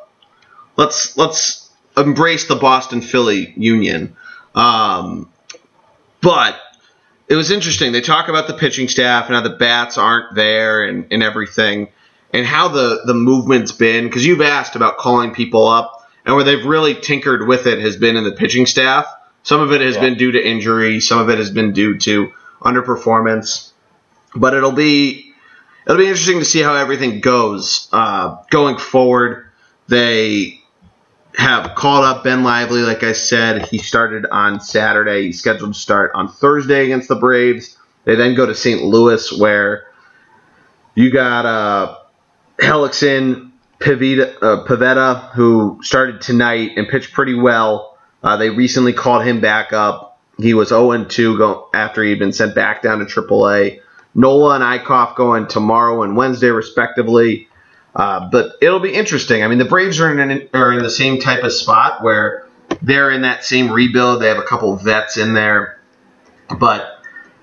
[0.76, 4.16] let's let's embrace the Boston Philly union.
[4.54, 5.28] Um,
[6.20, 6.58] but
[7.28, 7.92] it was interesting.
[7.92, 11.88] They talk about the pitching staff and how the bats aren't there and, and everything,
[12.32, 14.04] and how the the movement's been.
[14.04, 17.96] Because you've asked about calling people up, and where they've really tinkered with it has
[17.96, 19.06] been in the pitching staff.
[19.42, 20.02] Some of it has Yeah.
[20.02, 21.00] been due to injury.
[21.00, 23.69] Some of it has been due to underperformance.
[24.34, 25.32] But it'll be
[25.86, 29.46] it'll be interesting to see how everything goes uh, going forward.
[29.88, 30.60] They
[31.36, 33.66] have called up Ben Lively, like I said.
[33.66, 35.26] He started on Saturday.
[35.26, 37.76] He's scheduled to start on Thursday against the Braves.
[38.04, 38.82] They then go to St.
[38.82, 39.86] Louis, where
[40.94, 41.98] you got uh,
[42.58, 47.98] Hellickson, Pivetta, uh, who started tonight and pitched pretty well.
[48.22, 50.20] Uh, they recently called him back up.
[50.38, 53.80] He was 0 2 go- after he'd been sent back down to AAA.
[54.14, 57.48] Nola and Eickhoff going tomorrow and Wednesday, respectively.
[57.94, 59.42] Uh, but it'll be interesting.
[59.42, 62.46] I mean, the Braves are in, an, are in the same type of spot where
[62.82, 64.22] they're in that same rebuild.
[64.22, 65.80] They have a couple of vets in there,
[66.58, 67.00] but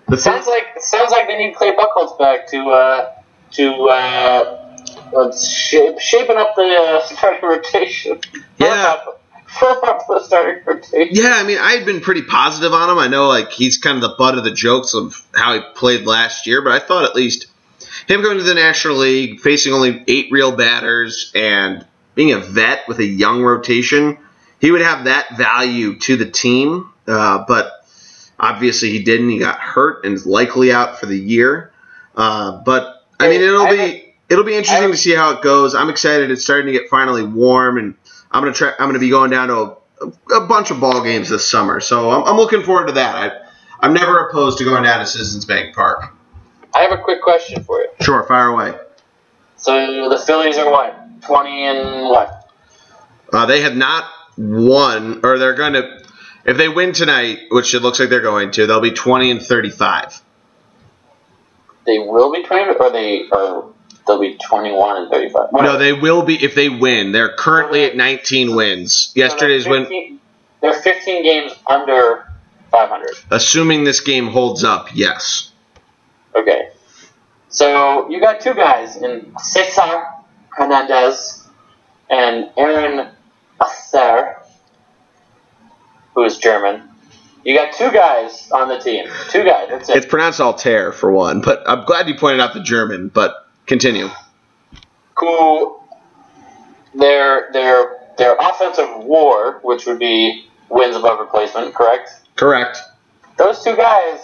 [0.08, 3.14] the Sounds like it sounds like they need Clay Buchholz back to uh,
[3.52, 4.76] to uh,
[5.16, 8.22] uh, shape, shaping up the uh, starting rotation.
[8.58, 8.98] Yeah.
[9.48, 10.64] Firm up the starting.
[11.12, 12.98] Yeah, I mean, I had been pretty positive on him.
[12.98, 16.06] I know, like, he's kind of the butt of the jokes of how he played
[16.06, 17.48] last year, but I thought at least
[18.08, 22.88] him going to the National League, facing only eight real batters, and being a vet
[22.88, 24.18] with a young rotation,
[24.60, 26.90] he would have that value to the team.
[27.08, 27.86] Uh, but
[28.40, 29.30] obviously, he didn't.
[29.30, 31.72] He got hurt and is likely out for the year.
[32.16, 35.76] Uh, but I mean, it'll I be it'll be interesting to see how it goes.
[35.76, 36.32] I'm excited.
[36.32, 37.96] It's starting to get finally warm, and
[38.32, 38.74] I'm gonna try.
[38.78, 42.12] I'm gonna be going down to a, a bunch of ball games this summer, so
[42.12, 43.16] I'm, I'm looking forward to that.
[43.16, 43.48] I,
[43.80, 46.14] I'm never opposed to going down to Citizens Bank Park.
[46.74, 47.90] I have a quick question for you.
[48.02, 48.74] Sure, fire away.
[49.56, 52.50] So the Phillies are what twenty and what?
[53.32, 56.04] Uh, they have not won, or they're going to.
[56.46, 59.42] If they win tonight, which it looks like they're going to, they'll be 20 and
[59.42, 60.22] 35.
[61.86, 63.74] They will be twenty, or they or
[64.08, 65.50] they'll be twenty-one and thirty-five.
[65.54, 67.12] No, they will be if they win.
[67.12, 69.12] They're currently at 19 wins.
[69.16, 70.20] Yesterday's they're win, 15,
[70.62, 72.32] They're fifteen games under
[72.72, 73.12] five hundred.
[73.32, 75.52] assuming this game holds up, yes.
[76.36, 76.70] Okay.
[77.50, 80.06] So you got two guys in Cesar
[80.50, 81.48] Hernandez
[82.10, 83.10] and Aaron
[83.64, 84.38] Acer,
[86.14, 86.84] who is German.
[87.44, 89.06] You got two guys on the team.
[89.30, 89.70] Two guys.
[89.70, 89.98] That's it.
[89.98, 93.08] It's pronounced Altherr for one, but I'm glad you pointed out the German.
[93.08, 94.10] But continue.
[95.16, 95.80] who
[96.96, 102.10] their their their offensive war, which would be wins above replacement, correct?
[102.36, 102.80] Correct.
[103.38, 104.20] Those two guys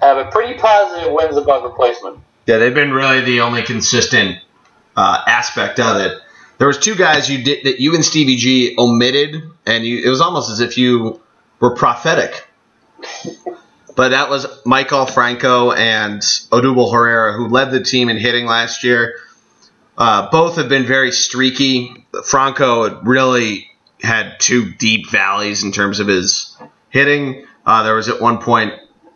[0.00, 2.20] have a pretty positive wins above replacement.
[2.46, 4.38] Yeah, they've been really the only consistent
[4.96, 6.16] uh, aspect of it.
[6.58, 10.08] There was two guys you did that you and Stevie G omitted, and you, it
[10.08, 11.20] was almost as if you
[11.60, 12.46] were prophetic.
[13.96, 18.84] But that was Maikel Franco and Odubel Herrera, who led the team in hitting last
[18.84, 19.16] year.
[19.96, 22.04] Uh, both have been very streaky.
[22.26, 23.70] Franco really
[24.02, 26.54] had two deep valleys in terms of his
[26.90, 27.46] hitting.
[27.64, 28.74] Uh, there was at one point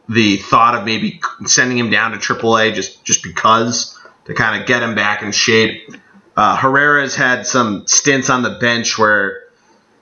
[0.08, 4.66] the thought of maybe sending him down to AAA just just because to kind of
[4.66, 5.94] get him back in shape.
[6.36, 9.42] Uh, Herrera's had some stints on the bench where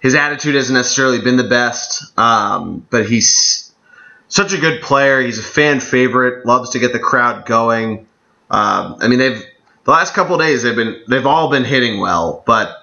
[0.00, 3.67] his attitude hasn't necessarily been the best, um, but he's
[4.28, 5.20] such a good player.
[5.22, 6.46] He's a fan favorite.
[6.46, 8.06] Loves to get the crowd going.
[8.50, 9.42] Um, I mean, they've
[9.84, 12.74] the last couple days they've been they've all been hitting well, but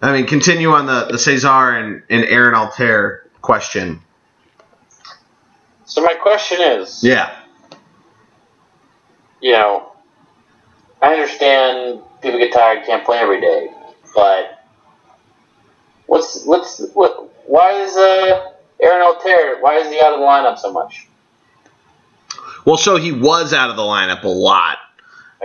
[0.00, 4.00] I mean, continue on the the Cesar and, and Aaron Altherr question.
[5.84, 7.30] So my question is, Yeah.
[9.40, 9.92] you know,
[11.02, 13.68] I understand people get tired, can't play every day,
[14.14, 14.64] but
[16.06, 17.28] what's what's what?
[17.48, 18.51] Why is uh,
[18.82, 19.60] Aaron Altherr?
[19.60, 21.06] Why is he out of the lineup so much?
[22.64, 24.78] Well, so he was out of the lineup a lot.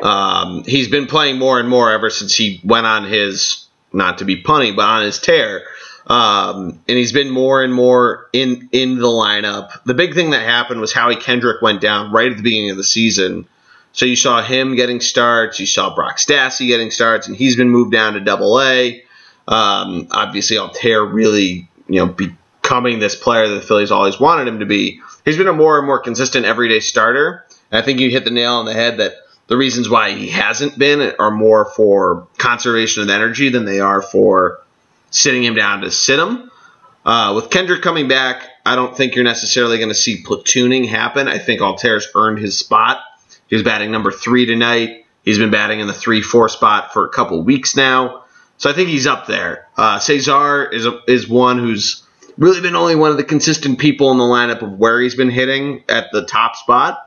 [0.02, 4.26] Um, he's been playing more and more ever since he went on his, not to
[4.26, 5.64] be punny, but on his tear.
[6.06, 9.84] Um, and he's been more and more in in the lineup.
[9.84, 12.78] The big thing that happened was Howie Kendrick went down right at the beginning of
[12.78, 13.48] the season.
[13.92, 15.60] So you saw him getting starts.
[15.60, 19.04] You saw Brock Stassi getting starts, and he's been moved down to Double A.
[19.48, 22.16] Um, obviously, Altherr really, you know,
[22.68, 25.00] becoming this player that the Phillies always wanted him to be.
[25.24, 27.46] He's been a more and more consistent everyday starter.
[27.72, 29.14] And I think you hit the nail on the head that
[29.48, 34.02] the reasons why he hasn't been are more for conservation of energy than they are
[34.02, 34.62] for
[35.12, 36.52] sitting him down to sit him.
[37.06, 41.30] Uh, with Kendrick coming back, I don't think you're necessarily going to see platooning happen.
[41.30, 43.00] I think Altherr's earned his spot.
[43.48, 45.06] He's batting number three tonight.
[45.24, 48.26] He's been batting in the three four spot for a couple weeks now,
[48.58, 49.68] so I think he's up there.
[49.78, 52.04] Uh, Cesar is a, is one who's
[52.38, 55.30] really been only one of the consistent people in the lineup of where he's been
[55.30, 57.04] hitting at the top spot.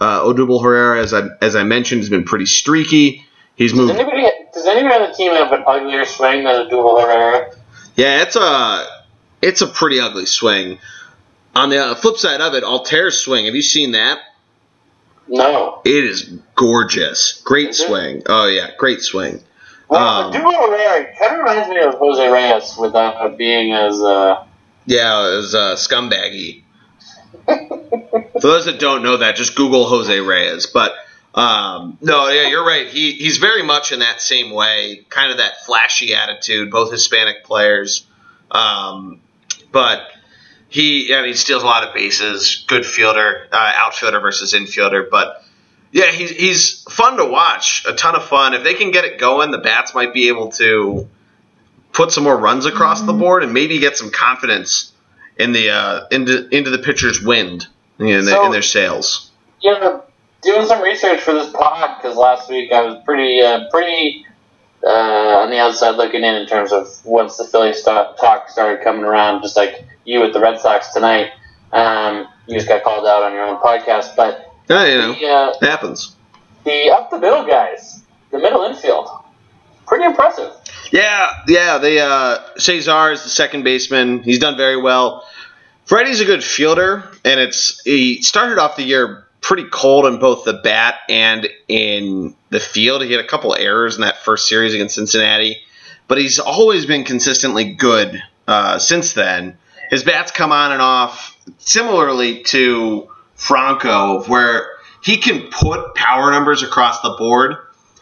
[0.00, 3.24] Uh, Odubel Herrera, as I as I mentioned, has been pretty streaky.
[3.54, 3.92] He's Does moved.
[3.92, 7.54] anybody, does anybody on the team have an uglier swing than Odubel Herrera?
[7.96, 8.86] Yeah, it's a
[9.40, 10.78] it's a pretty ugly swing.
[11.54, 13.44] On the uh, flip side of it, Altherr's swing.
[13.44, 14.18] Have you seen that?
[15.28, 15.80] No.
[15.84, 17.40] It is gorgeous.
[17.44, 17.86] Great Is it?
[17.86, 18.22] swing.
[18.26, 19.40] Oh yeah, great swing.
[19.88, 24.00] Well, Um, Duval Herrera kind of reminds me of Jose Reyes without being as.
[24.00, 24.46] Uh,
[24.86, 26.62] Yeah, it was uh, scumbaggy.
[27.46, 30.66] For those that don't know that, just Google Jose Reyes.
[30.66, 30.94] But
[31.34, 32.86] um, no, yeah, you're right.
[32.88, 36.70] He he's very much in that same way, kind of that flashy attitude.
[36.70, 38.06] Both Hispanic players,
[38.50, 39.20] um,
[39.70, 40.08] but
[40.68, 42.64] he I mean, steals a lot of bases.
[42.66, 45.44] Good fielder, uh, outfielder versus infielder, but.
[45.94, 47.84] Yeah, he's, he's fun to watch.
[47.86, 48.54] A ton of fun.
[48.54, 51.06] If they can get it going, the bats might be able to
[51.92, 54.92] put some more runs across the board and maybe get some confidence
[55.36, 57.66] in the uh, into into the pitcher's wind
[57.98, 59.30] in, the, So- in their sails.
[59.60, 60.02] you know,
[60.42, 64.26] doing some research for this pod because last week I was pretty, uh, pretty
[64.84, 64.88] uh,
[65.42, 69.04] on the outside looking in in terms of once the Philly start, talk started coming
[69.04, 71.30] around, just like you with the Red Sox tonight.
[71.72, 75.26] Um, you just got called out on your own podcast, but Yeah, you know, the,
[75.26, 76.16] uh, it happens.
[76.64, 78.02] the up the middle guys,
[78.32, 79.08] the middle infield,
[79.86, 80.52] pretty impressive.
[80.92, 81.78] Yeah, yeah.
[81.78, 84.22] They uh, Cesar is the second baseman.
[84.22, 85.26] He's done very well.
[85.86, 90.44] Freddie's a good fielder, and it's he started off the year pretty cold in both
[90.44, 93.02] the bat and in the field.
[93.02, 95.62] He had a couple errors in that first series against Cincinnati,
[96.08, 99.56] but he's always been consistently good uh, since then.
[99.90, 104.68] His bats come on and off similarly to Franco, where
[105.02, 107.56] he can put power numbers across the board,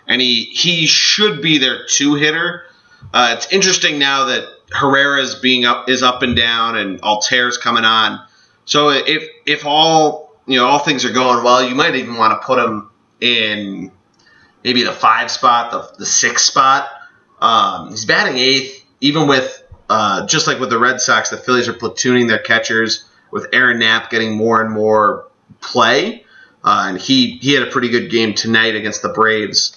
[0.09, 2.65] and he he should be their two hitter.
[3.13, 7.85] Uh, it's interesting now that Herrera's being up is up and down, and Altherr's coming
[7.85, 8.25] on.
[8.65, 12.41] So if if all you know all things are going well, you might even want
[12.41, 12.91] to put him
[13.21, 13.91] in
[14.65, 16.89] maybe the five spot, the the spot.
[17.41, 21.69] Um, he's batting eighth, even with uh, just like with the Red Sox, the Phillies
[21.69, 25.29] are platooning their catchers with Aaron Knapp getting more and more
[25.61, 26.25] play,
[26.63, 29.77] uh, and he he had a pretty good game tonight against the Braves.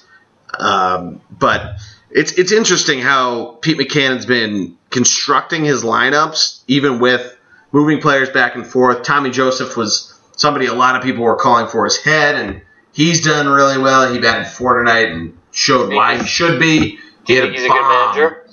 [0.60, 1.78] Um, but
[2.14, 7.36] it's it's interesting how Pete Mackanin's been constructing his lineups, even with
[7.72, 9.04] moving players back and forth.
[9.04, 12.62] Tommy Joseph was somebody a lot of people were calling for his head, and
[12.94, 14.14] he's done really well.
[14.14, 17.00] He batted four tonight and showed why he should be.
[17.26, 18.48] He had a He's a good manager.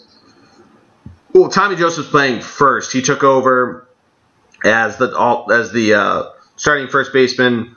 [1.33, 2.93] Well, Tommy Joseph's playing first.
[2.93, 3.87] He took over
[4.65, 6.25] as the all- as the uh,
[6.57, 7.77] starting first baseman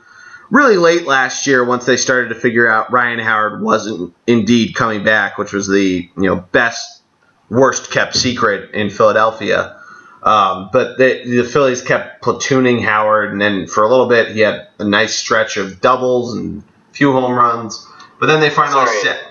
[0.53, 1.65] really late last year.
[1.65, 6.09] Once they started to figure out Ryan Howard wasn't indeed coming back, which was the
[6.15, 7.01] you know best
[7.49, 9.79] worst kept secret in Philadelphia.
[10.21, 14.39] Um, but the, the Phillies kept platooning Howard, and then for a little bit he
[14.39, 17.85] had a nice stretch of doubles and a few home runs.
[18.19, 19.01] But then they finally Sorry.
[19.01, 19.23] set.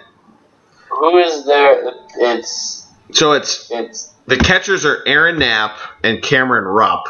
[0.91, 1.95] Who is there?
[2.17, 7.07] It's So it's it's The catchers are Aaron Knapp and Cameron Rupp.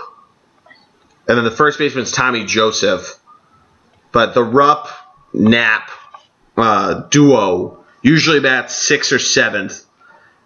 [1.26, 3.18] And then the first baseman's Tommy Joseph.
[4.12, 4.88] But the Rupp
[5.32, 5.90] Knapp
[6.56, 9.84] uh, duo usually bats sixth or seventh.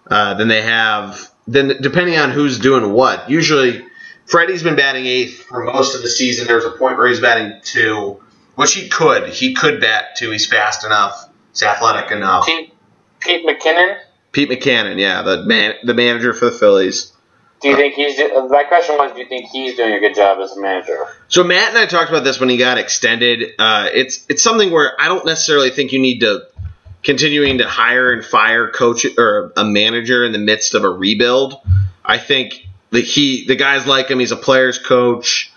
[0.08, 3.84] Uh, then they have, then depending on who's doing what, usually
[4.26, 6.46] Freddie's been batting eighth for most of the season.
[6.46, 8.22] There's a point where he's batting two,
[8.54, 9.28] which he could.
[9.28, 10.30] He could bat two.
[10.30, 11.28] He's fast enough.
[11.52, 12.46] He's athletic enough.
[12.46, 12.72] Pete,
[13.20, 13.98] Pete Mackanin.
[14.32, 17.12] Pete Mackanin, yeah, the man, the manager for the Phillies.
[17.62, 18.18] Do you think he's?
[18.18, 21.06] My question was, do you think he's doing a good job as a manager?
[21.28, 23.54] So Matt and I talked about this when he got extended.
[23.58, 26.46] Uh, it's it's something where I don't necessarily think you need to
[27.02, 31.54] continuing to hire and fire coach or a manager in the midst of a rebuild.
[32.04, 34.18] I think that he the guys like him.
[34.18, 35.52] He's a player's coach.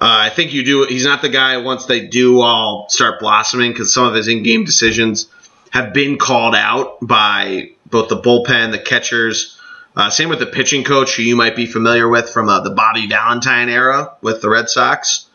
[0.00, 0.84] Uh, I think you do.
[0.84, 4.64] He's not the guy once they do all start blossoming because some of his in-game
[4.64, 5.28] decisions
[5.70, 9.55] have been called out by both the bullpen, the catchers.
[9.96, 12.70] Uh, same with the pitching coach, who you might be familiar with from uh, the
[12.70, 15.26] Bobby Valentine era with the Red Sox.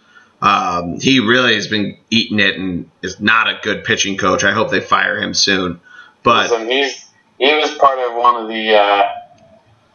[0.41, 4.43] Um, he really has been eating it and is not a good pitching coach.
[4.43, 5.79] I hope they fire him soon.
[6.23, 7.09] But Listen, he's
[7.39, 9.03] he was part of one of the uh,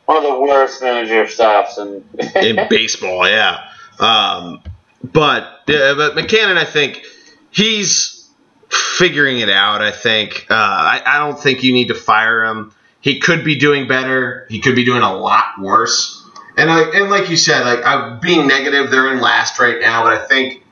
[0.06, 2.05] one of the worst manager stops and
[2.36, 3.68] in baseball, yeah.
[4.01, 4.62] Um,
[5.02, 7.05] but yeah, but Mackanin, I think
[7.51, 8.28] he's
[8.68, 9.82] figuring it out.
[9.82, 12.72] I think uh, I, I don't think you need to fire him.
[13.07, 14.49] He could be doing better.
[14.49, 16.28] He could be doing a lot worse.
[16.57, 20.03] And like and like you said, like I'm being negative, they're in last right now,
[20.03, 20.65] but I think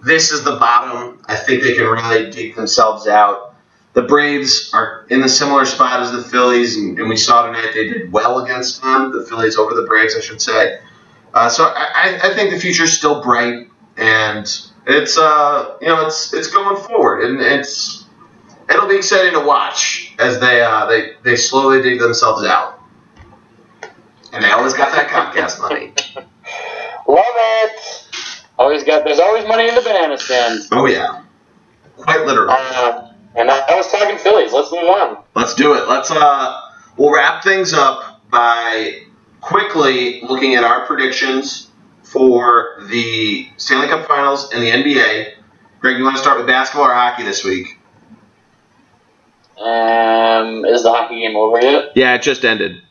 [0.00, 1.20] this is the bottom.
[1.26, 3.56] I think they can really dig themselves out.
[3.94, 7.72] The Braves are in a similar spot as the Phillies, and, and we saw tonight
[7.74, 9.10] they did well against them.
[9.10, 10.78] The Phillies over the Braves, I should say.
[11.34, 14.46] Uh, so I, I think the future is still bright, and
[14.86, 18.01] it's uh you know it's it's going forward, and it's
[18.72, 22.80] it'll be exciting to watch as they uh, they they slowly dig themselves out.
[24.32, 25.92] And they always got that Comcast money.
[27.06, 28.06] Love it.
[28.58, 29.04] Always got.
[29.04, 30.62] There's always money in the banana stand.
[30.72, 31.24] Oh yeah,
[31.96, 32.54] quite literally.
[32.56, 34.52] Uh, and I, I was talking Phillies.
[34.52, 35.22] Let's move on.
[35.34, 35.88] Let's do it.
[35.88, 36.60] Let's uh
[36.96, 39.02] we'll wrap things up by
[39.40, 41.70] quickly looking at our predictions
[42.02, 45.34] for the Stanley Cup Finals and the NBA.
[45.80, 47.78] Greg, you want to start with basketball or hockey this week?
[49.58, 51.92] Um, is the hockey game over yet?
[51.94, 52.82] Yeah, it just ended.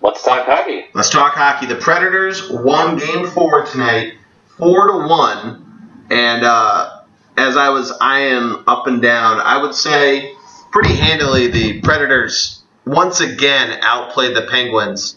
[0.00, 0.86] Let's talk hockey.
[0.94, 1.66] Let's talk hockey.
[1.66, 4.14] The Predators won Game Four tonight,
[4.58, 7.00] four to one, and uh,
[7.36, 10.34] as I was eyeing up and down, I would say
[10.70, 15.16] pretty handily the Predators once again outplayed the Penguins.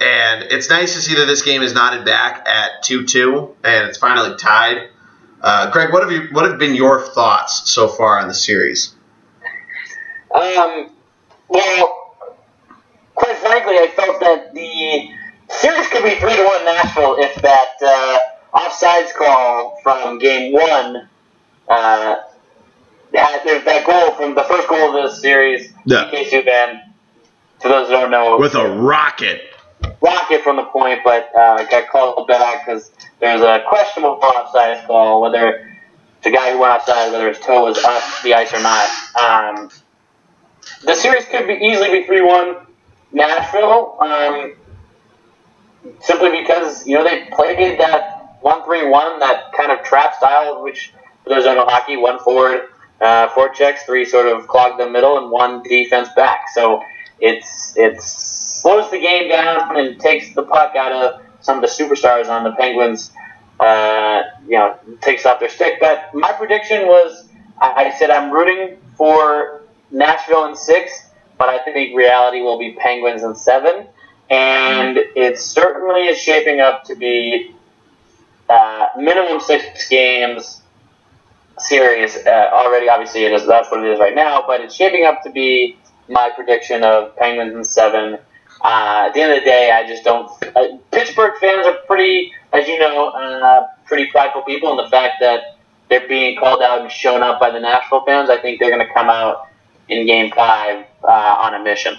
[0.00, 3.88] And it's nice to see that this game is knotted back at 2 2, and
[3.88, 4.88] it's finally tied.
[5.40, 8.93] Uh, Greg, what have you what have been your thoughts so far on the series?
[10.34, 10.90] Um,
[11.48, 12.16] well,
[13.14, 15.08] quite frankly, I felt that the
[15.54, 18.18] series could be three to one Nashville if that uh,
[18.58, 21.08] offsides call from Game One
[21.68, 22.16] uh,
[23.44, 25.72] there's that goal from the first goal of this series.
[25.84, 26.10] Yeah.
[26.12, 26.80] PK Subban.
[27.60, 29.42] For those who don't know, With a rocket.
[30.02, 32.90] rocket from the point, but uh, got called back because
[33.20, 35.70] there's a questionable offside call whether
[36.22, 38.88] the guy who went outside whether his toe was up the ice or not.
[39.16, 39.70] Um,
[40.84, 42.56] the series could be easily be three one
[43.12, 44.54] Nashville, um,
[46.00, 50.62] simply because you know they played that one three one that kind of trap style,
[50.62, 50.92] which
[51.22, 52.68] for those who know hockey, one forward,
[53.00, 56.48] uh, four checks, three sort of clog the middle, and one defense back.
[56.52, 56.82] So
[57.20, 58.34] it's it's
[58.64, 62.44] slows the game down and takes the puck out of some of the superstars on
[62.44, 63.10] the Penguins.
[63.60, 65.78] Uh, you know, takes off their stick.
[65.80, 67.28] But my prediction was,
[67.60, 69.63] I said I'm rooting for
[69.94, 71.06] Nashville in six,
[71.38, 73.86] but I think reality will be Penguins in seven.
[74.30, 77.54] And it certainly is shaping up to be
[78.48, 80.62] uh, minimum six games
[81.58, 82.88] series uh, already.
[82.88, 83.46] Obviously, it is.
[83.46, 84.44] That's what it is right now.
[84.46, 85.76] But it's shaping up to be
[86.08, 88.18] my prediction of Penguins in seven.
[88.62, 90.30] Uh, at the end of the day, I just don't.
[90.56, 95.16] Uh, Pittsburgh fans are pretty, as you know, uh, pretty prideful people, and the fact
[95.20, 95.58] that
[95.90, 98.86] they're being called out and shown up by the Nashville fans, I think they're going
[98.86, 99.48] to come out
[99.88, 101.96] in Game Five uh, on a mission.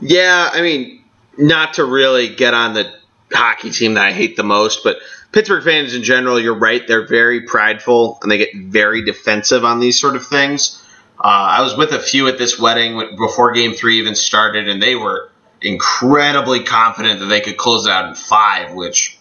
[0.00, 1.04] Yeah, I mean,
[1.38, 2.92] not to really get on the
[3.32, 4.98] hockey team that I hate the most, but
[5.32, 6.86] Pittsburgh fans in general, you're right.
[6.86, 10.82] They're very prideful and they get very defensive on these sort of things.
[11.18, 14.82] Uh, I was with a few at this wedding before Game Three even started, and
[14.82, 15.30] they were
[15.60, 18.72] incredibly confident that they could close it out in five.
[18.72, 19.18] Which,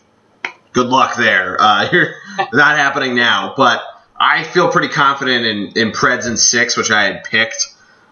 [0.71, 1.57] good luck there.
[1.59, 1.89] Uh,
[2.53, 3.83] not happening now, but
[4.17, 7.67] I feel pretty confident in in Preds in six, which I had picked.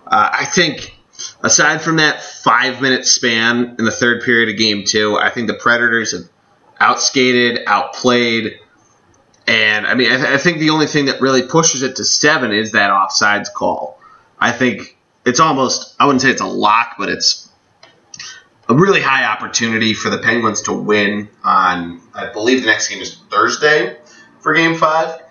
[0.09, 0.95] Uh, I think
[1.43, 5.47] aside from that five minute span in the third period of game two, I think
[5.47, 6.29] the Predators have
[6.79, 8.59] outskated, outplayed.
[9.47, 12.05] And I mean, I, th- I think the only thing that really pushes it to
[12.05, 13.99] seven is that offsides call.
[14.39, 17.49] I think it's almost, I wouldn't say it's a lock, but it's
[18.69, 23.01] a really high opportunity for the Penguins to win on, I believe the next game
[23.01, 23.97] is Thursday
[24.39, 25.21] for game five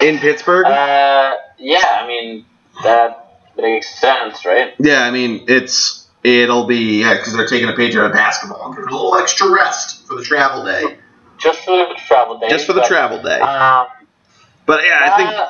[0.00, 0.64] in Pittsburgh.
[0.66, 2.46] Uh, yeah, I mean
[2.82, 3.21] that
[3.56, 4.74] makes sense, right?
[4.78, 8.72] Yeah, I mean it's it'll be yeah because they're taking a page out of basketball
[8.72, 10.98] a little extra rest for the travel day.
[11.38, 12.48] Just for the travel day.
[12.48, 13.40] Just for the but, travel day.
[13.40, 13.86] Um,
[14.64, 15.48] But yeah, I think uh,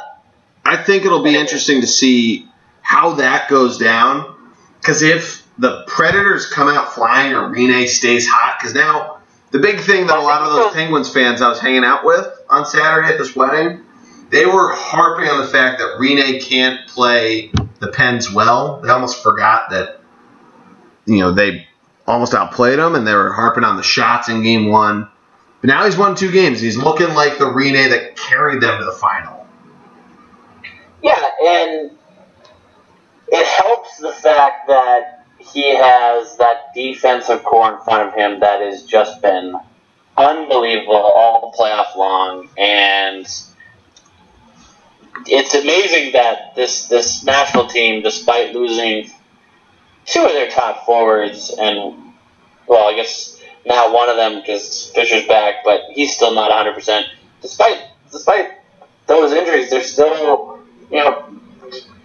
[0.65, 2.49] I think it'll be interesting to see
[2.81, 4.35] how that goes down.
[4.81, 9.19] Because if the Predators come out flying or Rinne stays hot, because now
[9.51, 12.27] the big thing that a lot of those Penguins fans I was hanging out with
[12.49, 13.85] on Saturday at this wedding,
[14.31, 17.53] they were harping on the fact that Rinne can't play
[17.83, 18.81] the Pens well.
[18.81, 20.01] They almost forgot that
[21.05, 21.67] you know they
[22.07, 25.09] almost outplayed them, and they were harping on the shots in Game One.
[25.61, 26.61] But now he's won two games.
[26.61, 29.47] He's looking like the Rinne that carried them to the final.
[31.03, 31.91] Yeah, and
[33.29, 38.61] it helps the fact that he has that defensive core in front of him that
[38.61, 39.57] has just been
[40.17, 43.27] unbelievable all playoff long, and
[45.27, 49.11] it's amazing that this this national team, despite losing
[50.05, 52.13] two of their top forwards and
[52.67, 56.75] well, I guess now one of them because Fisher's back, but he's still not 100.
[56.75, 57.07] percent
[57.41, 57.79] Despite
[58.11, 58.53] despite
[59.07, 60.61] those injuries, they're still
[60.91, 61.29] you know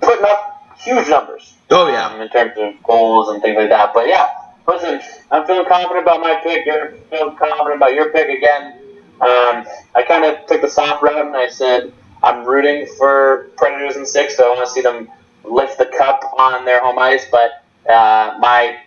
[0.01, 1.53] putting up huge numbers.
[1.69, 2.07] Oh yeah.
[2.07, 3.93] Um, in terms of goals and things like that.
[3.93, 4.27] But yeah,
[4.67, 5.01] listen,
[5.31, 6.65] I'm feeling confident about my pick.
[6.65, 8.73] You're feeling confident about your pick again.
[9.19, 9.65] Um,
[9.95, 11.91] I kind of took the soft route and I said
[12.23, 14.35] I'm rooting for Predators in six.
[14.37, 15.09] So I want to see them
[15.43, 17.25] lift the cup on their home ice.
[17.31, 18.79] But uh, my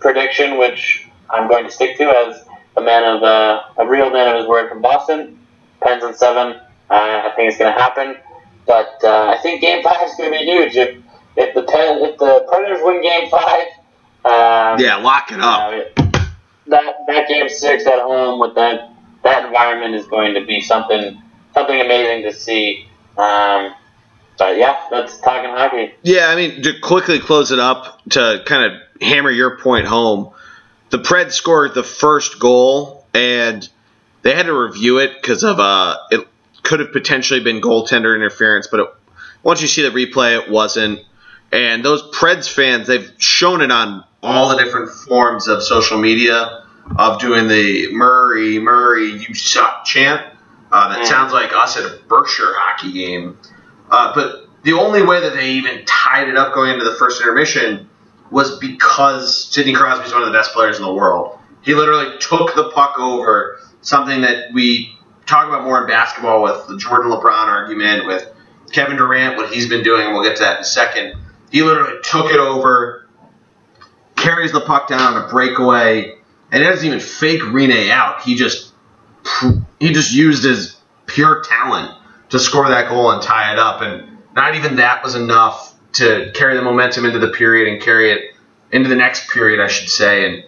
[0.00, 2.44] prediction, which I'm going to stick to as
[2.76, 5.38] a man of uh, a real man of his word from Boston,
[5.82, 6.60] Pens in seven.
[6.90, 6.94] Uh,
[7.30, 8.16] I think it's going to happen.
[8.66, 10.76] But uh, I think Game Five is going to be huge.
[10.76, 10.98] If
[11.36, 13.66] if the Pen, if the Predators win Game Five,
[14.24, 15.72] um, Yeah, lock it up.
[16.66, 18.90] that that game six at home with that
[19.24, 21.20] that environment is going to be something
[21.54, 22.86] something amazing to see.
[23.16, 23.74] Um,
[24.38, 25.94] but yeah, that's talking hockey.
[26.02, 30.32] Yeah, I mean, to quickly close it up to kind of hammer your point home,
[30.90, 33.68] the Preds scored the first goal, and
[34.22, 36.26] they had to review it because of uh, it
[36.62, 38.88] could have potentially been goaltender interference, but it,
[39.42, 41.00] once you see the replay, it wasn't.
[41.50, 46.64] And those Preds fans, they've shown it on all the different forms of social media
[46.96, 50.22] of doing the Murray, Murray, you suck chant.
[50.70, 51.06] Uh, that Mm.
[51.06, 53.38] sounds like us at a Berkshire hockey game.
[53.90, 57.20] Uh, but the only way that they even tied it up going into the first
[57.22, 57.88] intermission
[58.30, 61.38] was because Sidney Crosby is one of the best players in the world.
[61.62, 64.94] He literally took the puck over, something that we
[65.26, 68.26] talk about more in basketball with the Jordan LeBron argument, with
[68.72, 71.14] Kevin Durant, what he's been doing, and we'll get to that in a second.
[71.50, 73.06] He literally took it over,
[74.16, 76.14] carries the puck down on a breakaway,
[76.52, 78.22] and he doesn't even fake Rinne out.
[78.22, 78.67] He just
[79.80, 80.76] he just used his
[81.06, 81.96] pure talent
[82.30, 83.80] to score that goal and tie it up.
[83.82, 88.12] And not even that was enough to carry the momentum into the period and carry
[88.12, 88.34] it
[88.70, 90.44] into the next period, I should say, and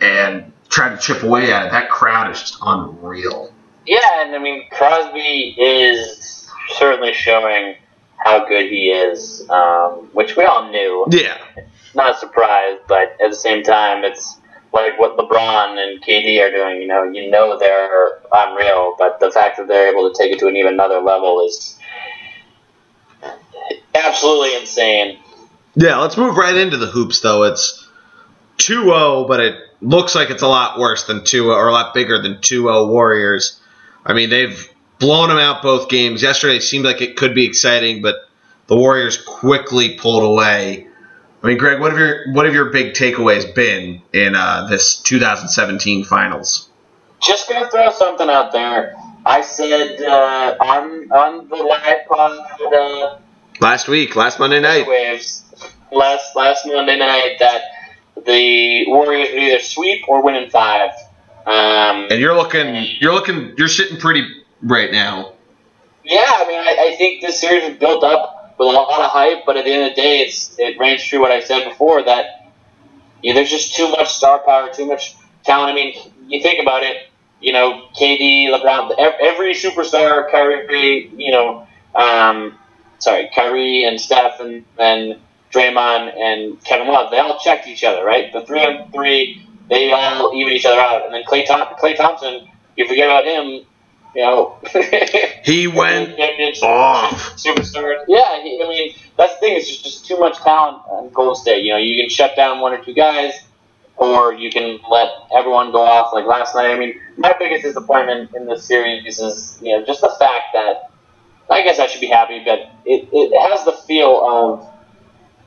[0.00, 1.72] and try to chip away at it.
[1.72, 3.52] That crowd is just unreal.
[3.86, 7.76] Yeah, and I mean Crosby is certainly showing
[8.18, 11.06] how good he is, um, which we all knew.
[11.10, 11.38] Yeah,
[11.94, 14.38] Not a surprise, but at the same time, it's
[14.72, 16.82] like what LeBron and KD are doing.
[16.82, 20.38] You know, you know they're unreal, but the fact that they're able to take it
[20.40, 21.78] to an even another level is
[23.94, 25.18] absolutely insane.
[25.74, 25.98] yeah.
[25.98, 27.44] Let's move right into the hoops, though.
[27.44, 27.86] It's
[28.58, 32.20] 2-0, but it looks like it's a lot worse than 2 or a lot bigger
[32.20, 33.60] than 2-0 Warriors.
[34.04, 34.68] I mean, they've
[34.98, 36.22] blown them out both games.
[36.22, 38.16] Yesterday seemed like it could be exciting, but
[38.68, 40.86] the Warriors quickly pulled away.
[41.42, 44.96] I mean, Greg, what have your what have your big takeaways been in uh, this
[45.02, 46.68] 2017 finals?
[47.20, 48.94] Just gonna throw something out there.
[49.24, 52.38] I said uh, on on the live pod
[52.74, 53.18] uh,
[53.60, 54.86] Last week, last Monday night.
[54.86, 55.44] waves
[55.92, 57.62] last last Monday night that
[58.24, 60.90] the Warriors would either sweep or win in five.
[61.46, 64.26] Um, And you're looking, you're looking, you're sitting pretty
[64.62, 65.32] right now.
[66.04, 69.10] yeah, I mean, I, I think this series was built up with a lot of
[69.10, 71.68] hype, but at the end of the day, it's it rings true what I said
[71.68, 72.42] before that
[73.22, 75.70] you know, there's just too much star power, too much talent.
[75.70, 77.08] I mean, you think about it.
[77.40, 82.56] You know, KD, LeBron, every superstar, Kyrie, you know, um,
[82.98, 85.18] sorry, Kyrie and Steph and, and
[85.52, 88.32] Draymond and Kevin Love, they all checked each other, right?
[88.32, 91.04] The three on three, they all even each other out.
[91.04, 93.66] And then Klay, Thom- Klay Thompson, you forget about him,
[94.14, 94.58] you know.
[95.44, 96.16] He went
[96.62, 97.36] off.
[97.36, 98.04] Superstar.
[98.06, 99.56] Yeah, he, I mean, that's the thing.
[99.56, 101.64] It's just, just too much talent on Golden State.
[101.64, 103.34] You know, you can shut down one or two guys,
[103.96, 106.70] or you can let everyone go off like last night.
[106.70, 110.92] I mean, my biggest disappointment in this series is, you know, just the fact that
[111.50, 114.68] I guess I should be happy, but it, it has the feel of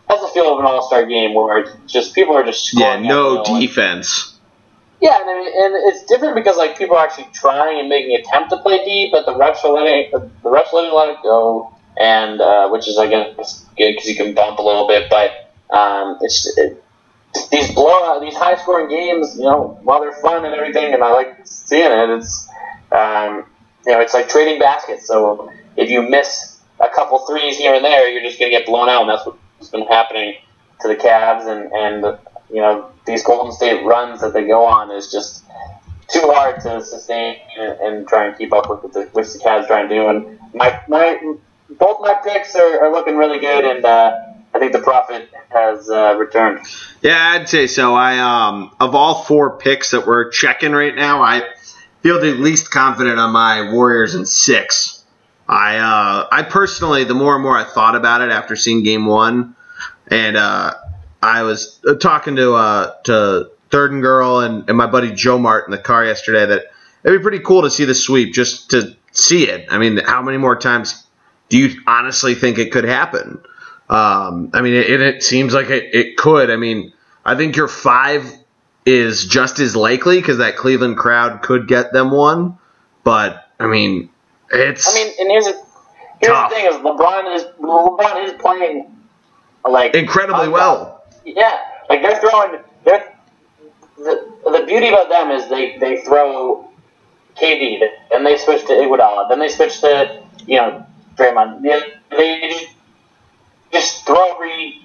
[0.10, 3.00] has the feel of an All Star game where it's just people are just Yeah,
[3.00, 4.35] no defense.
[5.02, 8.16] Yeah, and, I mean, and it's different because like people are actually trying and making
[8.16, 11.74] attempt to play deep, but the refs are letting the refs letting let it go,
[12.00, 15.52] and uh, which is I guess good because you can bump a little bit, but
[15.76, 16.82] um, it's it,
[17.52, 21.12] these blowout, these high scoring games, you know, while they're fun and everything, and I
[21.12, 22.10] like seeing it.
[22.12, 22.48] It's
[22.92, 23.46] um,
[23.86, 25.08] you know, it's like trading baskets.
[25.08, 28.88] So if you miss a couple threes here and there, you're just gonna get blown
[28.88, 30.36] out, and that's what's been happening
[30.82, 32.18] to the Cavs and and
[32.50, 35.44] you know these Golden State runs that they go on is just
[36.08, 39.40] too hard to sustain and, and try and keep up with what the, which the
[39.40, 40.08] Cavs try and do.
[40.08, 41.36] And my my
[41.70, 44.16] both my picks are, are looking really good, and uh,
[44.54, 46.66] I think the Prophet has uh, returned.
[47.02, 47.96] Yeah, I'd say so.
[47.96, 51.44] I um of all four picks that we're checking right now, I
[52.02, 55.04] feel the least confident on my Warriors in six.
[55.48, 59.06] I uh I personally, the more and more I thought about it after seeing Game
[59.06, 59.56] One,
[60.08, 60.74] and uh,
[61.26, 65.40] I was uh, talking to uh to Third and Girl and, and my buddy Joe
[65.40, 66.66] Mart in the car yesterday that
[67.04, 69.66] it'd be pretty cool to see the sweep just to see it.
[69.72, 71.06] I mean, how many more times
[71.50, 73.42] do you honestly think it could happen?
[73.90, 76.52] Um, I mean, it, it seems like it, it could.
[76.52, 76.94] I mean,
[77.24, 78.32] I think your five
[78.86, 82.60] is just as likely because that Cleveland crowd could get them one.
[83.04, 84.10] But I mean,
[84.52, 84.88] it's.
[84.88, 86.50] I mean, and here's, here's Tough.
[86.50, 88.96] the thing: is LeBron is LeBron is playing
[89.68, 90.95] like incredibly well.
[91.26, 91.58] Yeah,
[91.90, 92.60] like they're throwing.
[92.84, 93.12] They're,
[93.98, 96.70] the the beauty about them is they they throw
[97.36, 97.80] KD,
[98.12, 100.86] then they switch to Iguodala, then they switch to you know
[101.16, 101.62] Draymond.
[101.62, 101.82] They,
[102.12, 102.68] they
[103.72, 104.82] just, throw every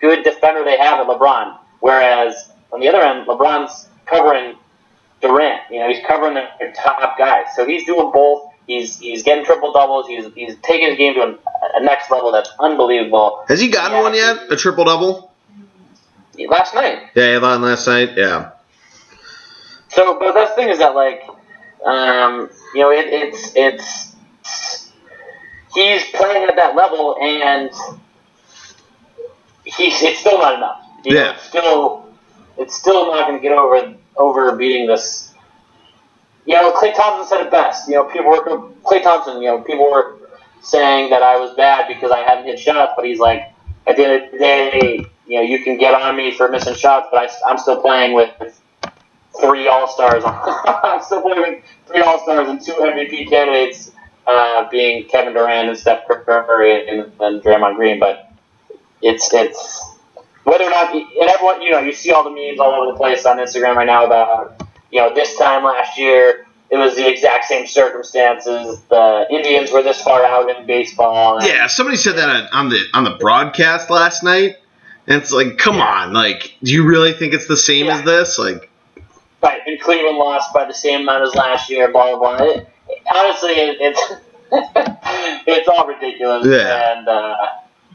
[0.00, 1.56] good defender they have at LeBron.
[1.80, 4.56] Whereas on the other end, LeBron's covering
[5.22, 5.62] Durant.
[5.70, 8.48] You know, he's covering their, their top guys, so he's doing both.
[8.66, 10.06] He's he's getting triple doubles.
[10.06, 11.38] He's he's taking his game to a,
[11.76, 13.44] a next level that's unbelievable.
[13.48, 14.02] Has he gotten Yeah.
[14.02, 14.52] one yet?
[14.52, 15.29] A triple double?
[16.48, 18.10] Last night, Yeah, had last night.
[18.16, 18.50] Yeah.
[19.88, 21.22] So, but the thing is that like,
[21.84, 24.92] um, you know, it, it's it's
[25.74, 27.70] he's playing at that level, and
[29.64, 30.82] he's it's still not enough.
[31.04, 31.32] You know, Yeah.
[31.32, 32.06] it's still
[32.58, 35.32] it's still not going to get over over beating this.
[36.46, 37.88] You know, Klay Thompson said it best.
[37.88, 38.42] You know, people were
[38.82, 39.42] Klay Thompson.
[39.42, 40.16] You know, people were
[40.62, 43.42] saying that I was bad because I hadn't hit shots, but he's like,
[43.86, 46.74] at the end of the day, you know, you can get on me for missing
[46.74, 48.30] shots, but I, I'm still playing with
[49.40, 50.24] three All Stars.
[50.26, 53.92] I'm still playing with three All Stars and two MVP candidates,
[54.26, 58.00] uh, being Kevin Durant and Steph Curry and, and Draymond Green.
[58.00, 58.32] But
[59.02, 59.94] it's it's
[60.42, 62.98] whether or not and everyone you know you see all the memes all over the
[62.98, 66.44] place on Instagram right now about you know this time last year.
[66.72, 68.80] It was the exact same circumstances.
[68.90, 71.38] The Indians were this far out in baseball.
[71.38, 74.56] and- Yeah, somebody said that on the on the broadcast last night.
[75.10, 77.98] And it's like, come on, like, do you really think it's the same Yeah.
[77.98, 78.38] as this?
[78.38, 78.70] Like,
[79.42, 81.90] Right, and Cleveland lost by the same amount as last year.
[81.90, 82.46] Blah blah blah.
[82.46, 82.68] It,
[83.12, 84.12] honestly, it, it's
[85.46, 86.46] it's all ridiculous.
[86.46, 86.92] Yeah.
[86.98, 87.36] And uh,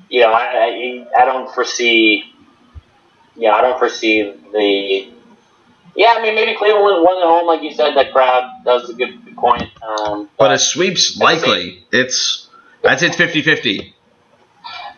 [0.09, 2.23] you know, I, I I don't foresee.
[3.37, 5.11] Yeah, I don't foresee the.
[5.95, 7.95] Yeah, I mean, maybe Cleveland won at home, like you said.
[7.95, 9.63] That crowd that was a good point.
[9.83, 11.85] Um, but a sweep's likely.
[11.91, 12.49] It's
[12.83, 13.93] I'd say it's 50-50.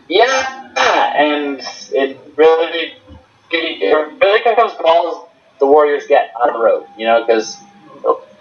[0.08, 1.60] Yeah, and
[1.92, 2.94] it really,
[3.50, 5.28] it really comes calls
[5.58, 7.56] the Warriors get on the road, you know, because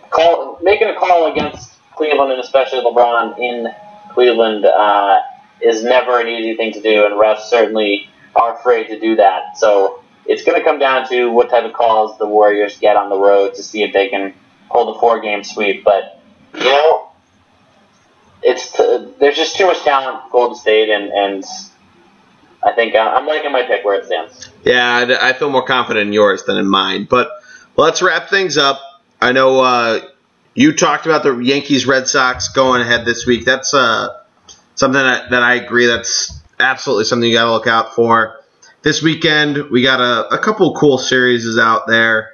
[0.10, 3.68] call making a call against Cleveland and especially LeBron in
[4.14, 5.20] Cleveland uh,
[5.62, 9.58] is never an easy thing to do, and refs certainly are afraid to do that.
[9.58, 13.10] So it's going to come down to what type of calls the Warriors get on
[13.10, 14.34] the road to see if they can
[14.70, 15.84] hold a four-game sweep.
[15.84, 16.22] But
[16.54, 17.10] you know,
[18.44, 18.72] it's
[19.20, 21.44] there's just too much talent Golden State, and and
[22.68, 24.50] I think uh, I'm liking my pick where it stands.
[24.66, 27.08] Yeah, I, feel more confident in yours than in mine.
[27.10, 27.32] But
[27.78, 28.82] let's wrap things up.
[29.22, 30.02] I know uh,
[30.54, 33.46] you talked about the Yankees Red Sox going ahead this week.
[33.46, 34.10] That's uh,
[34.76, 35.86] something that, that I agree.
[35.86, 38.42] That's absolutely something you got to look out for.
[38.82, 42.34] This weekend, we got a, a couple cool series out there.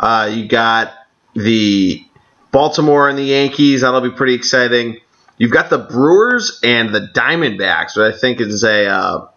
[0.00, 0.94] Uh, you got
[1.34, 2.02] the
[2.52, 3.82] Baltimore and the Yankees.
[3.82, 5.00] That'll be pretty exciting.
[5.36, 9.28] You've got the Brewers and the Diamondbacks, which I think is a uh,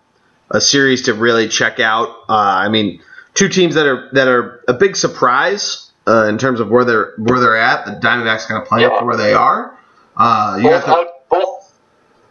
[0.52, 2.10] a series to really check out.
[2.30, 3.02] Uh, I mean,
[3.34, 7.14] two teams that are that are a big surprise uh, in terms of where they're
[7.18, 7.86] where they're at.
[7.86, 9.00] The Diamondbacks going to play up Yeah.
[9.00, 9.78] to where they are.
[10.16, 11.74] Uh, you Both the, out, both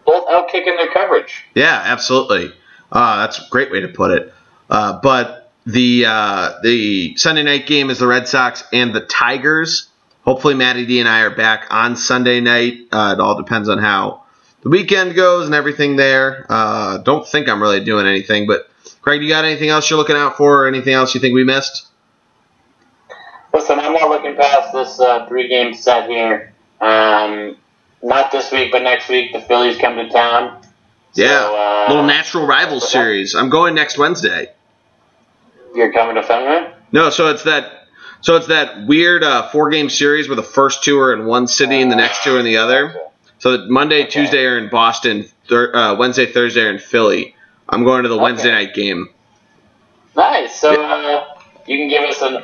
[0.06, 1.44] both out kicking their coverage.
[1.54, 2.52] yeah, absolutely.
[2.90, 4.32] Uh, that's a great way to put it.
[4.70, 9.88] Uh, but the uh, the Sunday night game is the Red Sox and the Tigers.
[10.24, 12.88] Hopefully, Matty D and I are back on Sunday night.
[12.90, 14.24] Uh, it all depends on how
[14.66, 16.44] the weekend goes and everything there.
[16.48, 18.68] Uh, don't think I'm really doing anything, but
[19.00, 21.44] Craig, you got anything else you're looking out for, or anything else you think we
[21.44, 21.86] missed?
[23.54, 26.52] Listen, I'm not looking past this uh, three game set here.
[26.80, 27.56] Um,
[28.02, 30.60] not this week, but next week the Phillies come to town.
[31.14, 33.36] Yeah, So, uh, little natural rivals series.
[33.36, 34.48] I'm going next Wednesday.
[35.76, 36.74] You're coming to Fenway.
[36.90, 37.86] No, so it's that.
[38.20, 41.46] So it's that weird uh, four game series where the first two are in one
[41.46, 43.00] city and the next two are in the other.
[43.38, 44.10] So Monday, Okay.
[44.10, 45.28] Tuesday are in Boston.
[45.48, 47.34] Thir- uh, Wednesday, Thursday are in Philly.
[47.68, 48.22] I'm going to the Okay.
[48.24, 49.08] Wednesday night game.
[50.16, 50.58] Nice.
[50.58, 51.24] So uh,
[51.66, 52.42] you can give us an,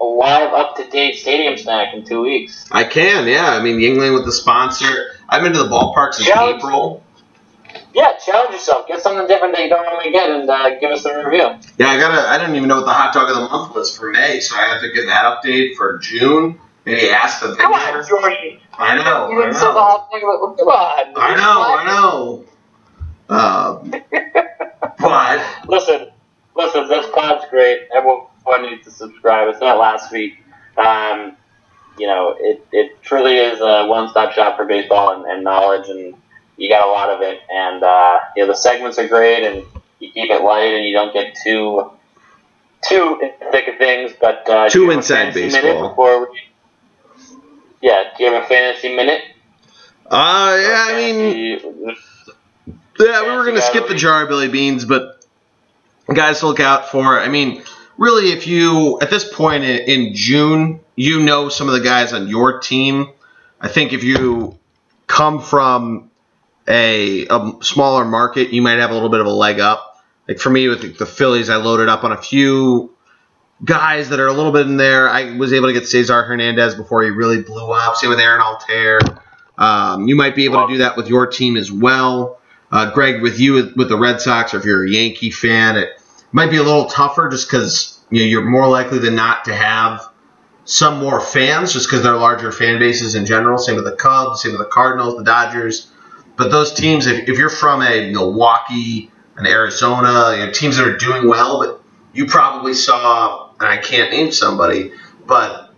[0.00, 2.66] a live, up to date stadium snack in two weeks.
[2.72, 3.50] I can, yeah.
[3.50, 5.16] I mean, Yuengling with the sponsor.
[5.28, 6.62] I've been to the ballpark since Challenge.
[6.62, 7.04] April.
[7.92, 8.86] Yeah, challenge yourself.
[8.88, 11.50] Get something different that you don't normally get, and uh, give us a review.
[11.76, 12.28] Yeah, I gotta.
[12.28, 14.56] I didn't even know what the hot dog of the month was for May, so
[14.56, 16.60] I have to get that update for June.
[16.86, 18.08] Maybe ask the Come on, vendor.
[18.08, 18.60] Jordy.
[18.78, 19.30] I know.
[19.30, 19.86] You I didn't sell the know.
[19.86, 20.58] hot dog.
[20.58, 21.12] Come on.
[21.16, 21.62] I know.
[21.76, 22.44] I know.
[23.28, 23.94] Um,
[24.98, 26.08] but Listen,
[26.56, 26.88] listen.
[26.88, 27.82] This pod's great.
[27.94, 29.48] Everyone everyone needs to subscribe.
[29.48, 30.38] It's not last week.
[30.76, 31.36] Um,
[31.98, 36.14] you know, it, it truly is a one-stop shop for baseball and, and knowledge, and
[36.56, 37.40] you got a lot of it.
[37.52, 39.64] And uh, you know, the segments are great, and
[39.98, 41.90] you keep it light, and you don't get too
[42.88, 43.20] too
[43.52, 44.12] thick of things.
[44.20, 45.88] But uh, do Too you have a inside baseball.
[45.90, 46.40] Before we,
[47.80, 49.22] yeah, do you have a fantasy minute?
[50.06, 51.96] Uh, yeah, I mean,
[52.98, 55.24] Yeah, we were going to skip the jar Billy Beans, but
[56.12, 57.18] guys look out for.
[57.18, 57.62] I mean,
[57.96, 59.78] really, if you, at this point in,
[60.08, 63.10] in June, you know some of the guys on your team.
[63.60, 64.58] I think if you
[65.06, 66.10] come from
[66.66, 70.02] a, a smaller market, you might have a little bit of a leg up.
[70.28, 72.94] Like for me, with the, the Phillies, I loaded up on a few
[73.64, 75.08] guys that are a little bit in there.
[75.08, 77.96] I was able to get Cesar Hernandez before he really blew up.
[77.96, 79.20] Same with Aaron Altherr.
[79.58, 82.38] Um, you might be able to do that with your team as well.
[82.72, 85.88] Uh, Greg, with you with, the Red Sox, or if you're a Yankee fan, it
[86.32, 89.54] might be a little tougher just because you know, you're more likely than not to
[89.54, 90.08] have
[90.64, 93.58] some more fans just because they're larger fan bases in general.
[93.58, 95.90] Same with the Cubs, same with the Cardinals, the Dodgers.
[96.36, 100.86] But those teams, if, if you're from a Milwaukee, an Arizona, you know, teams that
[100.86, 101.82] are doing well, but
[102.12, 104.92] you probably saw, and I can't name somebody,
[105.26, 105.72] but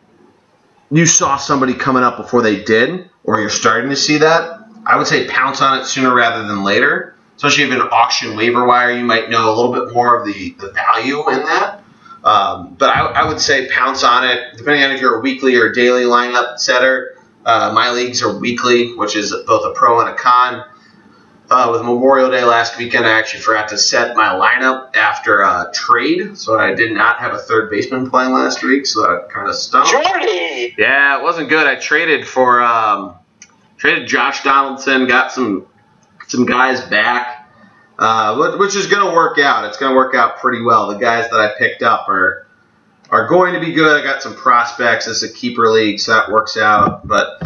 [0.91, 4.97] you saw somebody coming up before they did, or you're starting to see that, I
[4.97, 7.17] would say pounce on it sooner rather than later.
[7.37, 10.55] Especially if an auction waiver wire, you might know a little bit more of the,
[10.61, 11.83] the value in that.
[12.23, 15.57] Um, but I, I would say pounce on it, depending on if you're a weekly
[15.57, 17.17] or daily lineup setter.
[17.45, 20.65] Uh, my leagues are weekly, which is both a pro and a con.
[21.53, 25.71] Uh, with Memorial Day last weekend, I actually forgot to set my lineup after a
[25.75, 29.47] trade, so I did not have a third baseman playing last week, so that kind
[29.51, 29.87] of stunk.
[29.91, 30.75] Jordy.
[30.79, 31.67] Yeah, it wasn't good.
[31.67, 33.17] I traded for um,
[33.77, 35.67] traded Josh Donaldson, got some
[36.27, 37.47] some guys back,
[37.99, 39.67] uh, which- which is going to work out.
[39.67, 40.89] It's going to work out pretty well.
[40.89, 42.47] The guys that I picked up are
[43.11, 44.01] are going to be good.
[44.01, 45.07] I got some prospects.
[45.07, 47.07] It's a keeper league, so that works out.
[47.07, 47.43] But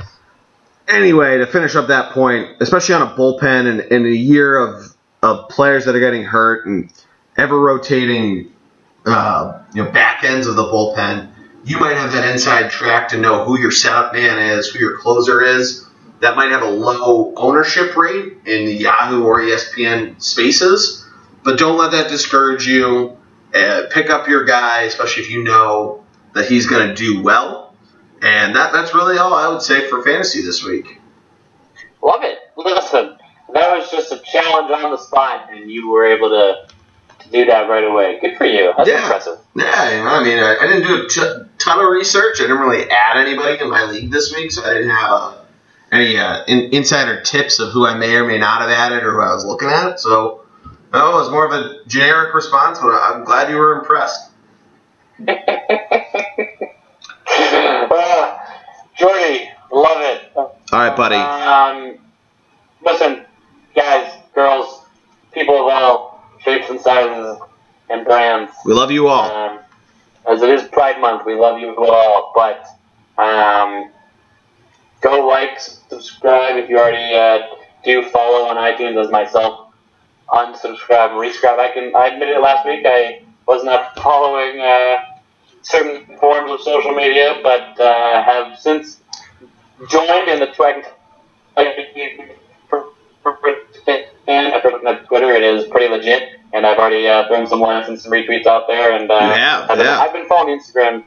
[0.89, 4.95] anyway, to finish up that point, especially on a bullpen and in a year of
[5.23, 6.93] of players that are getting hurt and
[7.37, 8.53] ever rotating,
[9.07, 11.33] uh, you know, back ends of the bullpen
[11.67, 14.99] you might have that inside track to know who your setup man is, who your
[14.99, 15.85] closer is.
[16.21, 21.05] That might have a low ownership rate in the Yahoo or ESPN spaces,
[21.43, 23.19] but don't let that discourage you.
[23.53, 26.05] Uh, pick up your guy, especially if you know
[26.35, 27.66] that he's going to do well.
[28.27, 31.01] And that, that's really all I would say for fantasy this week.
[32.03, 32.39] Love it.
[32.57, 33.17] Listen,
[33.55, 36.67] that was just a challenge on the spot, and you were able to,
[37.21, 38.19] to do that right away.
[38.21, 38.73] Good for you.
[38.77, 39.03] That's Yeah.
[39.05, 39.39] impressive.
[39.55, 39.65] Yeah,
[40.11, 42.41] I mean, I, I didn't do a t- ton of research.
[42.41, 45.35] I didn't really add anybody to my league this week, so I didn't have uh,
[45.93, 49.13] any uh, in, insider tips of who I may or may not have added or
[49.13, 50.01] who I was looking at.
[50.01, 50.43] So,
[50.93, 54.33] no, it was more of a generic response, but I'm glad you were impressed.
[58.97, 60.33] Jordy, love it.
[60.35, 61.17] All right, buddy.
[61.17, 61.99] Um,
[62.85, 63.25] listen,
[63.75, 64.83] guys, girls,
[65.33, 67.39] people of all shapes and sizes
[67.91, 68.53] and brands.
[68.65, 69.31] We love you all.
[69.31, 69.61] Um,
[70.29, 72.67] as it is Pride Month, we love you all, but
[73.23, 73.91] um,
[75.01, 77.47] go like, subscribe if you already uh,
[77.85, 79.73] do follow on iTunes as myself.
[80.31, 81.61] Unsubscribe rescribe.
[81.61, 81.95] I can.
[81.95, 84.97] I admitted it last week I was not following uh,
[85.67, 89.01] certain forms of social media, but uh, have since
[89.89, 90.85] joined in the Twag.
[94.29, 97.61] And after looking at Twitter, it is pretty legit, and I've already uh, thrown some
[97.61, 98.93] likes and some retweets out there.
[98.97, 100.01] And uh, have, I've, been, yeah.
[100.01, 101.05] I've been following Instagram,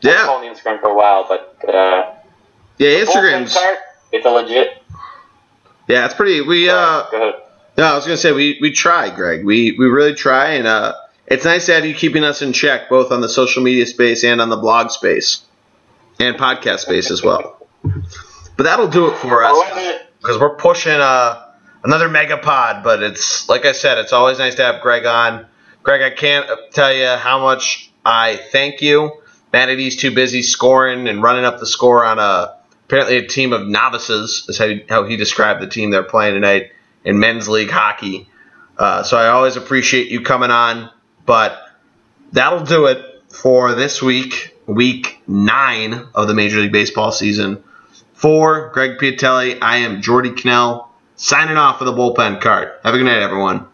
[0.00, 2.14] Yeah, following Instagram for a while, but uh,
[2.78, 3.04] yeah.
[3.04, 3.78] Instagram's cart,
[4.12, 4.82] it's a legit.
[5.88, 6.04] yeah.
[6.04, 6.40] It's pretty.
[6.40, 7.04] We uh.
[7.10, 7.42] go ahead.
[7.76, 9.44] No, I was gonna say we we try, Greg.
[9.44, 10.94] We we really try, and uh,
[11.26, 14.24] it's nice to have you keeping us in check, both on the social media space
[14.24, 15.42] and on the blog space,
[16.18, 17.66] and podcast space as well.
[18.56, 19.56] But that'll do it for us
[20.20, 21.42] because we're pushing uh,
[21.84, 22.82] another mega pod.
[22.82, 25.46] But it's like I said, it's always nice to have Greg on.
[25.82, 29.20] Greg, I can't tell you how much I thank you.
[29.52, 33.66] Manatee's too busy scoring and running up the score on a apparently a team of
[33.66, 36.70] novices is how he, how he described the team they're playing tonight
[37.04, 38.28] in men's league hockey.
[38.78, 40.90] Uh, so I always appreciate you coming on.
[41.26, 41.58] But
[42.32, 47.62] that'll do it for this week, week nine of the Major League Baseball season.
[48.14, 52.72] For Greg Piatelli, I am Jordy Knell signing off for the bullpen card.
[52.82, 53.66] Have a good night, everyone.